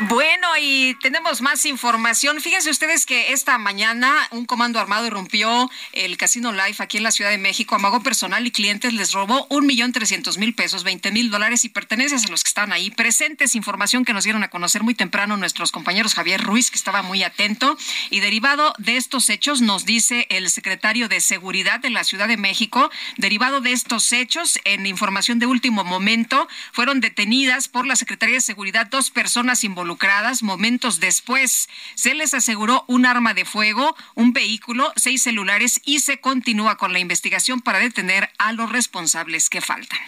[0.01, 2.41] Bueno, y tenemos más información.
[2.41, 7.11] Fíjense ustedes que esta mañana un comando armado irrumpió el Casino Life aquí en la
[7.11, 11.11] Ciudad de México, amagó personal y clientes, les robó un millón trescientos mil pesos, veinte
[11.11, 13.55] mil dólares y pertenencias a los que estaban ahí presentes.
[13.55, 17.23] Información que nos dieron a conocer muy temprano nuestros compañeros Javier Ruiz, que estaba muy
[17.23, 17.77] atento.
[18.11, 22.37] Y derivado de estos hechos, nos dice el secretario de Seguridad de la Ciudad de
[22.37, 28.37] México, derivado de estos hechos, en información de último momento, fueron detenidas por la Secretaría
[28.37, 34.33] de Seguridad dos personas involucradas Momentos después se les aseguró un arma de fuego, un
[34.33, 39.61] vehículo, seis celulares y se continúa con la investigación para detener a los responsables que
[39.61, 39.99] faltan.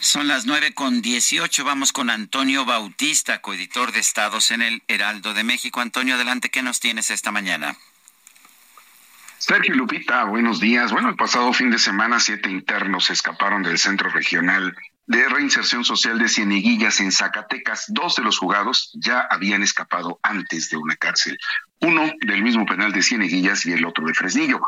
[0.00, 1.64] Son las nueve con dieciocho.
[1.64, 5.80] Vamos con Antonio Bautista, coeditor de Estados en el Heraldo de México.
[5.80, 7.76] Antonio, adelante, ¿qué nos tienes esta mañana?
[9.38, 10.92] Sergio Lupita, buenos días.
[10.92, 14.76] Bueno, el pasado fin de semana siete internos escaparon del centro regional
[15.06, 17.86] de reinserción social de Cieneguillas en Zacatecas.
[17.88, 21.38] Dos de los juzgados ya habían escapado antes de una cárcel,
[21.80, 24.60] uno del mismo penal de Cieneguillas y el otro de Fresnillo.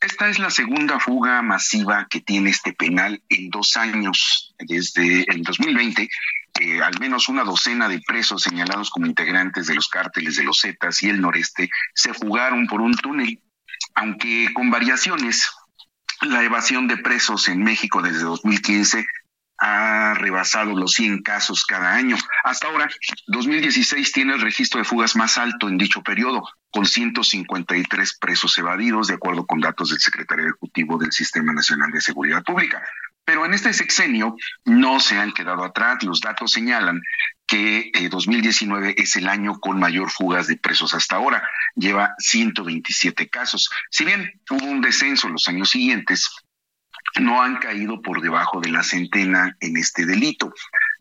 [0.00, 4.52] Esta es la segunda fuga masiva que tiene este penal en dos años.
[4.58, 6.08] Desde el 2020,
[6.60, 10.60] eh, al menos una docena de presos señalados como integrantes de los cárteles de los
[10.60, 13.40] Zetas y el noreste se fugaron por un túnel,
[13.94, 15.48] aunque con variaciones.
[16.22, 19.06] La evasión de presos en México desde 2015
[19.64, 22.16] ha rebasado los 100 casos cada año.
[22.42, 22.90] Hasta ahora,
[23.28, 29.06] 2016 tiene el registro de fugas más alto en dicho periodo, con 153 presos evadidos,
[29.06, 32.82] de acuerdo con datos del secretario ejecutivo del Sistema Nacional de Seguridad Pública.
[33.24, 34.34] Pero en este sexenio
[34.64, 36.02] no se han quedado atrás.
[36.02, 37.00] Los datos señalan
[37.46, 41.48] que 2019 eh, es el año con mayor fugas de presos hasta ahora.
[41.76, 43.70] Lleva 127 casos.
[43.90, 46.28] Si bien hubo un descenso en los años siguientes,
[47.20, 50.52] no han caído por debajo de la centena en este delito.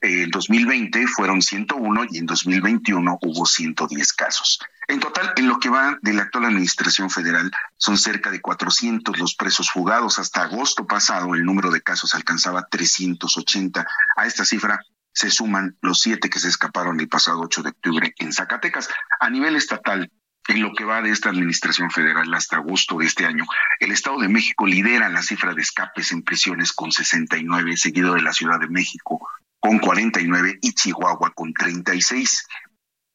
[0.02, 4.60] En 2020 fueron 101 y en 2021 hubo 110 casos.
[4.88, 9.18] En total, en lo que va de la actual administración federal, son cerca de 400
[9.20, 10.20] los presos fugados.
[10.20, 13.86] Hasta agosto pasado, el número de casos alcanzaba 380.
[14.18, 14.80] A esta cifra
[15.14, 18.90] se suman los siete que se escaparon el pasado 8 de octubre en Zacatecas.
[19.20, 20.12] A nivel estatal,
[20.48, 23.46] en lo que va de esta administración federal hasta agosto de este año,
[23.80, 28.22] el Estado de México lidera la cifra de escapes en prisiones con 69, seguido de
[28.22, 29.28] la Ciudad de México
[29.60, 32.48] con 49 y Chihuahua con 36.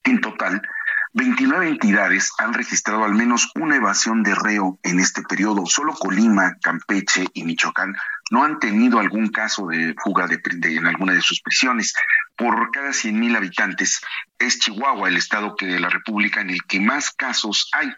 [0.05, 0.63] En total,
[1.15, 5.67] 29 entidades han registrado al menos una evasión de reo en este periodo.
[5.67, 7.97] Solo Colima, Campeche y Michoacán
[8.31, 11.95] no han tenido algún caso de fuga de, en alguna de sus prisiones.
[12.37, 14.01] Por cada 100.000 habitantes
[14.39, 17.93] es Chihuahua el estado que de la República en el que más casos hay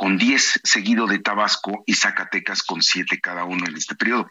[0.00, 4.30] con 10, seguido de Tabasco y Zacatecas con 7 cada uno en este periodo.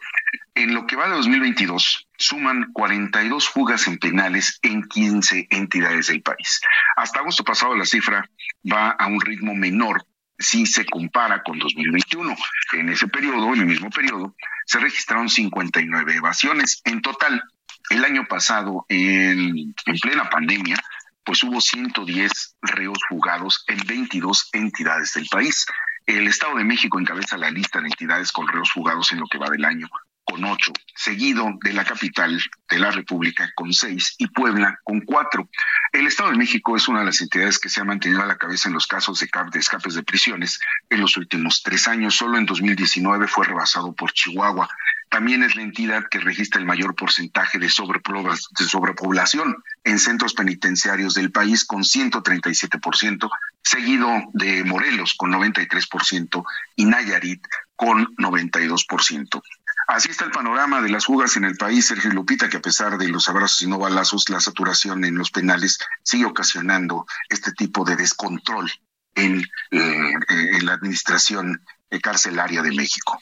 [0.56, 6.22] En lo que va de 2022, suman 42 fugas en penales en 15 entidades del
[6.22, 6.60] país.
[6.96, 8.28] Hasta agosto pasado la cifra
[8.70, 10.04] va a un ritmo menor
[10.40, 12.34] si se compara con 2021.
[12.72, 14.34] En ese periodo, en el mismo periodo,
[14.66, 16.80] se registraron 59 evasiones.
[16.84, 17.42] En total,
[17.90, 20.76] el año pasado, en, en plena pandemia,
[21.24, 25.66] pues hubo 110 reos fugados en 22 entidades del país.
[26.06, 29.38] El Estado de México encabeza la lista de entidades con reos fugados en lo que
[29.38, 29.88] va del año,
[30.30, 35.48] con ocho, seguido de la capital de la República con seis y Puebla con cuatro.
[35.92, 38.38] El Estado de México es una de las entidades que se ha mantenido a la
[38.38, 42.14] cabeza en los casos de, escapes de prisiones en los últimos tres años.
[42.14, 44.68] Solo en 2019 fue rebasado por Chihuahua.
[45.08, 51.14] También es la entidad que registra el mayor porcentaje de, de sobrepoblación en centros penitenciarios
[51.14, 53.28] del país con 137%,
[53.62, 56.44] seguido de Morelos con 93%
[56.76, 57.44] y Nayarit
[57.74, 59.42] con 92%.
[59.90, 62.96] Así está el panorama de las fugas en el país, Sergio Lupita, que a pesar
[62.96, 67.84] de los abrazos y no balazos, la saturación en los penales sigue ocasionando este tipo
[67.84, 68.70] de descontrol
[69.16, 69.40] en,
[69.72, 71.60] eh, en la administración
[72.00, 73.20] carcelaria de México.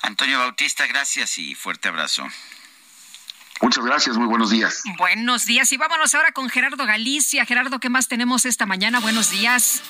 [0.00, 2.26] Antonio Bautista, gracias y fuerte abrazo.
[3.62, 4.82] Muchas gracias, muy buenos días.
[4.96, 7.44] Buenos días y vámonos ahora con Gerardo Galicia.
[7.44, 9.00] Gerardo, ¿qué más tenemos esta mañana?
[9.00, 9.82] Buenos días.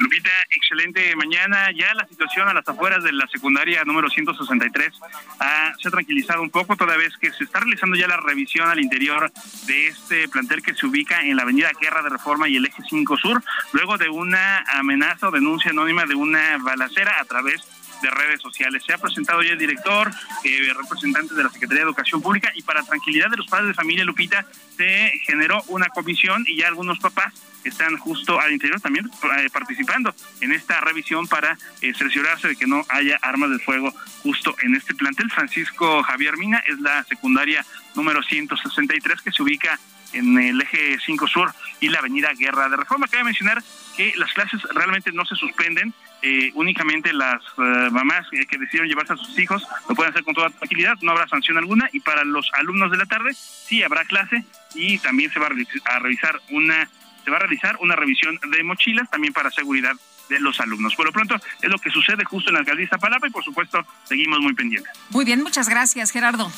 [0.00, 1.70] Lupita, excelente mañana.
[1.70, 4.92] Ya la situación a las afueras de la secundaria número 163
[5.38, 8.68] ha, se ha tranquilizado un poco, toda vez que se está realizando ya la revisión
[8.68, 9.30] al interior
[9.66, 12.82] de este plantel que se ubica en la avenida Guerra de Reforma y el eje
[12.88, 13.42] 5 Sur,
[13.72, 18.82] luego de una amenaza o denuncia anónima de una balacera a través de redes sociales.
[18.84, 20.10] Se ha presentado ya el director,
[20.44, 23.74] eh, representantes de la Secretaría de Educación Pública y para tranquilidad de los padres de
[23.74, 24.46] familia Lupita
[24.76, 27.32] se generó una comisión y ya algunos papás
[27.64, 29.06] están justo al interior también
[29.38, 33.92] eh, participando en esta revisión para eh, cerciorarse de que no haya armas de fuego
[34.22, 35.30] justo en este plantel.
[35.30, 37.64] Francisco Javier Mina es la secundaria
[37.94, 39.78] número 163 que se ubica
[40.12, 43.08] en el eje 5 Sur y la avenida Guerra de Reforma.
[43.08, 43.62] Cabe mencionar
[43.96, 45.92] que las clases realmente no se suspenden,
[46.22, 50.34] eh, únicamente las eh, mamás que decidieron llevarse a sus hijos lo pueden hacer con
[50.34, 54.04] toda tranquilidad, no habrá sanción alguna y para los alumnos de la tarde sí habrá
[54.04, 54.44] clase
[54.74, 56.88] y también se va a revisar una
[57.24, 59.92] se va a realizar una revisión de mochilas también para seguridad
[60.28, 60.94] de los alumnos.
[60.94, 63.84] Por lo pronto es lo que sucede justo en la alcaldía Palapa y por supuesto
[64.04, 64.92] seguimos muy pendientes.
[65.10, 66.50] Muy bien, muchas gracias Gerardo.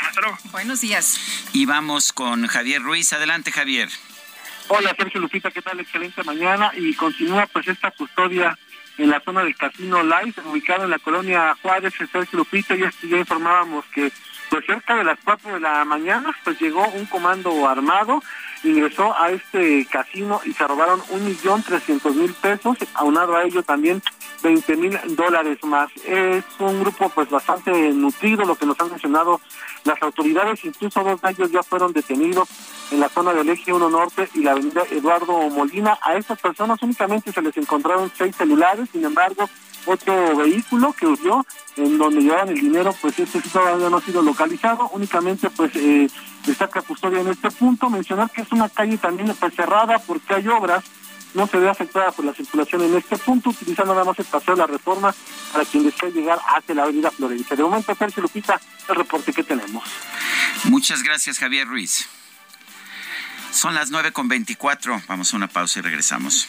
[0.00, 0.38] Hasta luego.
[0.50, 1.18] Buenos días.
[1.54, 3.12] Y vamos con Javier Ruiz.
[3.12, 3.88] Adelante, Javier.
[4.68, 5.80] Hola, Sergio Lupita, ¿qué tal?
[5.80, 6.70] Excelente mañana.
[6.76, 8.58] Y continúa pues esta custodia
[8.98, 12.74] en la zona del Casino Live, ubicado en la colonia Juárez, Sergio Lupita.
[12.74, 14.12] Ya, ya informábamos que
[14.50, 18.22] pues cerca de las 4 de la mañana pues llegó un comando armado
[18.64, 23.62] ingresó a este casino y se robaron un millón trescientos mil pesos, aunado a ello
[23.62, 24.02] también
[24.42, 25.90] 20 mil dólares más.
[26.04, 29.40] Es un grupo pues bastante nutrido, lo que nos han mencionado
[29.84, 32.48] las autoridades, incluso dos de ellos ya fueron detenidos
[32.90, 35.98] en la zona del eje 1 Norte y la avenida Eduardo Molina.
[36.02, 39.48] A estas personas únicamente se les encontraron seis celulares, sin embargo,
[39.86, 41.44] otro vehículo que huyó
[41.76, 46.08] en donde llevaban el dinero, pues este todavía no ha sido localizado, únicamente pues eh,
[46.44, 50.48] destaca custodia en este punto, mencionar que es una calle también pues, cerrada porque hay
[50.48, 50.84] obras,
[51.34, 54.54] no se ve afectada por la circulación en este punto, utilizando nada más el paseo
[54.54, 55.14] de la reforma
[55.52, 57.54] para quien desee llegar hacia la avenida Florencia.
[57.56, 59.84] De momento, Sergio Lupita, el reporte que tenemos.
[60.64, 62.08] Muchas gracias, Javier Ruiz.
[63.52, 65.00] Son las nueve con veinticuatro.
[65.08, 66.48] Vamos a una pausa y regresamos.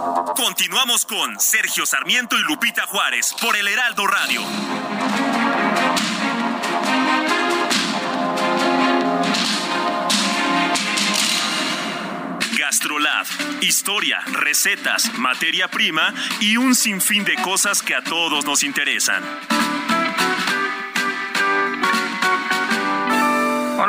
[0.43, 4.41] Continuamos con Sergio Sarmiento y Lupita Juárez por el Heraldo Radio.
[12.57, 13.27] Gastrolab,
[13.61, 19.23] historia, recetas, materia prima y un sinfín de cosas que a todos nos interesan.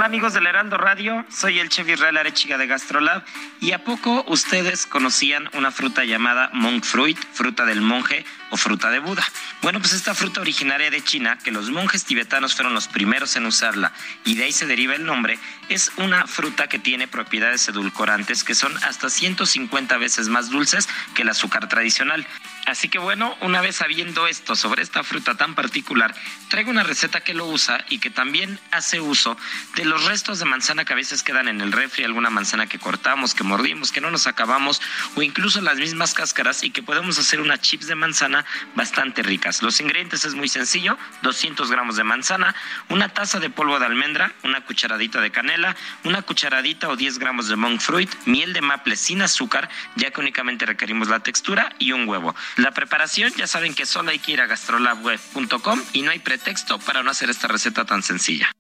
[0.03, 3.23] Hola amigos del Heraldo Radio, soy el chef Israel Arechiga de Gastrolab
[3.61, 8.91] y a poco ustedes conocían una fruta llamada monk fruit, fruta del monje o fruta
[8.91, 9.25] de Buda.
[9.63, 13.47] Bueno, pues esta fruta originaria de China, que los monjes tibetanos fueron los primeros en
[13.47, 13.93] usarla
[14.25, 15.39] y de ahí se deriva el nombre,
[15.69, 21.23] es una fruta que tiene propiedades edulcorantes que son hasta 150 veces más dulces que
[21.23, 22.27] el azúcar tradicional.
[22.65, 26.15] Así que bueno, una vez sabiendo esto sobre esta fruta tan particular,
[26.49, 29.37] traigo una receta que lo usa y que también hace uso
[29.75, 32.79] de los restos de manzana que a veces quedan en el refri, alguna manzana que
[32.79, 34.81] cortamos, que mordimos, que no nos acabamos,
[35.17, 38.45] o incluso las mismas cáscaras y que podemos hacer unas chips de manzana
[38.77, 39.61] bastante ricas.
[39.63, 42.55] Los ingredientes es muy sencillo, 200 gramos de manzana,
[42.89, 45.75] una taza de polvo de almendra, una cucharadita de canela,
[46.05, 50.21] una cucharadita o 10 gramos de monk fruit, miel de maple sin azúcar, ya que
[50.21, 52.35] únicamente requerimos la textura y un huevo.
[52.57, 56.79] La preparación ya saben que solo hay que ir a gastrolabweb.com y no hay pretexto
[56.79, 58.53] para no hacer esta receta tan sencilla.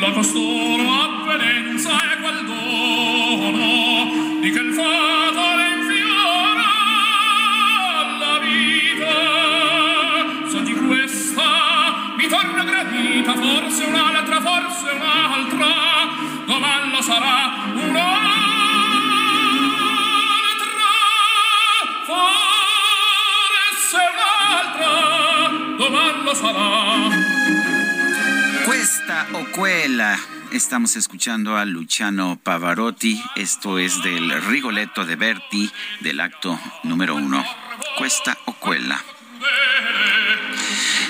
[0.00, 6.70] La costoro avvenenza è quel dono di che il fato le infiora
[7.98, 9.14] alla vita.
[10.50, 15.66] So di questa mi torna gradita, forse un'altra, forse un'altra,
[16.46, 18.38] domanda sarà un'altra,
[25.76, 26.76] domanda sarà.
[28.64, 28.97] Cuesta
[29.32, 30.18] o cuela.
[30.52, 33.20] Estamos escuchando a Luciano Pavarotti.
[33.36, 35.70] Esto es del Rigoletto de Berti,
[36.00, 37.42] del acto número uno.
[37.96, 39.02] Cuesta o cuela.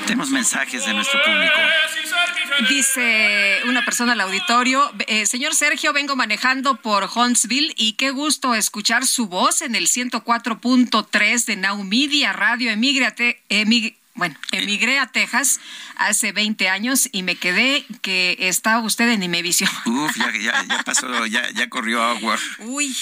[0.06, 1.54] Tenemos mensajes de nuestro público.
[2.68, 8.54] Dice una persona al auditorio, eh, señor Sergio, vengo manejando por Huntsville y qué gusto
[8.54, 12.70] escuchar su voz en el 104.3 de Now Media Radio.
[12.70, 15.60] Emigre a te- emig- bueno, emigré a Texas
[15.96, 19.70] hace 20 años y me quedé que estaba usted en Imevisión.
[19.86, 22.36] Uf, ya, ya, ya pasó, ya, ya corrió agua.
[22.58, 22.94] Uy,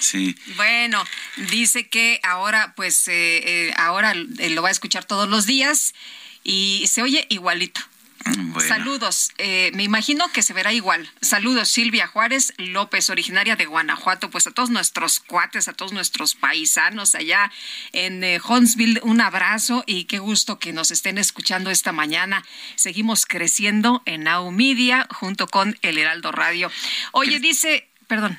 [0.00, 0.36] Sí.
[0.56, 1.02] bueno,
[1.48, 5.94] dice que ahora, pues, eh, eh, ahora eh, lo va a escuchar todos los días
[6.42, 7.80] y se oye igualito.
[8.24, 8.68] Bueno.
[8.68, 11.10] Saludos, eh, me imagino que se verá igual.
[11.20, 16.34] Saludos, Silvia Juárez López, originaria de Guanajuato, pues a todos nuestros cuates, a todos nuestros
[16.34, 17.52] paisanos allá
[17.92, 22.42] en eh, Huntsville, un abrazo y qué gusto que nos estén escuchando esta mañana.
[22.76, 26.70] Seguimos creciendo en Now Media junto con El Heraldo Radio.
[27.12, 28.38] Oye, dice, perdón.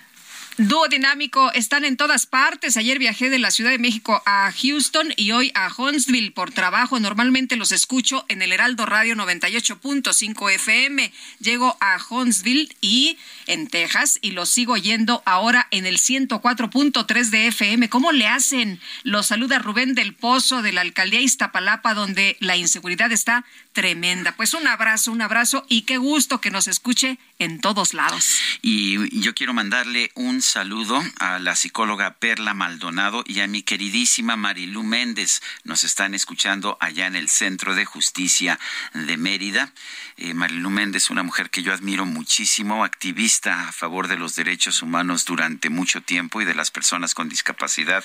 [0.57, 2.77] Dúo dinámico, están en todas partes.
[2.77, 6.97] Ayer viajé de la Ciudad de México a Houston y hoy a Huntsville por trabajo.
[6.97, 11.11] Normalmente los escucho en el Heraldo Radio 98.5 FM.
[11.41, 13.17] Llego a Huntsville y
[13.47, 17.89] en Texas y los sigo oyendo ahora en el 104.3 de FM.
[17.89, 18.79] ¿Cómo le hacen?
[19.03, 24.31] Los saluda Rubén del Pozo de la Alcaldía Iztapalapa, donde la inseguridad está tremenda.
[24.37, 28.39] Pues un abrazo, un abrazo y qué gusto que nos escuche en todos lados.
[28.61, 34.35] Y yo quiero mandarle un saludo a la psicóloga Perla Maldonado y a mi queridísima
[34.35, 35.41] Marilú Méndez.
[35.63, 38.59] Nos están escuchando allá en el Centro de Justicia
[38.93, 39.73] de Mérida.
[40.17, 44.81] Eh, Marilú Méndez, una mujer que yo admiro muchísimo, activista a favor de los derechos
[44.81, 48.03] humanos durante mucho tiempo y de las personas con discapacidad.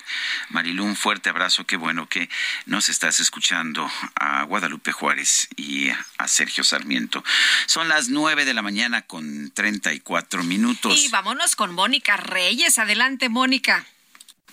[0.49, 1.67] Marilú, un fuerte abrazo.
[1.67, 2.29] Qué bueno que
[2.67, 5.89] nos estás escuchando a Guadalupe Juárez y
[6.19, 7.23] a Sergio Sarmiento.
[7.67, 9.20] Son las nueve de la mañana con
[9.55, 10.99] 34 minutos.
[10.99, 12.79] Y vámonos con Mónica Reyes.
[12.79, 13.87] Adelante, Mónica.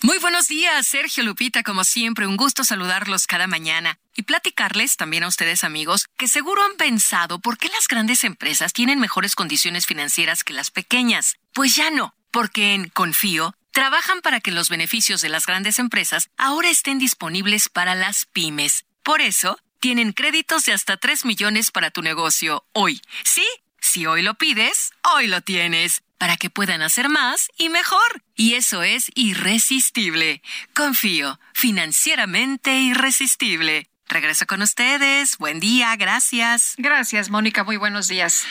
[0.01, 5.23] Muy buenos días, Sergio Lupita, como siempre, un gusto saludarlos cada mañana y platicarles también
[5.23, 9.87] a ustedes amigos que seguro han pensado por qué las grandes empresas tienen mejores condiciones
[9.87, 11.37] financieras que las pequeñas.
[11.51, 16.29] Pues ya no, porque en Confío trabajan para que los beneficios de las grandes empresas
[16.37, 18.85] ahora estén disponibles para las pymes.
[19.01, 23.01] Por eso, tienen créditos de hasta 3 millones para tu negocio hoy.
[23.23, 23.45] ¿Sí?
[23.81, 28.23] Si hoy lo pides, hoy lo tienes, para que puedan hacer más y mejor.
[28.35, 30.41] Y eso es irresistible.
[30.73, 33.89] Confío, financieramente irresistible.
[34.09, 35.37] Regreso con ustedes.
[35.37, 36.75] Buen día, gracias.
[36.77, 37.63] Gracias, Mónica.
[37.63, 38.45] Muy buenos días.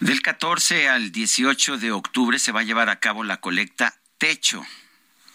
[0.00, 4.64] Del 14 al 18 de octubre se va a llevar a cabo la colecta Techo,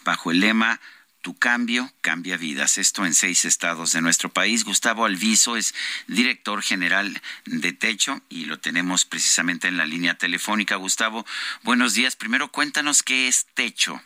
[0.04, 0.80] bajo el lema
[1.22, 2.78] Tu cambio cambia vidas.
[2.78, 4.64] Esto en seis estados de nuestro país.
[4.64, 5.74] Gustavo Alviso es
[6.06, 10.76] director general de Techo y lo tenemos precisamente en la línea telefónica.
[10.76, 11.26] Gustavo,
[11.62, 12.16] buenos días.
[12.16, 14.00] Primero cuéntanos qué es Techo.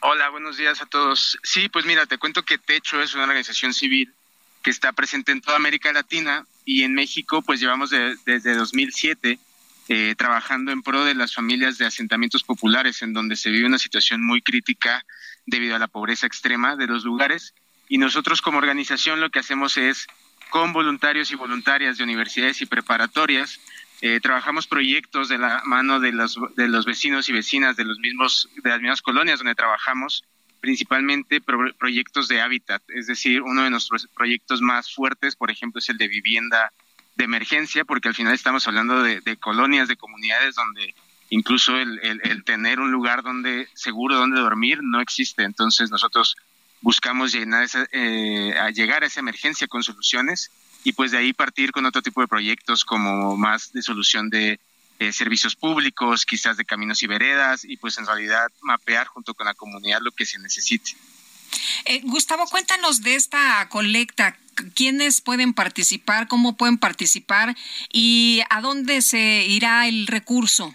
[0.00, 1.36] Hola, buenos días a todos.
[1.42, 4.12] Sí, pues mira, te cuento que Techo es una organización civil
[4.62, 9.38] que está presente en toda América Latina y en México pues llevamos desde 2007
[9.88, 13.78] eh, trabajando en pro de las familias de asentamientos populares en donde se vive una
[13.78, 15.04] situación muy crítica
[15.46, 17.54] debido a la pobreza extrema de los lugares.
[17.88, 20.06] Y nosotros como organización lo que hacemos es
[20.50, 23.60] con voluntarios y voluntarias de universidades y preparatorias
[24.02, 27.98] eh, trabajamos proyectos de la mano de los, de los vecinos y vecinas de los
[27.98, 30.22] mismos de las mismas colonias donde trabajamos
[30.60, 35.88] principalmente proyectos de hábitat, es decir, uno de nuestros proyectos más fuertes, por ejemplo, es
[35.88, 36.72] el de vivienda
[37.14, 40.94] de emergencia, porque al final estamos hablando de, colonias, de comunidades donde
[41.30, 45.42] incluso el, tener un lugar donde seguro donde dormir no existe.
[45.42, 46.36] Entonces nosotros
[46.80, 50.50] buscamos llenar eh, a llegar a esa emergencia con soluciones
[50.84, 54.60] y pues de ahí partir con otro tipo de proyectos como más de solución de
[54.98, 59.46] eh, servicios públicos, quizás de caminos y veredas y pues en realidad mapear junto con
[59.46, 60.92] la comunidad lo que se necesite.
[61.84, 64.36] Eh, Gustavo, cuéntanos de esta colecta.
[64.74, 66.28] ¿Quiénes pueden participar?
[66.28, 67.54] ¿Cómo pueden participar?
[67.92, 70.74] ¿Y a dónde se irá el recurso?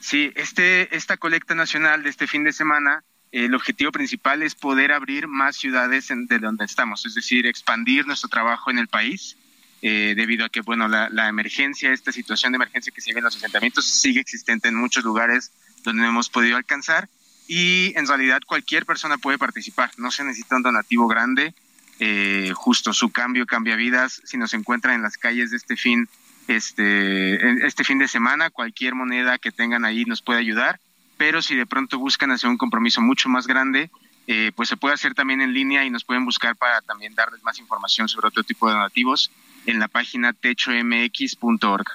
[0.00, 4.92] Sí, este, esta colecta nacional de este fin de semana, el objetivo principal es poder
[4.92, 9.36] abrir más ciudades de donde estamos, es decir, expandir nuestro trabajo en el país.
[9.82, 13.34] Eh, debido a que bueno la, emergencia, esta situación de emergencia que se en los
[13.34, 15.52] asentamientos sigue existente en muchos lugares
[15.84, 17.08] donde no hemos podido alcanzar
[17.48, 21.54] y en realidad cualquier persona puede participar, no se necesita un donativo grande,
[21.98, 26.10] eh, justo su cambio cambia vidas, si nos encuentran en las calles de este fin,
[26.56, 30.80] este, este fin de semana, cualquier moneda que tengan ahí nos puede ayudar,
[31.16, 33.90] pero si de pronto buscan hacer un compromiso mucho más grande,
[34.26, 37.42] eh, pues se puede hacer también en línea y nos pueden buscar para también darles
[37.42, 39.30] más información sobre otro tipo de donativos
[39.66, 41.86] en la página techomx.org.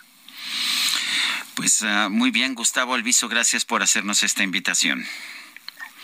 [1.55, 5.05] Pues uh, muy bien, Gustavo Alviso, gracias por hacernos esta invitación.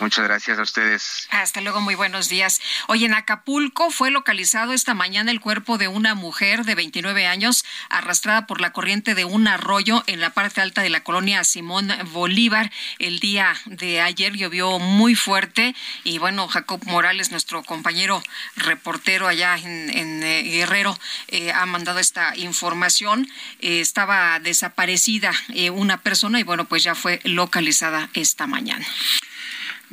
[0.02, 1.28] Muchas gracias a ustedes.
[1.30, 2.60] Hasta luego, muy buenos días.
[2.88, 7.64] Hoy en Acapulco fue localizado esta mañana el cuerpo de una mujer de 29 años
[7.88, 11.92] arrastrada por la corriente de un arroyo en la parte alta de la colonia Simón
[12.10, 12.72] Bolívar.
[12.98, 15.72] El día de ayer llovió muy fuerte
[16.02, 18.24] y bueno, Jacob Morales, nuestro compañero
[18.56, 20.98] reportero allá en, eh, Guerrero,
[21.28, 23.28] eh, ha mandado esta información.
[23.60, 25.32] Eh, estaba desaparecida
[25.72, 28.84] una persona y bueno, pues ya fue localizada esta mañana.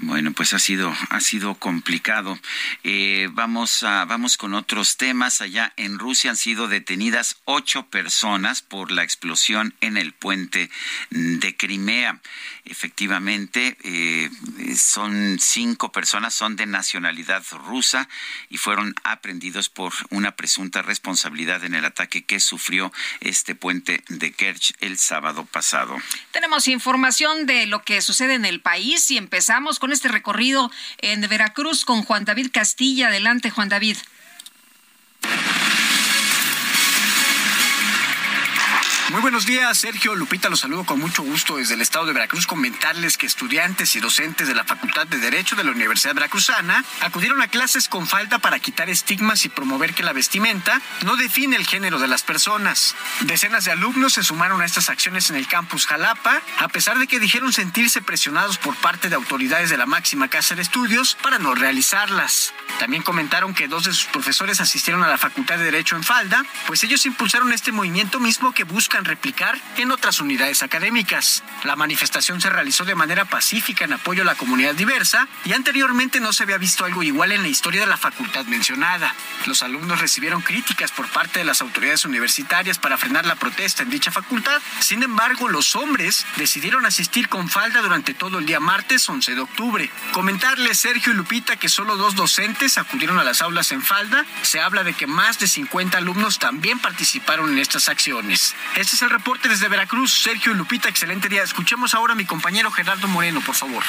[0.01, 2.39] Bueno, pues ha sido, ha sido complicado.
[2.85, 5.41] Eh, vamos, a, vamos con otros temas.
[5.41, 10.69] Allá en Rusia han sido detenidas ocho personas por la explosión en el puente
[11.09, 12.21] de Crimea.
[12.63, 14.29] Efectivamente, eh,
[14.77, 18.07] son cinco personas, son de nacionalidad rusa
[18.49, 24.31] y fueron aprendidos por una presunta responsabilidad en el ataque que sufrió este puente de
[24.31, 25.97] Kerch el sábado pasado.
[26.31, 31.21] Tenemos información de lo que sucede en el país y empezamos con este recorrido en
[31.21, 33.07] Veracruz con Juan David Castilla.
[33.07, 33.97] Adelante, Juan David.
[39.11, 42.45] Muy buenos días, Sergio Lupita, los saludo con mucho gusto desde el estado de Veracruz.
[42.45, 47.41] Comentarles que estudiantes y docentes de la Facultad de Derecho de la Universidad Veracruzana acudieron
[47.41, 51.65] a clases con falta para quitar estigmas y promover que la vestimenta no define el
[51.65, 52.95] género de las personas.
[53.21, 57.07] Decenas de alumnos se sumaron a estas acciones en el campus Jalapa, a pesar de
[57.07, 61.39] que dijeron sentirse presionados por parte de autoridades de la máxima casa de estudios para
[61.39, 62.53] no realizarlas.
[62.77, 66.45] También comentaron que dos de sus profesores asistieron a la Facultad de Derecho en falda,
[66.67, 71.43] pues ellos impulsaron este movimiento mismo que busca replicar en otras unidades académicas.
[71.63, 76.19] La manifestación se realizó de manera pacífica en apoyo a la comunidad diversa y anteriormente
[76.19, 79.13] no se había visto algo igual en la historia de la facultad mencionada.
[79.45, 83.89] Los alumnos recibieron críticas por parte de las autoridades universitarias para frenar la protesta en
[83.89, 84.61] dicha facultad.
[84.79, 89.41] Sin embargo, los hombres decidieron asistir con falda durante todo el día martes 11 de
[89.41, 89.89] octubre.
[90.11, 94.25] Comentarles Sergio y Lupita que solo dos docentes acudieron a las aulas en falda.
[94.41, 98.55] Se habla de que más de 50 alumnos también participaron en estas acciones.
[98.89, 100.11] Este es el reporte desde Veracruz.
[100.11, 101.43] Sergio y Lupita, excelente día.
[101.43, 103.83] Escuchemos ahora a mi compañero Gerardo Moreno, por favor.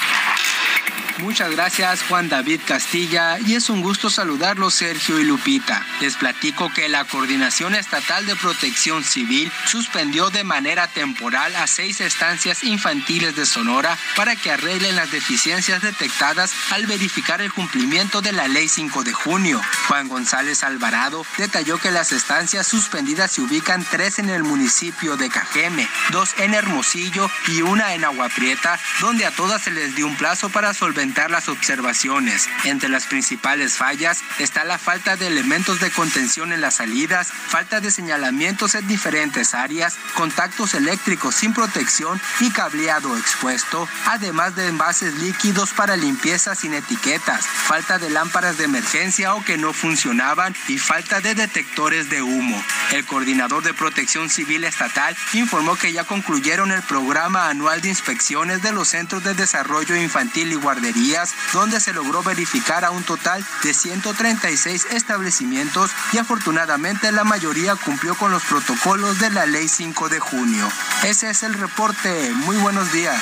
[1.19, 5.85] Muchas gracias Juan David Castilla y es un gusto saludarlos Sergio y Lupita.
[6.01, 12.01] Les platico que la Coordinación Estatal de Protección Civil suspendió de manera temporal a seis
[12.01, 18.33] estancias infantiles de Sonora para que arreglen las deficiencias detectadas al verificar el cumplimiento de
[18.33, 19.61] la Ley 5 de junio.
[19.89, 25.31] Juan González Alvarado detalló que las estancias suspendidas se ubican tres en el municipio de
[25.31, 30.07] Cajeme, dos en Hermosillo y una en Agua Prieta, donde a todas se les dio
[30.07, 32.49] un plazo para solventar las observaciones.
[32.65, 37.81] Entre las principales fallas está la falta de elementos de contención en las salidas, falta
[37.81, 45.15] de señalamientos en diferentes áreas, contactos eléctricos sin protección y cableado expuesto, además de envases
[45.15, 50.79] líquidos para limpieza sin etiquetas, falta de lámparas de emergencia o que no funcionaban y
[50.79, 52.63] falta de detectores de humo.
[52.91, 58.63] El coordinador de protección civil estatal informó que ya concluyeron el programa anual de inspecciones
[58.63, 63.45] de los centros de desarrollo infantil y guarderías, donde se logró verificar a un total
[63.63, 70.09] de 136 establecimientos y afortunadamente la mayoría cumplió con los protocolos de la ley 5
[70.09, 70.67] de junio.
[71.05, 72.33] Ese es el reporte.
[72.33, 73.21] Muy buenos días.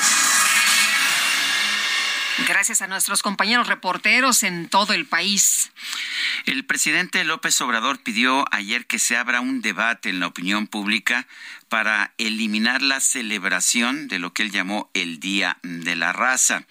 [2.47, 5.71] Gracias a nuestros compañeros reporteros en todo el país.
[6.45, 11.27] El presidente López Obrador pidió ayer que se abra un debate en la opinión pública
[11.69, 16.65] para eliminar la celebración de lo que él llamó el Día de la Raza.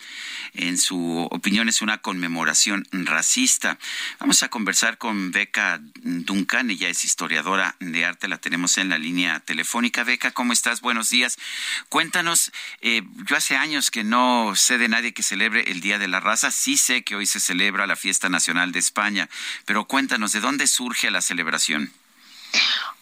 [0.55, 3.79] En su opinión es una conmemoración racista.
[4.19, 8.99] Vamos a conversar con Beca Duncan, ella es historiadora de arte, la tenemos en la
[8.99, 10.03] línea telefónica.
[10.03, 10.81] Beca, ¿cómo estás?
[10.81, 11.39] Buenos días.
[11.89, 16.09] Cuéntanos, eh, yo hace años que no sé de nadie que celebre el Día de
[16.09, 19.29] la Raza, sí sé que hoy se celebra la Fiesta Nacional de España,
[19.65, 21.93] pero cuéntanos, ¿de dónde surge la celebración?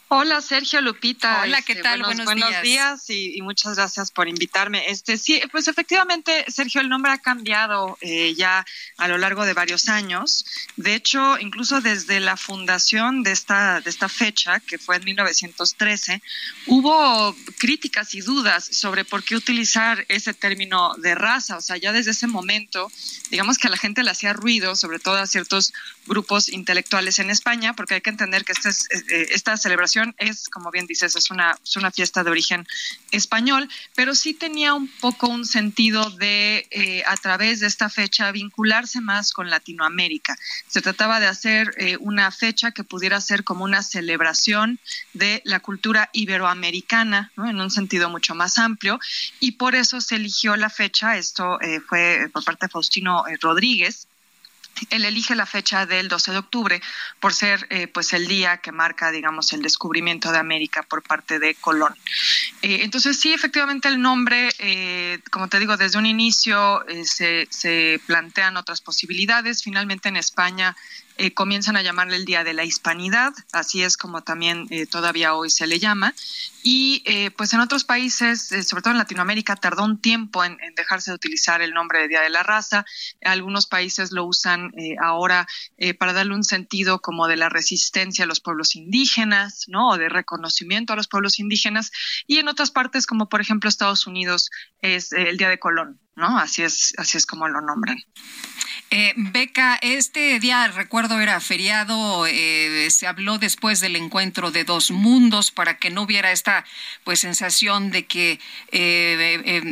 [0.09, 1.43] Hola Sergio Lupita.
[1.43, 1.99] Hola, ¿qué Este, tal?
[2.03, 3.03] Buenos, Buenos buenos días.
[3.07, 4.85] días, y, y muchas gracias por invitarme.
[4.89, 8.65] Este sí, pues efectivamente, Sergio, el nombre ha cambiado eh, ya
[8.99, 10.47] a lo largo de varios años.
[10.77, 16.23] De hecho, incluso desde la fundación de esta de esta fecha, que fue en 1913,
[16.67, 21.57] hubo críticas y dudas sobre por qué utilizar ese término de raza.
[21.57, 22.93] O sea, ya desde ese momento,
[23.31, 25.73] digamos que a la gente le hacía ruido, sobre todo a ciertos
[26.07, 30.49] grupos intelectuales en España, porque hay que entender que esta, es, eh, esta celebración es,
[30.49, 32.67] como bien dices, es una, es una fiesta de origen
[33.11, 38.31] español, pero sí tenía un poco un sentido de, eh, a través de esta fecha,
[38.33, 40.37] vincularse más con Latinoamérica.
[40.69, 44.79] Se trataba de hacer eh, una fecha que pudiera ser como una celebración
[45.13, 48.99] de la cultura iberoamericana, en un sentido mucho más amplio,
[49.41, 53.37] y por eso se eligió la fecha, esto eh, fue por parte de Faustino eh,
[53.41, 54.06] Rodríguez,
[54.91, 56.83] él elige la fecha del 12 de octubre
[57.21, 61.39] por ser eh, pues el día que marca digamos el descubrimiento de América por parte
[61.39, 61.95] de Colón.
[62.63, 67.47] Eh, entonces sí efectivamente el nombre eh, como te digo desde un inicio eh, se,
[67.51, 69.63] se plantean otras posibilidades.
[69.63, 70.77] Finalmente en España
[71.19, 75.33] eh, comienzan a llamarle el Día de la Hispanidad, así es como también eh, todavía
[75.35, 76.15] hoy se le llama.
[76.69, 80.59] Y eh, pues en otros países, eh, sobre todo en Latinoamérica, tardó un tiempo en,
[80.75, 82.85] dejarse de utilizar el nombre de Día de la Raza.
[83.25, 85.47] Algunos países lo usan eh, ahora
[85.77, 89.91] eh, para darle un sentido como de la resistencia a los pueblos indígenas, ¿no?
[89.91, 91.93] O de reconocimiento a los pueblos indígenas.
[92.27, 96.37] Y en otras partes, como por ejemplo Estados Unidos, es el Día de Colón, ¿no?
[96.37, 97.99] Así es, así es como lo nombran.
[98.91, 104.93] Eh, Beca, este día, recuerdo, era feriado, eh, se habló después del encuentro de dos
[104.93, 106.56] mundos para que no hubiera esta
[107.05, 108.39] pues sensación de que eh,
[108.73, 109.63] eh,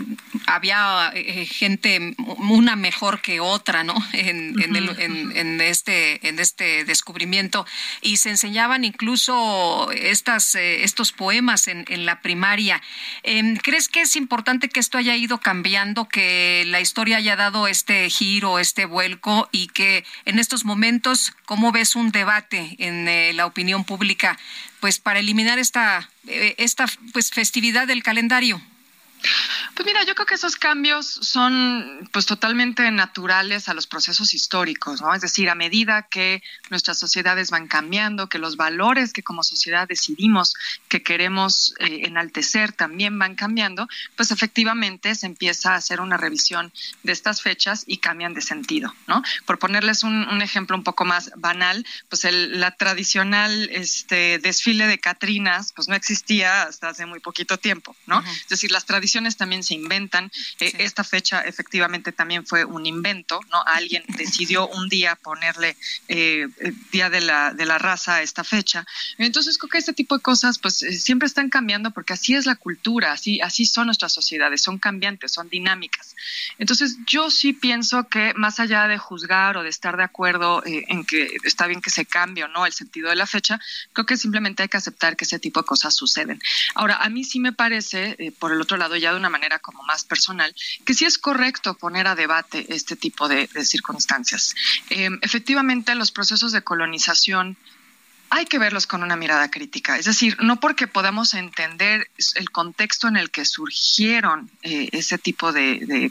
[0.46, 3.94] había eh, gente una mejor que otra, ¿no?
[4.12, 7.66] En, en, el, en, en, este, en este descubrimiento
[8.00, 12.82] y se enseñaban incluso estas, estos poemas en, la primaria.
[13.22, 17.68] Em, ¿Crees que es importante que esto haya ido cambiando, que la historia haya dado
[17.68, 19.04] este giro, este vuelo?
[19.52, 24.38] y que en estos momentos, ¿cómo ves un debate en eh, la opinión pública
[24.80, 28.60] pues para eliminar esta, eh, esta pues, festividad del calendario?
[29.74, 35.00] Pues mira, yo creo que esos cambios son pues totalmente naturales a los procesos históricos,
[35.00, 35.14] ¿no?
[35.14, 39.88] Es decir, a medida que nuestras sociedades van cambiando, que los valores que como sociedad
[39.88, 40.54] decidimos
[40.88, 46.72] que queremos eh, enaltecer también van cambiando, pues efectivamente se empieza a hacer una revisión
[47.02, 49.22] de estas fechas y cambian de sentido, ¿no?
[49.46, 54.86] Por ponerles un, un ejemplo un poco más banal, pues el, la tradicional este, desfile
[54.86, 58.18] de Catrinas, pues no existía hasta hace muy poquito tiempo, ¿no?
[58.18, 58.40] Uh -huh.
[58.42, 60.30] Es decir, las tradiciones también se inventan.
[60.60, 60.76] Eh, sí.
[60.78, 63.62] Esta fecha efectivamente también fue un invento, ¿no?
[63.66, 65.76] Alguien decidió un día ponerle
[66.08, 66.48] eh,
[66.90, 68.86] Día de la, de la Raza a esta fecha.
[69.18, 72.46] Entonces creo que este tipo de cosas pues eh, siempre están cambiando porque así es
[72.46, 76.14] la cultura, así, así son nuestras sociedades, son cambiantes, son dinámicas.
[76.58, 80.84] Entonces yo sí pienso que más allá de juzgar o de estar de acuerdo eh,
[80.88, 83.60] en que está bien que se cambie o no el sentido de la fecha,
[83.92, 86.40] creo que simplemente hay que aceptar que ese tipo de cosas suceden.
[86.74, 89.82] Ahora, a mí sí me parece, eh, por el otro lado, de una manera como
[89.82, 94.54] más personal, que sí es correcto poner a debate este tipo de, circunstancias.
[94.90, 97.56] Eh, efectivamente, los procesos de colonización
[98.30, 99.96] hay que verlos con una mirada crítica.
[99.96, 105.52] Es decir, no porque podamos entender el contexto en el que surgieron eh, ese tipo
[105.52, 106.10] de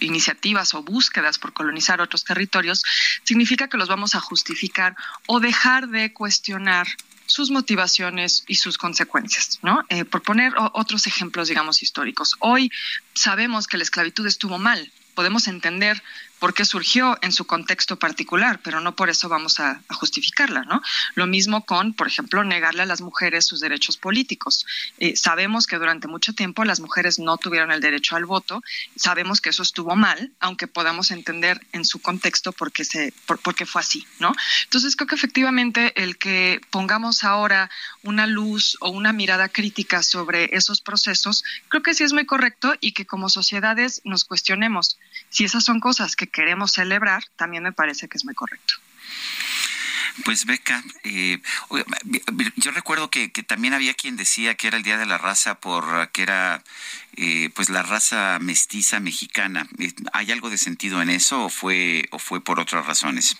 [0.00, 2.82] iniciativas o búsquedas por colonizar otros territorios,
[3.24, 4.96] significa que los vamos a justificar
[5.26, 6.86] o dejar de cuestionar
[7.28, 9.84] sus motivaciones y sus consecuencias, ¿no?
[9.90, 12.36] Eh, por poner otros ejemplos, digamos, históricos.
[12.40, 12.70] Hoy
[13.14, 14.90] sabemos que la esclavitud estuvo mal.
[15.14, 16.02] Podemos entender
[16.38, 20.80] porque surgió en su contexto particular, pero no por eso vamos a, justificarla, ¿no?
[21.14, 24.64] Lo mismo con, por ejemplo, negarle a las mujeres sus derechos políticos.
[24.98, 28.62] Eh, sabemos que durante mucho tiempo las mujeres no tuvieron el derecho al voto,
[28.96, 33.54] sabemos que eso estuvo mal, aunque podamos entender en su contexto por qué, se, por,
[33.54, 34.32] qué fue así, ¿no?
[34.64, 37.70] Entonces creo que efectivamente el que pongamos ahora
[38.02, 42.74] una luz o una mirada crítica sobre esos procesos, creo que sí es muy correcto
[42.80, 44.98] y que como sociedades nos cuestionemos
[45.30, 48.74] si esas son cosas que queremos celebrar, también me parece que es muy correcto.
[50.24, 51.40] Pues Beca, eh,
[52.56, 56.10] yo recuerdo que, también había quien decía que era el Día de la Raza por
[56.10, 56.62] que era
[57.16, 59.68] eh, pues la raza mestiza mexicana.
[60.12, 63.36] ¿Hay algo de sentido en eso o fue, o fue por otras razones?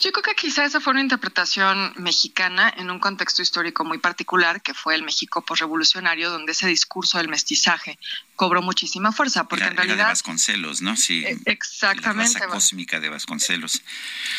[0.00, 4.62] Yo creo que quizá esa fue una interpretación mexicana en un contexto histórico muy particular,
[4.62, 7.98] que fue el México posrevolucionario, donde ese discurso del mestizaje
[8.36, 9.96] cobró muchísima fuerza, porque en realidad...
[9.96, 10.96] de Vasconcelos, ¿no?
[10.96, 11.24] Sí.
[11.26, 12.34] Eh, exactamente.
[12.34, 13.82] La raza cósmica de Vasconcelos.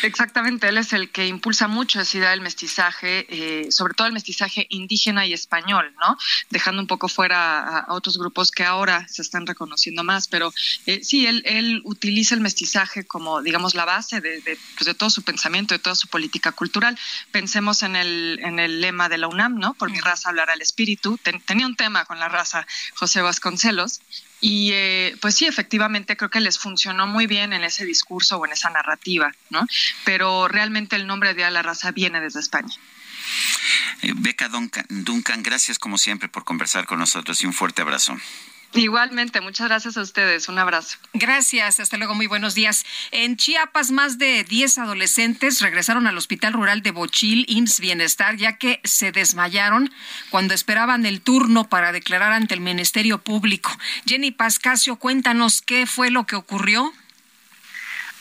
[0.03, 4.13] Exactamente, él es el que impulsa mucho esa idea del mestizaje, eh, sobre todo el
[4.13, 6.17] mestizaje indígena y español, ¿no?
[6.49, 10.53] Dejando un poco fuera a, otros grupos que ahora se están reconociendo más, pero
[10.85, 14.93] eh, sí, él, él utiliza el mestizaje como, digamos, la base de, de, pues de
[14.93, 16.97] todo su pensamiento, de toda su política cultural.
[17.31, 19.73] Pensemos en el, en el lema de la UNAM, ¿no?
[19.73, 21.19] Por mi raza hablará el espíritu.
[21.45, 22.65] tenía un tema con la raza
[22.95, 24.01] José Vasconcelos.
[24.41, 28.45] Y eh, pues sí, efectivamente creo que les funcionó muy bien en ese discurso o
[28.45, 29.67] en esa narrativa, ¿no?
[30.05, 32.73] Pero realmente el nombre de la raza viene desde España.
[34.01, 38.17] Eh, Beca Duncan, Duncan, gracias como siempre por conversar con nosotros y un fuerte abrazo.
[38.73, 40.47] Igualmente, muchas gracias a ustedes.
[40.47, 40.97] Un abrazo.
[41.13, 42.85] Gracias, hasta luego, muy buenos días.
[43.11, 48.57] En Chiapas, más de 10 adolescentes regresaron al Hospital Rural de Bochil, IMSS Bienestar, ya
[48.57, 49.91] que se desmayaron
[50.29, 53.75] cuando esperaban el turno para declarar ante el Ministerio Público.
[54.05, 56.93] Jenny Pascasio, cuéntanos qué fue lo que ocurrió.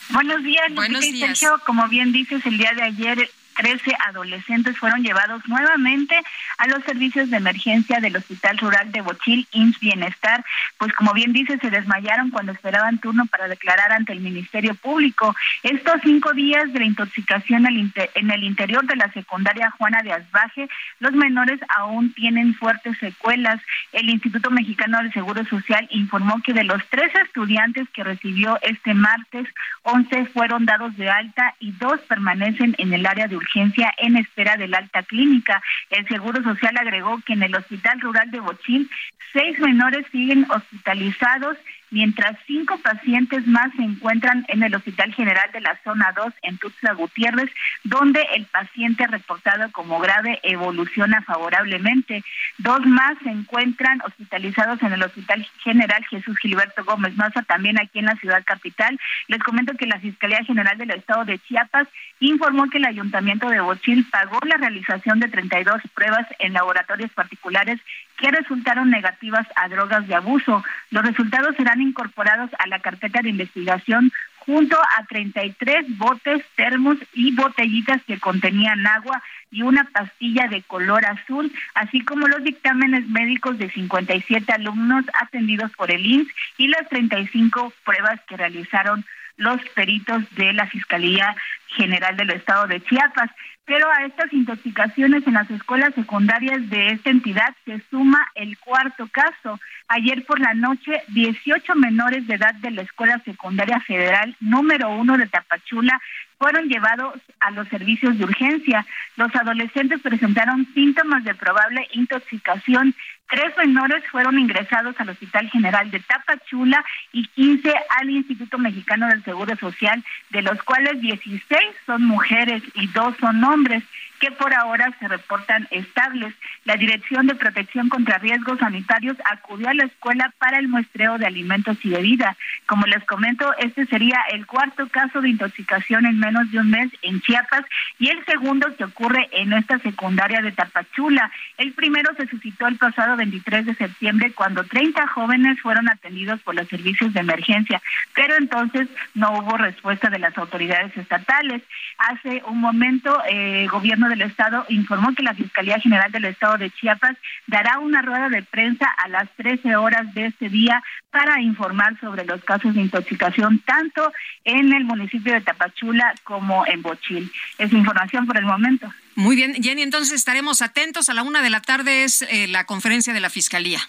[0.09, 1.37] Buenos días, Buenos días.
[1.37, 1.61] Sergio.
[1.65, 6.15] Como bien dices, el día de ayer 13 adolescentes fueron llevados nuevamente
[6.59, 10.45] a los servicios de emergencia del Hospital Rural de Bochil, IMSS Bienestar,
[10.77, 15.35] pues como bien dice, se desmayaron cuando esperaban turno para declarar ante el Ministerio Público.
[15.61, 21.11] Estos cinco días de intoxicación en el interior de la secundaria Juana de Asbaje, los
[21.11, 23.59] menores aún tienen fuertes secuelas.
[23.91, 28.93] El Instituto Mexicano del Seguro Social informó que de los tres estudiantes que recibió este
[28.93, 29.47] martes,
[29.83, 34.57] 11 fueron dados de alta y dos permanecen en el área de urgencia en espera
[34.57, 35.61] del alta clínica.
[35.89, 38.89] El Seguro Social agregó que en el Hospital Rural de Bochín,
[39.33, 41.57] seis menores siguen hospitalizados
[41.91, 46.57] mientras cinco pacientes más se encuentran en el Hospital General de la Zona 2 en
[46.57, 47.49] Tuxtla Gutiérrez,
[47.83, 52.23] donde el paciente reportado como grave evoluciona favorablemente.
[52.57, 57.99] Dos más se encuentran hospitalizados en el Hospital General Jesús Gilberto Gómez Maza, también aquí
[57.99, 58.99] en la ciudad capital.
[59.27, 61.87] Les comento que la Fiscalía General del Estado de Chiapas
[62.19, 67.79] informó que el Ayuntamiento de Bochil pagó la realización de 32 pruebas en laboratorios particulares
[68.19, 70.63] que resultaron negativas a drogas de abuso.
[70.91, 77.35] Los resultados serán incorporados a la carpeta de investigación junto a 33 botes, termos y
[77.35, 83.57] botellitas que contenían agua y una pastilla de color azul, así como los dictámenes médicos
[83.57, 89.05] de 57 alumnos atendidos por el INS y las 35 pruebas que realizaron
[89.37, 91.35] los peritos de la Fiscalía
[91.67, 93.31] General del Estado de Chiapas.
[93.69, 99.07] Pero a estas intoxicaciones en las escuelas secundarias de esta entidad se suma el cuarto
[99.11, 99.59] caso.
[99.87, 105.19] Ayer por la noche, 18 menores de edad de la Escuela Secundaria Federal número uno
[105.19, 106.01] de Tapachula
[106.39, 108.87] fueron llevados a los servicios de urgencia.
[109.17, 112.95] Los adolescentes presentaron síntomas de probable intoxicación.
[113.29, 116.83] Tres menores fueron ingresados al Hospital General de Tapachula
[117.13, 122.87] y 15 al Instituto Mexicano del Seguro Social, de los cuales 16 son mujeres y
[122.87, 123.83] dos son hombres
[124.19, 126.33] que por ahora se reportan estables.
[126.65, 131.25] La Dirección de Protección contra Riesgos Sanitarios acudió a la escuela para el muestreo de
[131.25, 132.35] alimentos y bebida.
[132.65, 136.91] Como les comento, este sería el cuarto caso de intoxicación en menos de un mes
[137.01, 137.65] en Chiapas
[137.97, 141.31] y el segundo que ocurre en esta secundaria de Tapachula.
[141.57, 146.55] El primero se suscitó el pasado 23 de septiembre cuando 30 jóvenes fueron atendidos por
[146.55, 147.81] los servicios de emergencia,
[148.15, 151.61] pero entonces no hubo respuesta de las autoridades estatales.
[151.97, 156.71] Hace un momento, el gobierno del estado informó que la Fiscalía General del Estado de
[156.71, 157.15] Chiapas
[157.47, 160.81] dará una rueda de prensa a las 13 horas de este día
[161.11, 164.11] para informar sobre los casos de intoxicación tanto
[164.43, 167.31] en el municipio de Tapachula como en Bochil.
[167.57, 168.89] Es información por el momento.
[169.19, 171.09] Muy bien, Jenny, entonces estaremos atentos.
[171.09, 173.81] A la una de la tarde es eh, la conferencia de la Fiscalía.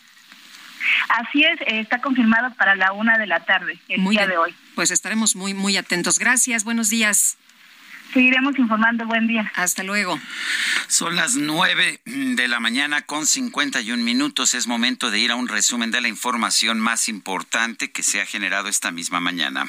[1.08, 4.52] Así es, eh, está confirmado para la una de la tarde, el día de hoy.
[4.74, 6.18] Pues estaremos muy, muy atentos.
[6.18, 7.38] Gracias, buenos días.
[8.12, 9.06] Seguiremos informando.
[9.06, 9.52] Buen día.
[9.54, 10.18] Hasta luego.
[10.88, 14.54] Son las nueve de la mañana con 51 minutos.
[14.54, 18.26] Es momento de ir a un resumen de la información más importante que se ha
[18.26, 19.68] generado esta misma mañana.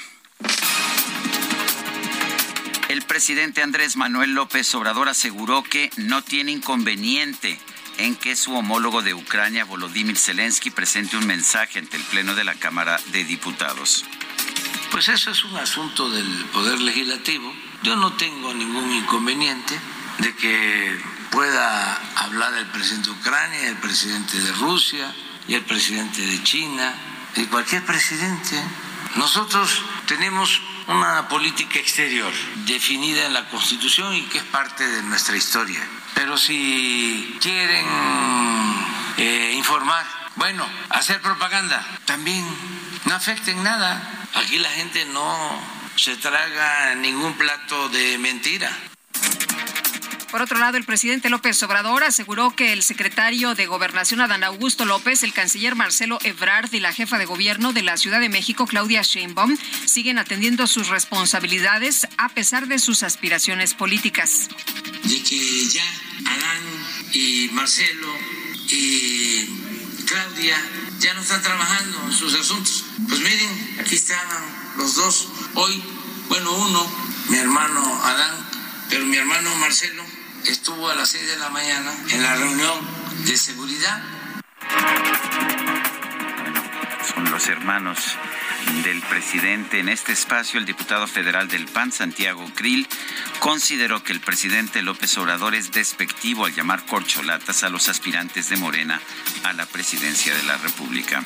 [2.91, 7.57] El presidente Andrés Manuel López Obrador aseguró que no tiene inconveniente
[7.97, 12.43] en que su homólogo de Ucrania, Volodymyr Zelensky, presente un mensaje ante el Pleno de
[12.43, 14.03] la Cámara de Diputados.
[14.91, 19.79] Pues eso es un asunto del Poder Legislativo yo no tengo ningún inconveniente
[20.19, 20.99] de que
[21.31, 25.15] pueda hablar el presidente de Ucrania, el presidente de Rusia
[25.47, 26.93] y el presidente de China
[27.37, 28.61] y cualquier presidente.
[29.15, 30.61] Nosotros tenemos
[30.91, 32.33] una política exterior
[32.65, 35.79] definida en la Constitución y que es parte de nuestra historia.
[36.13, 37.85] Pero si quieren
[39.17, 40.05] eh, informar,
[40.35, 42.45] bueno, hacer propaganda, también
[43.05, 44.27] no afecta en nada.
[44.35, 45.59] Aquí la gente no
[45.95, 48.69] se traga ningún plato de mentira.
[50.31, 54.85] Por otro lado, el presidente López Obrador aseguró que el secretario de Gobernación Adán Augusto
[54.85, 58.65] López, el canciller Marcelo Ebrard y la jefa de gobierno de la Ciudad de México,
[58.65, 64.47] Claudia Sheinbaum, siguen atendiendo sus responsabilidades a pesar de sus aspiraciones políticas.
[65.03, 65.83] De que ya
[66.25, 66.63] Adán
[67.11, 68.07] y Marcelo
[68.69, 69.47] y
[70.05, 70.57] Claudia
[70.99, 72.85] ya no están trabajando en sus asuntos.
[73.09, 74.43] Pues miren, aquí estaban
[74.77, 75.27] los dos.
[75.55, 75.83] Hoy,
[76.29, 76.89] bueno, uno,
[77.27, 78.49] mi hermano Adán,
[78.89, 80.10] pero mi hermano Marcelo
[80.45, 82.79] estuvo a las seis de la mañana en la reunión
[83.25, 84.01] de seguridad.
[87.13, 87.97] Son los hermanos
[88.83, 89.79] del presidente.
[89.79, 92.87] En este espacio, el diputado federal del PAN, Santiago Krill,
[93.39, 98.57] consideró que el presidente López Obrador es despectivo al llamar corcholatas a los aspirantes de
[98.57, 99.01] Morena
[99.43, 101.23] a la presidencia de la República.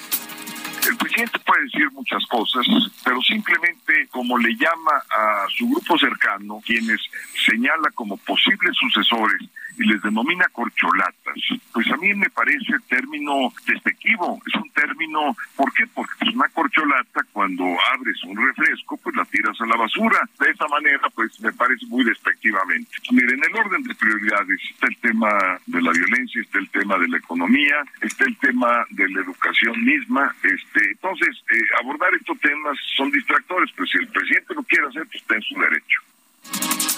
[0.88, 2.66] El presidente puede decir muchas cosas,
[3.04, 7.02] pero simplemente como le llama a su grupo cercano, quienes
[7.46, 9.42] señala como posibles sucesores
[9.78, 11.36] y les denomina corcholatas,
[11.74, 14.40] pues a mí me parece término despectivo.
[14.48, 15.86] Es un término, ¿por qué?
[15.94, 20.20] Porque es una corcholata cuando abres un refresco, pues la tiras a la basura.
[20.40, 22.90] De esa manera, pues me parece muy despectivamente.
[23.12, 26.98] Miren, en el orden de prioridades está el tema de la violencia, está el tema
[26.98, 30.34] de la economía, está el tema de la educación misma.
[30.44, 35.06] Este, entonces, eh, abordar estos temas son distractores, pero si el presidente lo quiere hacer,
[35.06, 36.95] pues está en su derecho.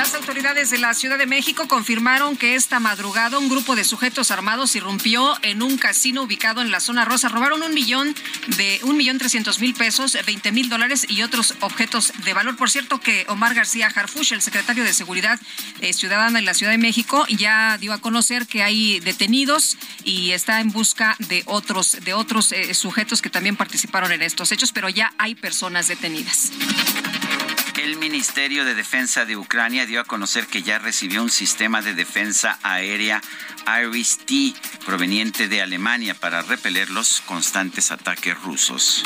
[0.00, 4.30] Las autoridades de la Ciudad de México confirmaron que esta madrugada un grupo de sujetos
[4.30, 7.28] armados irrumpió en un casino ubicado en la zona rosa.
[7.28, 8.14] Robaron un millón
[8.56, 12.56] de un millón trescientos mil pesos, veinte mil dólares y otros objetos de valor.
[12.56, 15.38] Por cierto, que Omar García Harfush, el secretario de Seguridad
[15.82, 20.30] eh, Ciudadana en la Ciudad de México, ya dio a conocer que hay detenidos y
[20.30, 24.72] está en busca de otros de otros eh, sujetos que también participaron en estos hechos,
[24.72, 26.52] pero ya hay personas detenidas.
[27.82, 31.94] El Ministerio de Defensa de Ucrania dio a conocer que ya recibió un sistema de
[31.94, 33.22] defensa aérea
[33.66, 34.52] Iris-T
[34.84, 39.02] proveniente de Alemania para repeler los constantes ataques rusos.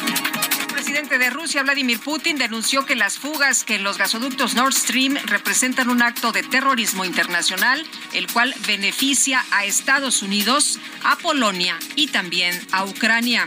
[0.58, 4.74] El presidente de Rusia, Vladimir Putin, denunció que las fugas que en los gasoductos Nord
[4.74, 11.78] Stream representan un acto de terrorismo internacional, el cual beneficia a Estados Unidos, a Polonia
[11.94, 13.46] y también a Ucrania.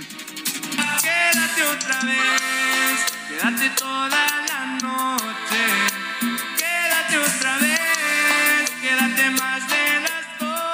[1.02, 5.64] Quédate otra vez, quédate toda la noche.
[6.58, 7.77] Quédate otra vez,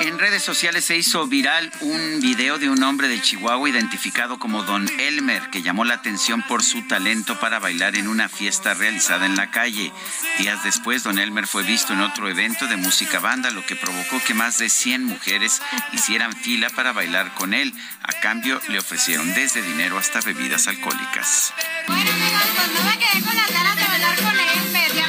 [0.03, 4.63] En redes sociales se hizo viral un video de un hombre de Chihuahua identificado como
[4.63, 9.25] Don Elmer, que llamó la atención por su talento para bailar en una fiesta realizada
[9.25, 9.93] en la calle.
[10.39, 14.21] Días después, Don Elmer fue visto en otro evento de música banda, lo que provocó
[14.27, 15.61] que más de 100 mujeres
[15.93, 17.73] hicieran fila para bailar con él.
[18.03, 21.53] A cambio, le ofrecieron desde dinero hasta bebidas alcohólicas.
[21.87, 25.02] Bueno, no me quedé con las ganas de bailar con Elmer,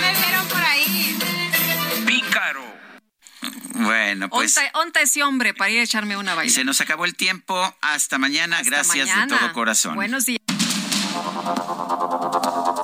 [3.74, 4.56] Bueno, pues.
[4.56, 6.52] Onta, onta ese hombre para ir a echarme una baila.
[6.52, 7.76] Se nos acabó el tiempo.
[7.80, 8.58] Hasta mañana.
[8.58, 9.34] Hasta Gracias mañana.
[9.34, 9.94] de todo corazón.
[9.94, 10.40] Buenos días.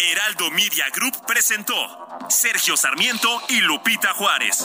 [0.01, 1.75] Heraldo Media Group presentó
[2.29, 4.65] Sergio Sarmiento y Lupita Juárez.